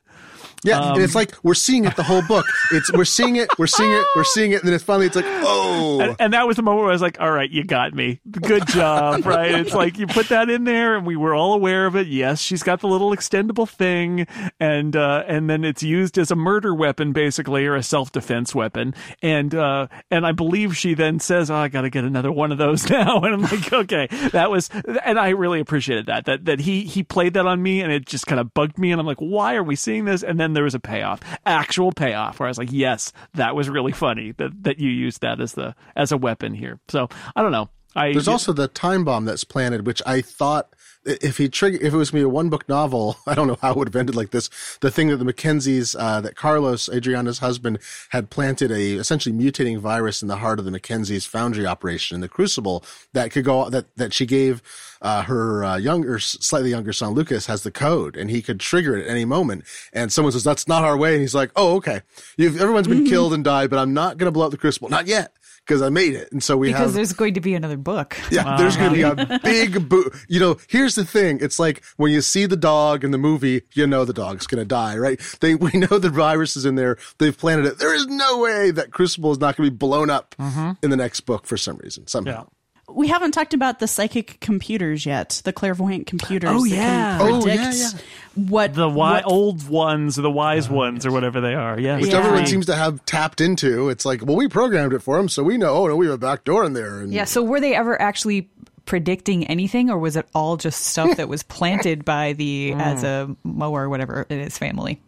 [0.65, 2.45] Yeah, and it's like we're seeing it the whole book.
[2.71, 5.15] It's we're seeing it, we're seeing it, we're seeing it, and then it's finally it's
[5.15, 7.63] like, oh, and, and that was the moment where I was like, "All right, you
[7.63, 8.19] got me.
[8.31, 9.53] Good job." right?
[9.53, 12.07] It's like you put that in there, and we were all aware of it.
[12.07, 14.25] Yes, she's got the little extendable thing,
[14.59, 18.55] and uh, and then it's used as a murder weapon, basically, or a self defense
[18.55, 18.95] weapon.
[19.21, 22.51] And uh, and I believe she then says, "Oh, I got to get another one
[22.51, 24.69] of those now." And I'm like, "Okay, that was,"
[25.05, 28.05] and I really appreciated that that that he he played that on me, and it
[28.05, 30.54] just kind of bugged me, and I'm like, "Why are we seeing this?" And then
[30.55, 34.31] there was a payoff, actual payoff, where I was like, "Yes, that was really funny
[34.33, 37.69] that that you used that as the as a weapon here." So I don't know.
[37.95, 40.74] I, There's also the time bomb that's planted, which I thought
[41.05, 43.71] if he trigger if it was me a one book novel, I don't know how
[43.71, 44.49] it would have ended like this.
[44.81, 47.79] The thing that the Mackenzies, uh, that Carlos, Adriana's husband,
[48.09, 52.21] had planted a essentially mutating virus in the heart of the Mackenzies foundry operation in
[52.21, 52.83] the Crucible
[53.13, 54.61] that could go that that she gave
[55.01, 58.97] uh, her uh, younger, slightly younger son Lucas has the code, and he could trigger
[58.97, 59.63] it at any moment.
[59.93, 62.01] And someone says that's not our way, and he's like, "Oh, okay.
[62.37, 63.09] You've, everyone's been mm-hmm.
[63.09, 65.33] killed and died, but I'm not going to blow up the Crucible, not yet."
[65.65, 66.31] Because I made it.
[66.31, 66.93] And so we because have.
[66.93, 68.17] there's going to be another book.
[68.29, 68.57] Yeah, wow.
[68.57, 70.13] there's going to be a big boot.
[70.27, 71.39] You know, here's the thing.
[71.41, 74.61] It's like when you see the dog in the movie, you know the dog's going
[74.61, 75.19] to die, right?
[75.41, 76.97] They, we know the virus is in there.
[77.17, 77.79] They've planted it.
[77.79, 80.71] There is no way that Crucible is not going to be blown up mm-hmm.
[80.83, 82.31] in the next book for some reason, somehow.
[82.31, 82.49] Yeah
[82.87, 86.51] we haven't talked about the psychic computers yet, the clairvoyant computers.
[86.53, 87.89] Oh yeah, oh yeah, yeah.
[88.35, 91.79] What the wi- what, old ones, or the wise uh, ones, or whatever they are.
[91.79, 92.19] Yeah, which yeah.
[92.19, 93.89] everyone seems to have tapped into.
[93.89, 95.73] It's like, well, we programmed it for them, so we know.
[95.73, 96.99] Oh no, we have a back door in there.
[96.99, 97.23] And, yeah.
[97.23, 98.49] So were they ever actually
[98.85, 102.81] predicting anything, or was it all just stuff that was planted by the mm.
[102.81, 105.01] as a mower or whatever in his family?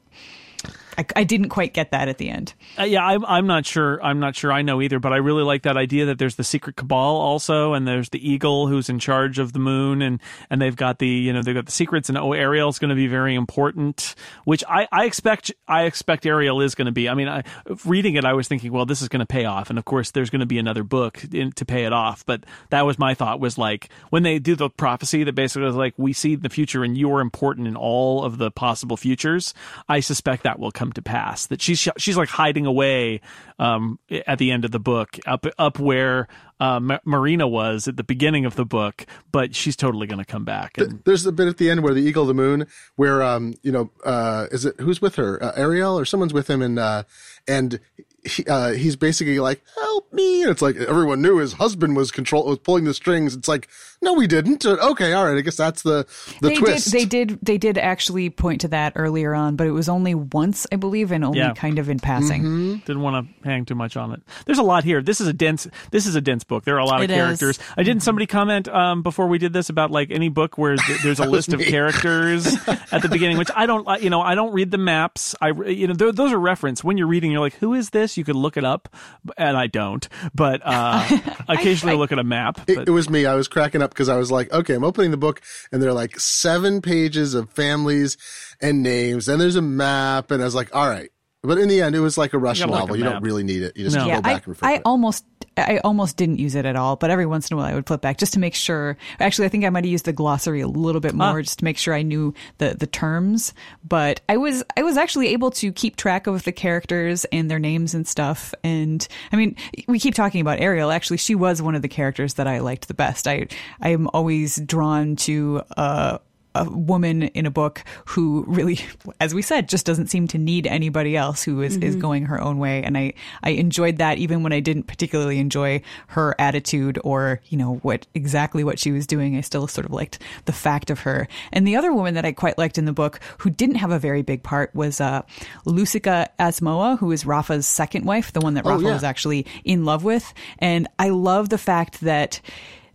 [0.98, 2.54] I, I didn't quite get that at the end.
[2.78, 4.04] Uh, yeah, I'm, I'm not sure.
[4.04, 6.44] I'm not sure I know either, but I really like that idea that there's the
[6.44, 10.20] secret cabal also, and there's the eagle who's in charge of the moon, and
[10.50, 12.96] and they've got the you know they've got the secrets, and oh, Ariel's going to
[12.96, 14.16] be very important,
[14.46, 17.08] which I, I expect I expect Ariel is going to be.
[17.08, 17.44] I mean, I,
[17.86, 20.12] reading it, I was thinking, well, this is going to pay off, and of course,
[20.12, 22.26] there's going to be another book in, to pay it off.
[22.26, 25.76] But that was my thought was like when they do the prophecy that basically was
[25.76, 29.54] like we see the future, and you're important in all of the possible futures.
[29.88, 31.48] I suspect that will come come to pass.
[31.48, 33.22] That she's she's like hiding away
[33.60, 36.28] um, at the end of the book, up up where
[36.60, 40.46] uh, Marina was at the beginning of the book, but she's totally going to come
[40.46, 40.78] back.
[40.78, 41.02] And...
[41.04, 43.72] There's a bit at the end where the Eagle of the Moon, where um, you
[43.72, 45.44] know, uh, is it who's with her?
[45.44, 47.04] Uh, Ariel or someone's with him, and uh,
[47.48, 47.80] and
[48.24, 52.12] he, uh, he's basically like, "Help me!" And it's like everyone knew his husband was
[52.12, 53.36] control was pulling the strings.
[53.36, 53.68] It's like,
[54.02, 54.66] no, we didn't.
[54.66, 55.38] Uh, okay, all right.
[55.38, 56.06] I guess that's the
[56.42, 56.92] the they twist.
[56.92, 60.14] Did, they did they did actually point to that earlier on, but it was only
[60.14, 61.54] once, I believe, and only yeah.
[61.54, 62.44] kind of in passing.
[62.44, 62.74] Mm-hmm.
[62.86, 64.22] Didn't want to hang too much on it.
[64.46, 65.02] There's a lot here.
[65.02, 65.68] This is a dense.
[65.90, 66.64] This is a dense book.
[66.64, 67.58] There are a lot of it characters.
[67.58, 67.66] Is.
[67.76, 71.20] I didn't somebody comment um, before we did this about like any book where there's
[71.20, 72.46] a list of characters
[72.92, 73.88] at the beginning, which I don't.
[74.02, 75.34] You know, I don't read the maps.
[75.42, 77.32] I you know those are reference when you're reading.
[77.32, 78.16] You're like, who is this?
[78.16, 78.90] You could look it up,
[79.38, 80.08] and I don't.
[80.36, 81.04] But uh,
[81.48, 82.62] occasionally I, I, look at a map.
[82.70, 83.26] It, it, was me.
[83.26, 85.42] I was cracking up because I was like, okay, I'm opening the book,
[85.72, 88.18] and there are like seven pages of families
[88.62, 91.10] and names, and there's a map, and I was like, all right.
[91.44, 92.96] But in the end, it was like a Russian novel.
[92.96, 93.78] You don't really need it.
[93.78, 94.04] You just no.
[94.04, 94.82] go yeah, back I, and refer I it.
[94.86, 97.74] almost I almost didn't use it at all, but every once in a while I
[97.74, 98.98] would flip back just to make sure.
[99.20, 101.66] Actually, I think I might have used the glossary a little bit more just to
[101.66, 103.54] make sure I knew the the terms.
[103.88, 107.60] But I was I was actually able to keep track of the characters and their
[107.60, 108.54] names and stuff.
[108.64, 109.56] And I mean,
[109.88, 110.92] we keep talking about Ariel.
[110.92, 113.28] Actually, she was one of the characters that I liked the best.
[113.28, 113.48] I
[113.80, 116.18] I am always drawn to uh,
[116.66, 118.80] a woman in a book who really,
[119.20, 121.84] as we said, just doesn't seem to need anybody else who is, mm-hmm.
[121.84, 122.84] is going her own way.
[122.84, 123.14] And I,
[123.44, 128.08] I enjoyed that even when I didn't particularly enjoy her attitude or, you know, what
[128.14, 129.38] exactly what she was doing.
[129.38, 131.28] I still sort of liked the fact of her.
[131.52, 134.00] And the other woman that I quite liked in the book who didn't have a
[134.00, 135.22] very big part was uh,
[135.66, 138.94] Lousika Asamoah, who is Rafa's second wife, the one that oh, Rafa yeah.
[138.94, 140.34] was actually in love with.
[140.60, 142.42] And I love the fact that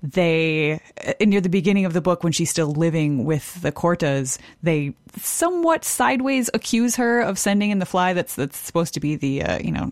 [0.03, 0.81] they
[1.21, 5.85] near the beginning of the book when she's still living with the Cortas, they somewhat
[5.85, 9.59] sideways accuse her of sending in the fly that's that's supposed to be the uh,
[9.59, 9.91] you know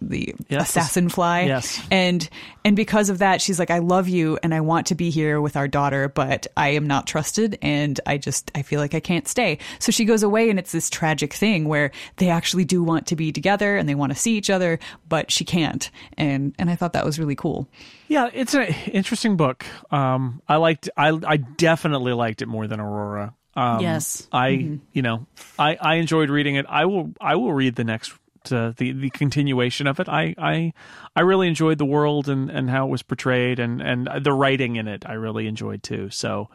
[0.00, 0.70] the yes.
[0.70, 1.42] assassin fly.
[1.42, 1.80] Yes.
[1.90, 2.28] And
[2.64, 5.40] and because of that, she's like, I love you and I want to be here
[5.40, 9.00] with our daughter, but I am not trusted and I just I feel like I
[9.00, 9.58] can't stay.
[9.78, 13.16] So she goes away and it's this tragic thing where they actually do want to
[13.16, 15.90] be together and they want to see each other, but she can't.
[16.16, 17.68] And and I thought that was really cool.
[18.12, 19.64] Yeah, it's an interesting book.
[19.90, 23.34] Um, I liked, I, I definitely liked it more than Aurora.
[23.56, 24.76] Um, yes, I, mm-hmm.
[24.92, 25.26] you know,
[25.58, 26.66] I, I enjoyed reading it.
[26.68, 28.12] I will, I will read the next,
[28.50, 30.10] uh, the the continuation of it.
[30.10, 30.74] I, I,
[31.16, 34.76] I really enjoyed the world and and how it was portrayed and and the writing
[34.76, 35.04] in it.
[35.06, 36.10] I really enjoyed too.
[36.10, 36.50] So,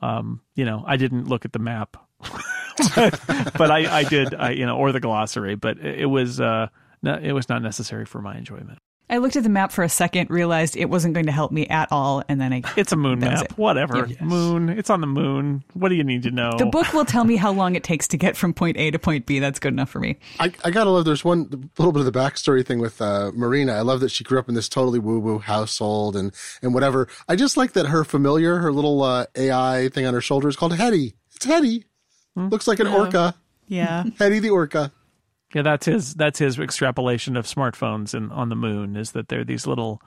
[0.00, 1.96] um, you know, I didn't look at the map.
[2.96, 6.68] but I, I did, I, you know, or the glossary, but it, it was, uh,
[7.02, 8.78] no, it was not necessary for my enjoyment.
[9.12, 11.66] I looked at the map for a second, realized it wasn't going to help me
[11.66, 12.62] at all, and then I.
[12.76, 13.44] It's a moon map.
[13.44, 13.58] it.
[13.58, 14.06] Whatever.
[14.06, 14.20] Yes.
[14.22, 14.70] Moon.
[14.70, 15.62] It's on the moon.
[15.74, 16.52] What do you need to know?
[16.56, 18.98] The book will tell me how long it takes to get from point A to
[18.98, 19.38] point B.
[19.38, 20.16] That's good enough for me.
[20.40, 21.04] I, I gotta love.
[21.04, 23.74] There's one little bit of the backstory thing with uh, Marina.
[23.74, 26.32] I love that she grew up in this totally woo woo household and
[26.62, 27.06] and whatever.
[27.28, 30.56] I just like that her familiar, her little uh, AI thing on her shoulder is
[30.56, 31.14] called Hetty.
[31.36, 31.84] It's Hetty.
[32.34, 33.34] Looks like an orca.
[33.68, 34.04] Yeah.
[34.18, 34.90] Hetty the orca.
[35.54, 36.14] Yeah, that's his.
[36.14, 40.00] That's his extrapolation of smartphones and on the moon is that they're these little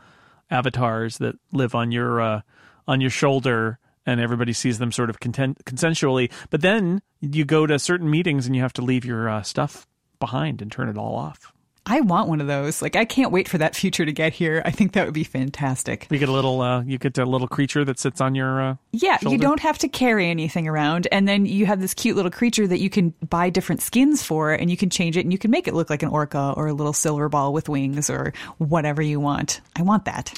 [0.49, 2.41] avatars that live on your uh,
[2.87, 6.31] on your shoulder, and everybody sees them sort of content, consensually.
[6.49, 9.87] But then you go to certain meetings and you have to leave your uh, stuff
[10.19, 11.53] behind and turn it all off.
[11.87, 12.81] I want one of those.
[12.81, 14.61] Like, I can't wait for that future to get here.
[14.65, 16.07] I think that would be fantastic.
[16.09, 16.61] You get a little.
[16.61, 18.61] Uh, you get a little creature that sits on your.
[18.61, 21.07] Uh, Yeah, you don't have to carry anything around.
[21.11, 24.51] And then you have this cute little creature that you can buy different skins for,
[24.53, 26.67] and you can change it and you can make it look like an orca or
[26.67, 29.61] a little silver ball with wings or whatever you want.
[29.75, 30.33] I want that.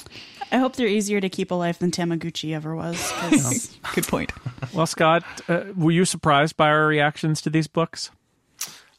[0.50, 3.76] I hope they're easier to keep alive than Tamagotchi ever was.
[3.94, 4.32] Good point.
[4.72, 8.10] Well, Scott, uh, were you surprised by our reactions to these books?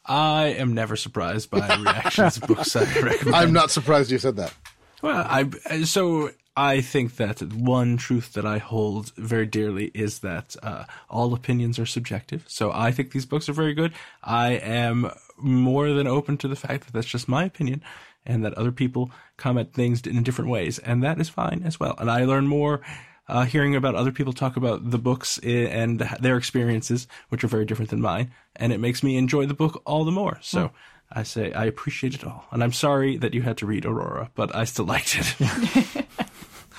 [0.09, 3.35] I am never surprised by reactions to books I recommend.
[3.35, 4.53] I'm not surprised you said that.
[5.01, 10.55] Well, I so I think that one truth that I hold very dearly is that
[10.61, 12.43] uh, all opinions are subjective.
[12.47, 13.93] So I think these books are very good.
[14.23, 17.81] I am more than open to the fact that that's just my opinion,
[18.25, 21.95] and that other people comment things in different ways, and that is fine as well.
[21.97, 22.81] And I learn more.
[23.29, 27.65] Uh, hearing about other people talk about the books and their experiences, which are very
[27.65, 30.39] different than mine, and it makes me enjoy the book all the more.
[30.41, 30.71] So
[31.11, 34.31] I say I appreciate it all, and I'm sorry that you had to read Aurora,
[34.35, 36.05] but I still liked it.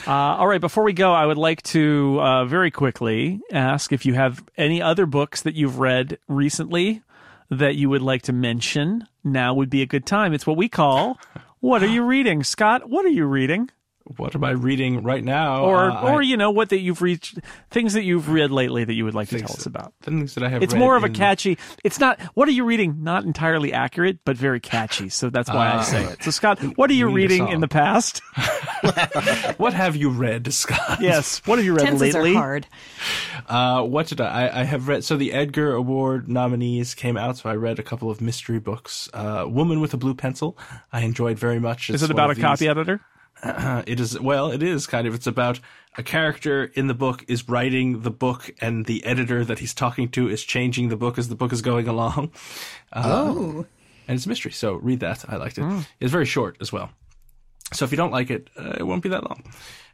[0.07, 4.07] Uh, all right, before we go, I would like to uh, very quickly ask if
[4.07, 7.03] you have any other books that you've read recently
[7.51, 9.07] that you would like to mention.
[9.23, 10.33] Now would be a good time.
[10.33, 11.19] It's what we call
[11.61, 12.43] What Are You Reading?
[12.45, 13.69] Scott, what are you reading?
[14.17, 15.63] What am I reading right now?
[15.65, 17.39] Or, Uh, or I- you know, what that you've reached,
[17.71, 19.93] things that you've read lately that you would like to tell us that- about.
[20.03, 20.63] things that I have.
[20.63, 21.59] It's read more of a catchy.
[21.85, 22.21] It's not.
[22.35, 23.03] What are you reading?
[23.03, 25.09] Not entirely accurate, but very catchy.
[25.09, 26.23] So that's why I say it.
[26.23, 28.21] So Scott, what are you reading in the past?
[29.59, 31.01] What have you read, Scott?
[31.01, 31.43] yes.
[31.47, 32.35] What have you read Tenses lately?
[32.35, 32.67] are hard.
[33.49, 34.61] Uh, what did I, I?
[34.61, 35.05] I have read.
[35.05, 37.39] So the Edgar Award nominees came out.
[37.39, 39.09] So I read a couple of mystery books.
[39.13, 40.57] Uh, Woman with a Blue Pencil.
[40.93, 41.91] I enjoyed very much.
[41.91, 43.01] Is It's it about a these- copy editor?
[43.87, 45.15] It is well, it is kind of.
[45.15, 45.61] It's about
[45.97, 50.09] a character in the book is writing the book, and the editor that he's talking
[50.11, 52.33] to is changing the book as the book is going along.
[52.93, 53.65] Oh.
[54.09, 54.51] and it's a mystery.
[54.51, 55.25] So read that.
[55.29, 55.87] I liked it.
[56.01, 56.91] It's very short as well.
[57.73, 59.45] So if you don't like it, uh, it won't be that long.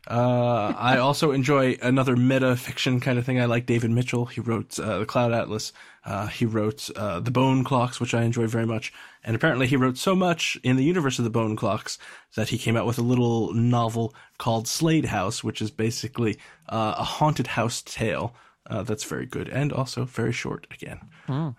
[0.07, 3.41] Uh, I also enjoy another meta fiction kind of thing.
[3.41, 4.27] I like David Mitchell.
[4.27, 5.73] He wrote uh, The Cloud Atlas.
[6.05, 8.93] Uh, he wrote uh, The Bone Clocks, which I enjoy very much.
[9.25, 11.99] And apparently he wrote so much in the universe of The Bone Clocks
[12.37, 16.39] that he came out with a little novel called Slade House, which is basically
[16.69, 18.35] uh, a haunted house tale.
[18.69, 20.99] Uh, that's very good and also very short again.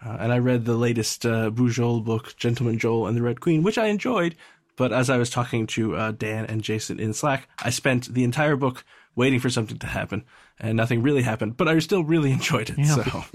[0.06, 3.64] Uh, and I read the latest uh, Bujold book, Gentleman Jole and the Red Queen,
[3.64, 4.36] which I enjoyed.
[4.78, 8.24] But as I was talking to uh, Dan and Jason in Slack, I spent the
[8.24, 8.86] entire book
[9.16, 10.24] waiting for something to happen,
[10.60, 11.58] and nothing really happened.
[11.58, 12.86] But I still really enjoyed it.
[12.86, 13.26] So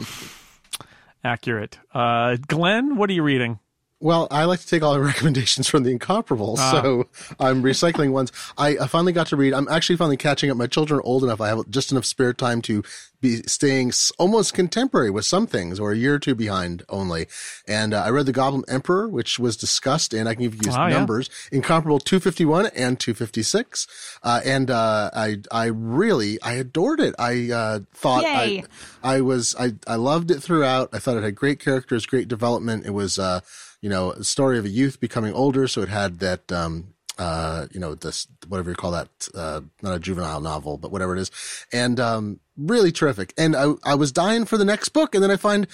[1.24, 1.78] Accurate.
[1.92, 3.58] Uh, Glenn, what are you reading?
[4.02, 7.06] Well, I like to take all the recommendations from the Incomparable, so
[7.38, 8.32] I'm recycling ones.
[8.58, 9.54] I, I finally got to read.
[9.54, 10.56] I'm actually finally catching up.
[10.56, 11.40] My children are old enough.
[11.40, 12.82] I have just enough spare time to
[13.20, 17.28] be staying almost contemporary with some things, or a year or two behind only.
[17.68, 20.72] And uh, I read The Goblin Emperor, which was discussed, and I can give you
[20.72, 20.98] Wow, yeah.
[20.98, 23.86] numbers: Incomparable 251 and 256.
[24.24, 27.14] Uh, and uh, I I really I adored it.
[27.20, 28.64] I uh, thought Yay.
[29.04, 30.88] I I was I I loved it throughout.
[30.92, 32.84] I thought it had great characters, great development.
[32.84, 33.40] It was uh
[33.82, 37.66] you know a story of a youth becoming older, so it had that um uh
[37.72, 41.20] you know this whatever you call that uh not a juvenile novel but whatever it
[41.20, 41.30] is
[41.70, 45.30] and um really terrific and i i was dying for the next book and then
[45.30, 45.66] i find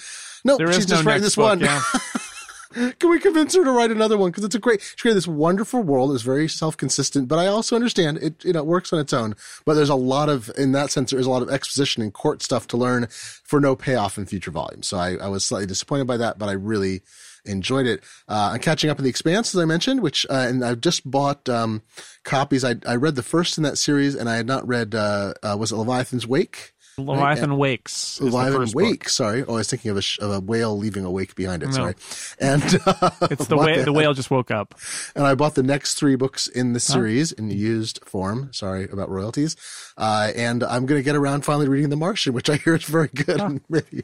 [0.43, 1.81] nope is she's no just writing this book, one yeah.
[2.99, 4.29] can we convince her to write another one?
[4.29, 6.13] Because it's a great, she created this wonderful world.
[6.13, 9.35] It's very self-consistent, but I also understand it, you know, it works on its own.
[9.65, 12.43] But there's a lot of, in that sense, there's a lot of exposition and court
[12.43, 14.87] stuff to learn for no payoff in future volumes.
[14.87, 17.01] So I, I was slightly disappointed by that, but I really
[17.49, 18.03] enjoyed it.
[18.27, 21.09] Uh, I'm catching up in the Expanse, as I mentioned, which, uh, and I've just
[21.09, 21.81] bought, um,
[22.23, 22.63] copies.
[22.63, 25.57] I, I read the first in that series and I had not read, uh, uh
[25.59, 26.73] was it Leviathan's Wake?
[26.99, 28.19] Leviathan Wakes.
[28.21, 28.99] Leviathan Wake.
[28.99, 29.09] book.
[29.09, 29.43] Sorry.
[29.47, 31.67] Oh, I was thinking of a, sh- of a whale leaving a wake behind it.
[31.67, 31.71] No.
[31.71, 31.95] Sorry.
[32.39, 33.85] And, uh, It's the whale.
[33.85, 34.75] The whale just woke up.
[35.15, 38.49] And I bought the next three books in the series in used form.
[38.51, 39.55] Sorry about royalties.
[39.97, 42.83] Uh, and I'm going to get around finally reading The Martian, which I hear is
[42.83, 43.39] very good.
[43.39, 44.03] And maybe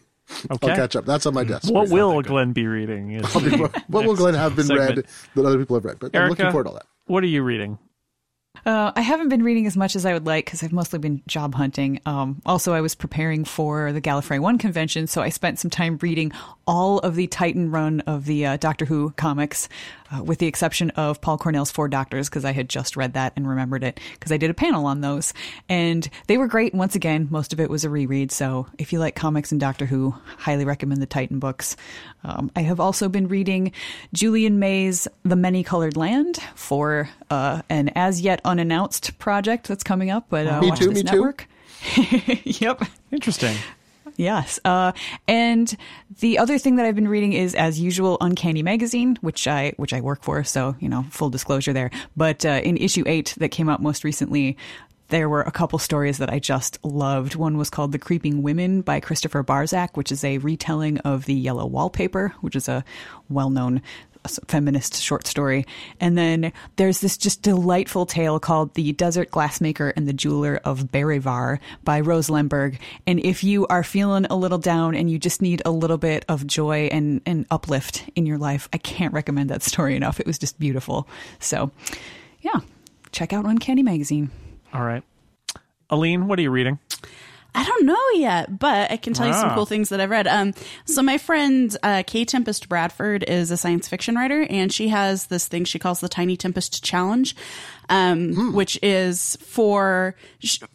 [0.51, 0.69] Okay.
[0.69, 1.05] I'll catch up.
[1.05, 1.71] That's on my desk.
[1.71, 1.95] What right now.
[1.95, 3.11] will Glenn be reading?
[3.11, 3.33] is-
[3.87, 4.95] what will Glenn have been segment.
[4.97, 5.99] read that other people have read?
[5.99, 6.87] But I'm looking forward to all that.
[7.05, 7.77] what are you reading?
[8.65, 11.21] Uh, I haven't been reading as much as I would like because I've mostly been
[11.27, 11.99] job hunting.
[12.05, 15.97] Um, also, I was preparing for the Gallifrey One convention, so I spent some time
[16.01, 16.31] reading
[16.67, 19.69] all of the Titan run of the uh, Doctor Who comics,
[20.11, 23.33] uh, with the exception of Paul Cornell's Four Doctors, because I had just read that
[23.35, 25.33] and remembered it because I did a panel on those,
[25.69, 26.73] and they were great.
[26.73, 28.31] Once again, most of it was a reread.
[28.31, 31.75] So if you like comics and Doctor Who, highly recommend the Titan books.
[32.23, 33.71] Um, I have also been reading
[34.13, 40.09] Julian May's The Many Colored Land for uh, an as yet unannounced project that's coming
[40.09, 40.25] up.
[40.29, 41.33] But uh, Me watch too, this me too.
[42.65, 42.81] yep.
[43.11, 43.55] Interesting.
[44.17, 44.59] Yes.
[44.63, 44.93] Uh,
[45.27, 45.75] and
[46.19, 49.93] the other thing that I've been reading is, as usual, Uncanny Magazine, which I which
[49.93, 50.43] I work for.
[50.43, 51.91] So you know, full disclosure there.
[52.15, 54.57] But uh, in issue eight that came out most recently.
[55.09, 57.35] There were a couple stories that I just loved.
[57.35, 61.35] One was called The Creeping Women by Christopher Barzak, which is a retelling of The
[61.35, 62.83] Yellow Wallpaper, which is a
[63.29, 63.83] well known
[64.47, 65.65] feminist short story.
[65.99, 70.91] And then there's this just delightful tale called The Desert Glassmaker and the Jeweler of
[70.91, 72.79] Berevyar by Rose Lemberg.
[73.07, 76.25] And if you are feeling a little down and you just need a little bit
[76.27, 80.19] of joy and, and uplift in your life, I can't recommend that story enough.
[80.19, 81.07] It was just beautiful.
[81.39, 81.71] So,
[82.41, 82.61] yeah,
[83.11, 84.31] check out Uncanny Magazine.
[84.73, 85.03] All right.
[85.89, 86.79] Aleen, what are you reading?
[87.57, 89.55] I don't know yet, but I can tell you some Ah.
[89.55, 90.27] cool things that I've read.
[90.27, 90.53] Um,
[90.83, 92.25] so my friend uh, K.
[92.25, 96.09] Tempest Bradford is a science fiction writer, and she has this thing she calls the
[96.09, 97.33] Tiny Tempest Challenge,
[97.89, 100.15] um, which is for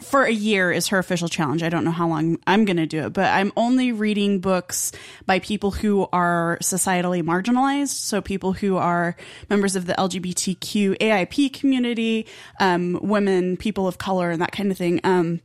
[0.00, 1.62] for a year is her official challenge.
[1.62, 4.92] I don't know how long I'm going to do it, but I'm only reading books
[5.26, 9.16] by people who are societally marginalized, so people who are
[9.50, 12.26] members of the LGBTQ AIP community,
[12.58, 15.00] um, women, people of color, and that kind of thing.
[15.04, 15.40] Um,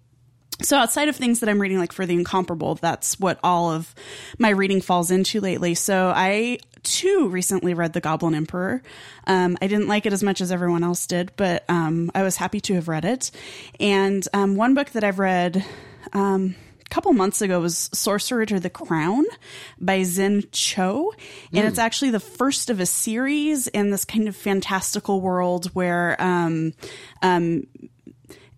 [0.61, 3.93] so outside of things that I'm reading, like for the incomparable, that's what all of
[4.39, 5.75] my reading falls into lately.
[5.75, 8.81] So I too recently read The Goblin Emperor.
[9.27, 12.37] Um, I didn't like it as much as everyone else did, but um, I was
[12.37, 13.31] happy to have read it.
[13.79, 15.65] And um, one book that I've read
[16.13, 16.55] um,
[16.85, 19.25] a couple months ago was Sorcerer to the Crown
[19.79, 21.13] by Zen Cho.
[21.51, 26.15] And it's actually the first of a series in this kind of fantastical world where
[26.21, 26.73] um,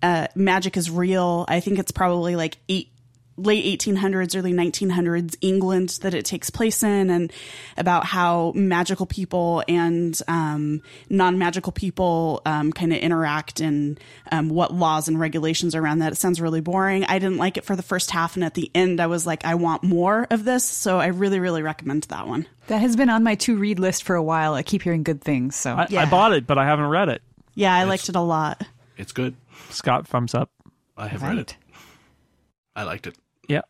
[0.01, 1.45] uh, magic is real.
[1.47, 2.91] I think it's probably like eight,
[3.37, 7.31] late 1800s, early 1900s England that it takes place in, and
[7.77, 13.99] about how magical people and um, non magical people um, kind of interact and
[14.31, 16.11] um, what laws and regulations are around that.
[16.11, 17.03] It sounds really boring.
[17.05, 19.45] I didn't like it for the first half, and at the end, I was like,
[19.45, 20.63] I want more of this.
[20.63, 22.47] So I really, really recommend that one.
[22.67, 24.53] That has been on my to read list for a while.
[24.53, 25.55] I keep hearing good things.
[25.55, 27.21] So I, I bought it, but I haven't read it.
[27.55, 28.61] Yeah, I liked it a lot.
[28.97, 29.35] It's good.
[29.69, 30.51] Scott, thumbs up.
[30.95, 31.57] I have read it.
[32.75, 33.15] I liked it.
[33.47, 33.61] Yeah.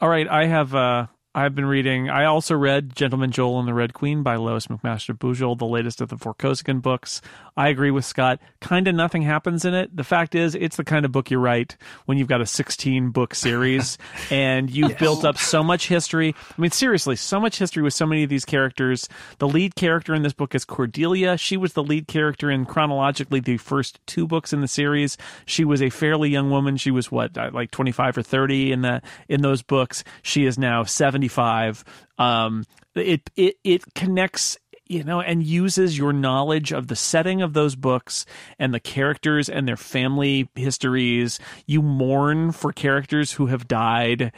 [0.00, 0.28] All right.
[0.28, 0.74] I have.
[0.74, 2.10] Uh, I've been reading.
[2.10, 6.00] I also read Gentleman Jole and the Red Queen by Lois McMaster Bujold, the latest
[6.00, 7.22] of the Vorkosigan books.
[7.56, 8.40] I agree with Scott.
[8.60, 9.96] Kind of nothing happens in it.
[9.96, 11.76] The fact is, it's the kind of book you write
[12.06, 13.96] when you've got a 16 book series
[14.30, 16.34] and you've built up so much history.
[16.36, 19.08] I mean, seriously, so much history with so many of these characters.
[19.38, 21.36] The lead character in this book is Cordelia.
[21.36, 25.16] She was the lead character in chronologically the first two books in the series.
[25.46, 26.76] She was a fairly young woman.
[26.76, 30.02] She was what, uh, like 25 or 30 in the in those books.
[30.22, 30.82] She is now
[31.28, 31.84] 75.
[32.18, 32.64] Um,
[32.94, 37.76] it it it connects you know, and uses your knowledge of the setting of those
[37.76, 38.26] books
[38.58, 41.38] and the characters and their family histories.
[41.64, 44.32] You mourn for characters who have died,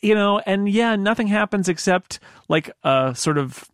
[0.00, 3.68] you know, and yeah, nothing happens except like a sort of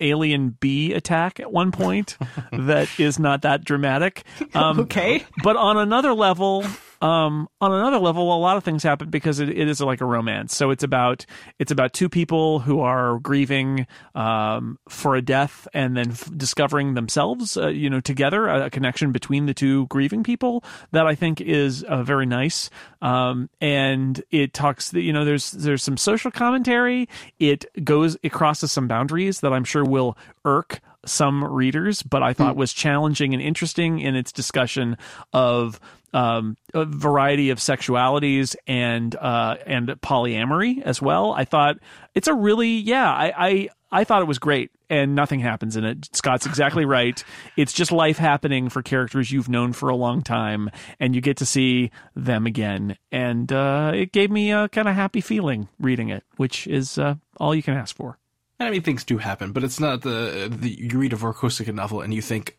[0.00, 2.16] alien bee attack at one point
[2.52, 4.22] that is not that dramatic.
[4.54, 5.26] Um, Okay.
[5.42, 6.64] but on another level
[7.02, 10.06] um, on another level a lot of things happen because it, it is like a
[10.06, 10.54] romance.
[10.54, 11.26] So it's about
[11.58, 16.94] it's about two people who are grieving um, for a death and then f- discovering
[16.94, 20.62] themselves uh, you know together a, a connection between the two grieving people
[20.92, 22.70] that i think is uh, very nice.
[23.00, 27.08] Um, and it talks you know there's there's some social commentary.
[27.40, 32.32] It goes it crosses some boundaries that i'm sure will irk some readers, but I
[32.32, 34.96] thought was challenging and interesting in its discussion
[35.32, 35.80] of
[36.12, 41.32] um, a variety of sexualities and uh, and polyamory as well.
[41.32, 41.76] I thought
[42.14, 43.10] it's a really yeah.
[43.10, 46.08] I, I I thought it was great, and nothing happens in it.
[46.14, 47.22] Scott's exactly right.
[47.56, 50.70] It's just life happening for characters you've known for a long time,
[51.00, 52.96] and you get to see them again.
[53.10, 57.16] And uh, it gave me a kind of happy feeling reading it, which is uh,
[57.38, 58.18] all you can ask for.
[58.62, 61.74] And I mean, things do happen, but it's not the, the you read a Vorkosigan
[61.74, 62.56] novel and you think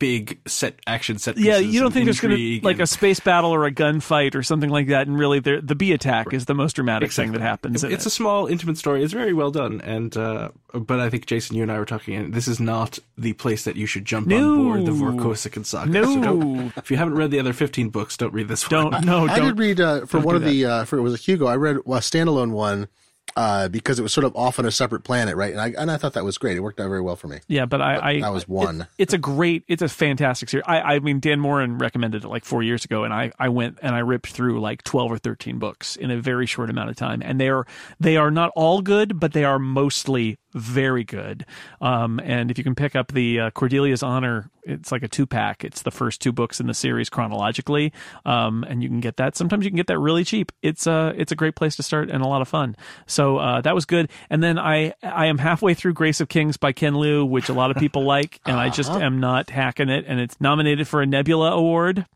[0.00, 1.38] big set action set.
[1.38, 3.70] Yeah, you don't think there's going to intrigue like and- a space battle or a
[3.72, 7.12] gunfight or something like that, and really, there- the B attack is the most dramatic
[7.12, 7.84] thing that happens.
[7.84, 8.08] in It's it.
[8.08, 9.04] a small, intimate story.
[9.04, 12.16] It's very well done, and uh, but I think Jason, you and I were talking,
[12.16, 14.54] and this is not the place that you should jump No.
[14.54, 15.88] on board the Vorkosigan saga.
[15.92, 16.02] No.
[16.02, 18.90] So if you haven't read the other fifteen books, don't read this one.
[18.90, 21.02] don't no I don't did read uh, for one do of the uh, for it
[21.02, 21.46] was a Hugo.
[21.46, 22.88] I read a standalone one
[23.36, 25.52] uh, because it was sort of off on a separate planet, right?
[25.52, 26.56] And I and I thought that was great.
[26.56, 27.40] It worked out very well for me.
[27.48, 28.82] Yeah, but I, I that was one.
[28.82, 30.64] it- it's a great, it's a fantastic series.
[30.66, 33.78] I, I mean, Dan Moren recommended it like four years ago, and I, I went
[33.82, 36.96] and I ripped through like twelve or thirteen books in a very short amount of
[36.96, 37.66] time, and they are
[38.00, 41.44] they are not all good, but they are mostly very good.
[41.80, 45.26] Um, and if you can pick up the uh, Cordelia's Honor, it's like a two
[45.26, 45.64] pack.
[45.64, 47.92] It's the first two books in the series chronologically,
[48.24, 49.36] um, and you can get that.
[49.36, 50.52] Sometimes you can get that really cheap.
[50.62, 52.76] It's a it's a great place to start and a lot of fun.
[53.06, 54.10] So uh, that was good.
[54.30, 57.54] And then I I am halfway through Grace of Kings by Ken Liu, which a
[57.54, 60.04] lot of people like, and I just am not hacking it.
[60.06, 62.06] And it's nominated for a Nebula Award,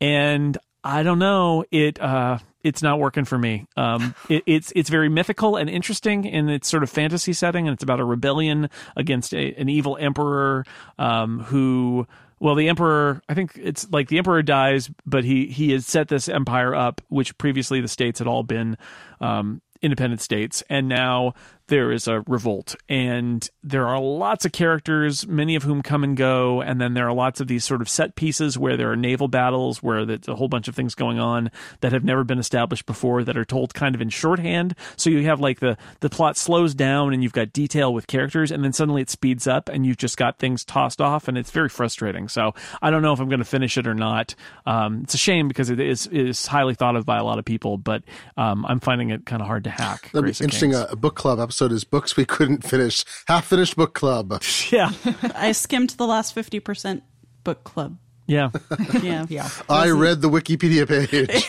[0.00, 2.00] and I don't know it.
[2.00, 3.66] Uh, it's not working for me.
[3.76, 7.74] Um, it, it's it's very mythical and interesting in its sort of fantasy setting, and
[7.74, 10.64] it's about a rebellion against a, an evil emperor
[10.98, 12.06] um, who.
[12.38, 16.08] Well, the emperor, I think it's like the emperor dies, but he he has set
[16.08, 18.76] this empire up, which previously the states had all been
[19.22, 21.32] um, independent states, and now
[21.68, 26.16] there is a revolt, and there are lots of characters, many of whom come and
[26.16, 28.96] go, and then there are lots of these sort of set pieces where there are
[28.96, 32.38] naval battles, where there's a whole bunch of things going on that have never been
[32.38, 34.74] established before that are told kind of in shorthand.
[34.96, 38.52] So you have like the the plot slows down, and you've got detail with characters,
[38.52, 41.50] and then suddenly it speeds up, and you've just got things tossed off, and it's
[41.50, 42.28] very frustrating.
[42.28, 44.34] So I don't know if I'm going to finish it or not.
[44.66, 47.44] Um, it's a shame because it is is highly thought of by a lot of
[47.44, 48.04] people, but
[48.36, 50.10] um, I'm finding it kind of hard to hack.
[50.12, 50.74] That'd Grace be interesting.
[50.74, 53.04] Uh, a book club episode is books we couldn't finish.
[53.26, 54.42] Half finished book club.
[54.70, 54.90] yeah,
[55.34, 57.02] I skimmed the last 50%
[57.44, 57.98] book club.
[58.26, 58.50] yeah.
[59.02, 59.26] Yeah.
[59.28, 59.48] Yeah.
[59.68, 61.46] I read the Wikipedia page.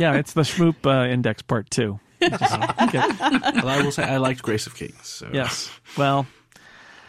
[0.00, 2.00] yeah, it's the Shmoop uh, Index Part Two.
[2.20, 2.40] Just
[2.92, 4.98] get- well, I will say I liked Grace of Kings.
[5.06, 5.28] So.
[5.32, 5.70] yes.
[5.96, 6.26] Well,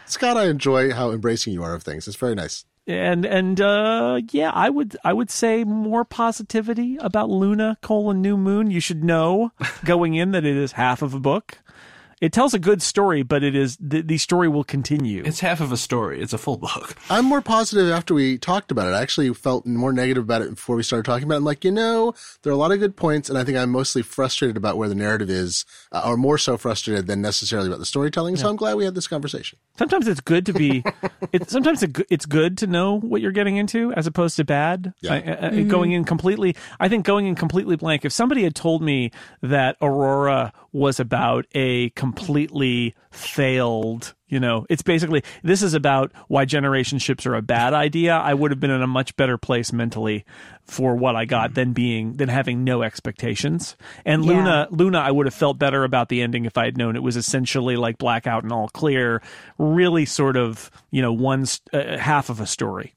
[0.06, 2.06] Scott, I enjoy how embracing you are of things.
[2.06, 2.64] It's very nice.
[2.86, 8.36] and and uh, yeah, I would I would say more positivity about Luna colon New
[8.36, 8.70] Moon.
[8.70, 9.52] You should know
[9.84, 11.58] going in that it is half of a book.
[12.22, 15.24] It tells a good story, but it is the, the story will continue.
[15.26, 16.22] It's half of a story.
[16.22, 16.94] It's a full book.
[17.10, 18.92] I'm more positive after we talked about it.
[18.92, 21.38] I actually felt more negative about it before we started talking about it.
[21.38, 23.70] I'm like, you know, there are a lot of good points, and I think I'm
[23.70, 27.80] mostly frustrated about where the narrative is, uh, or more so frustrated than necessarily about
[27.80, 28.36] the storytelling.
[28.36, 29.58] So I'm glad we had this conversation.
[29.76, 30.84] sometimes it's good to be
[31.32, 34.92] it sometimes it, it's good to know what you're getting into as opposed to bad
[35.00, 35.14] Yeah.
[35.14, 35.96] I- I- going mm-hmm.
[35.96, 40.52] in completely i think going in completely blank if somebody had told me that aurora
[40.72, 47.26] was about a completely failed you know it's basically this is about why generation ships
[47.26, 50.24] are a bad idea i would have been in a much better place mentally
[50.64, 54.32] for what i got than being than having no expectations and Yeah.
[54.36, 57.02] luna Luna, I would have felt better about the ending if I had known it
[57.02, 59.22] was essentially like blackout and all clear,
[59.58, 62.94] really sort of you know one uh, half of a story.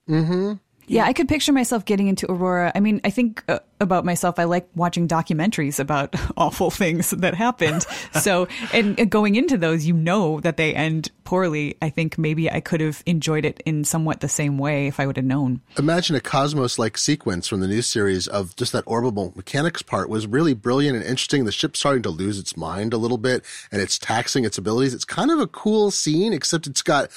[0.87, 2.71] Yeah, I could picture myself getting into Aurora.
[2.75, 7.33] I mean, I think uh, about myself, I like watching documentaries about awful things that
[7.33, 7.85] happened.
[8.13, 11.75] so, and uh, going into those, you know that they end poorly.
[11.81, 15.07] I think maybe I could have enjoyed it in somewhat the same way if I
[15.07, 15.61] would have known.
[15.77, 20.09] Imagine a Cosmos like sequence from the new series of just that orbital mechanics part
[20.09, 21.45] was really brilliant and interesting.
[21.45, 24.93] The ship's starting to lose its mind a little bit and it's taxing its abilities.
[24.93, 27.09] It's kind of a cool scene, except it's got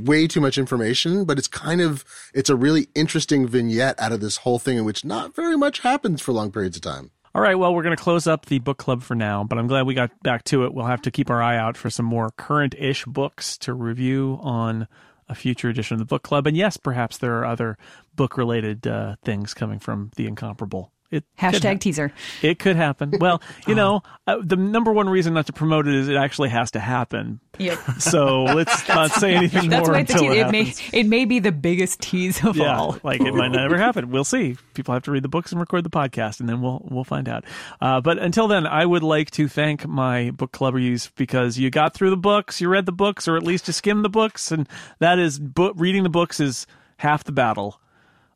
[0.00, 4.20] way too much information, but it's kind of, it's a really interesting vignette out of
[4.20, 7.12] this whole thing in which not very much happens for long periods of time.
[7.34, 9.66] All right, well, we're going to close up the book club for now, but I'm
[9.66, 10.72] glad we got back to it.
[10.72, 14.86] We'll have to keep our eye out for some more current-ish books to review on
[15.28, 16.46] a future edition of the book club.
[16.46, 17.76] And yes, perhaps there are other
[18.14, 20.92] book-related uh, things coming from the incomparable.
[21.14, 22.12] It Hashtag teaser.
[22.42, 23.14] It could happen.
[23.20, 26.48] Well, you know, uh, the number one reason not to promote it is it actually
[26.48, 27.40] has to happen.
[27.58, 27.78] Yep.
[28.00, 31.24] So let's not say anything That's more why until te- it it may it may
[31.24, 32.98] be the biggest tease of yeah, all.
[33.04, 34.10] like it might never happen.
[34.10, 34.56] We'll see.
[34.74, 37.28] People have to read the books and record the podcast, and then we'll we'll find
[37.28, 37.44] out.
[37.80, 41.94] Uh, but until then, I would like to thank my book clubbers because you got
[41.94, 44.68] through the books, you read the books, or at least you skimmed the books, and
[44.98, 46.66] that is book reading the books is
[46.96, 47.80] half the battle.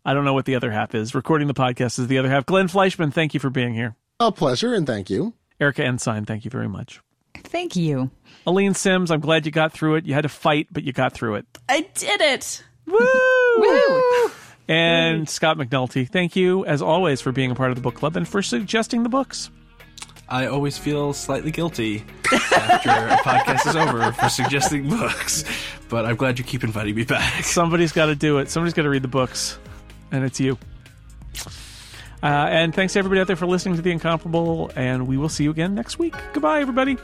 [0.08, 1.14] I don't know what the other half is.
[1.14, 2.46] Recording the podcast is the other half.
[2.46, 3.94] Glenn Fleishman, thank you for being here.
[4.18, 5.34] A pleasure and thank you.
[5.60, 7.02] Erika Ensign, thank you very much.
[7.34, 8.10] Thank you.
[8.46, 10.06] Aleen Simms, I'm glad you got through it.
[10.06, 11.46] You had to fight, but you got through it.
[11.68, 12.64] I did it.
[12.86, 14.30] Woo!
[14.66, 18.16] And Scott McNulty, thank you as always for being a part of the book club
[18.16, 19.50] and for suggesting the books.
[20.26, 22.02] I always feel slightly guilty
[22.32, 25.44] after a podcast is over for suggesting books.
[25.90, 27.44] But I'm glad you keep inviting me back.
[27.44, 28.48] Somebody's got to do it.
[28.48, 29.58] Somebody's got to read the books,
[30.12, 30.58] and it's you.
[32.22, 35.28] Uh, and thanks to everybody out there for listening to The Incomparable, and we will
[35.28, 36.14] see you again next week.
[36.32, 36.96] Goodbye, everybody.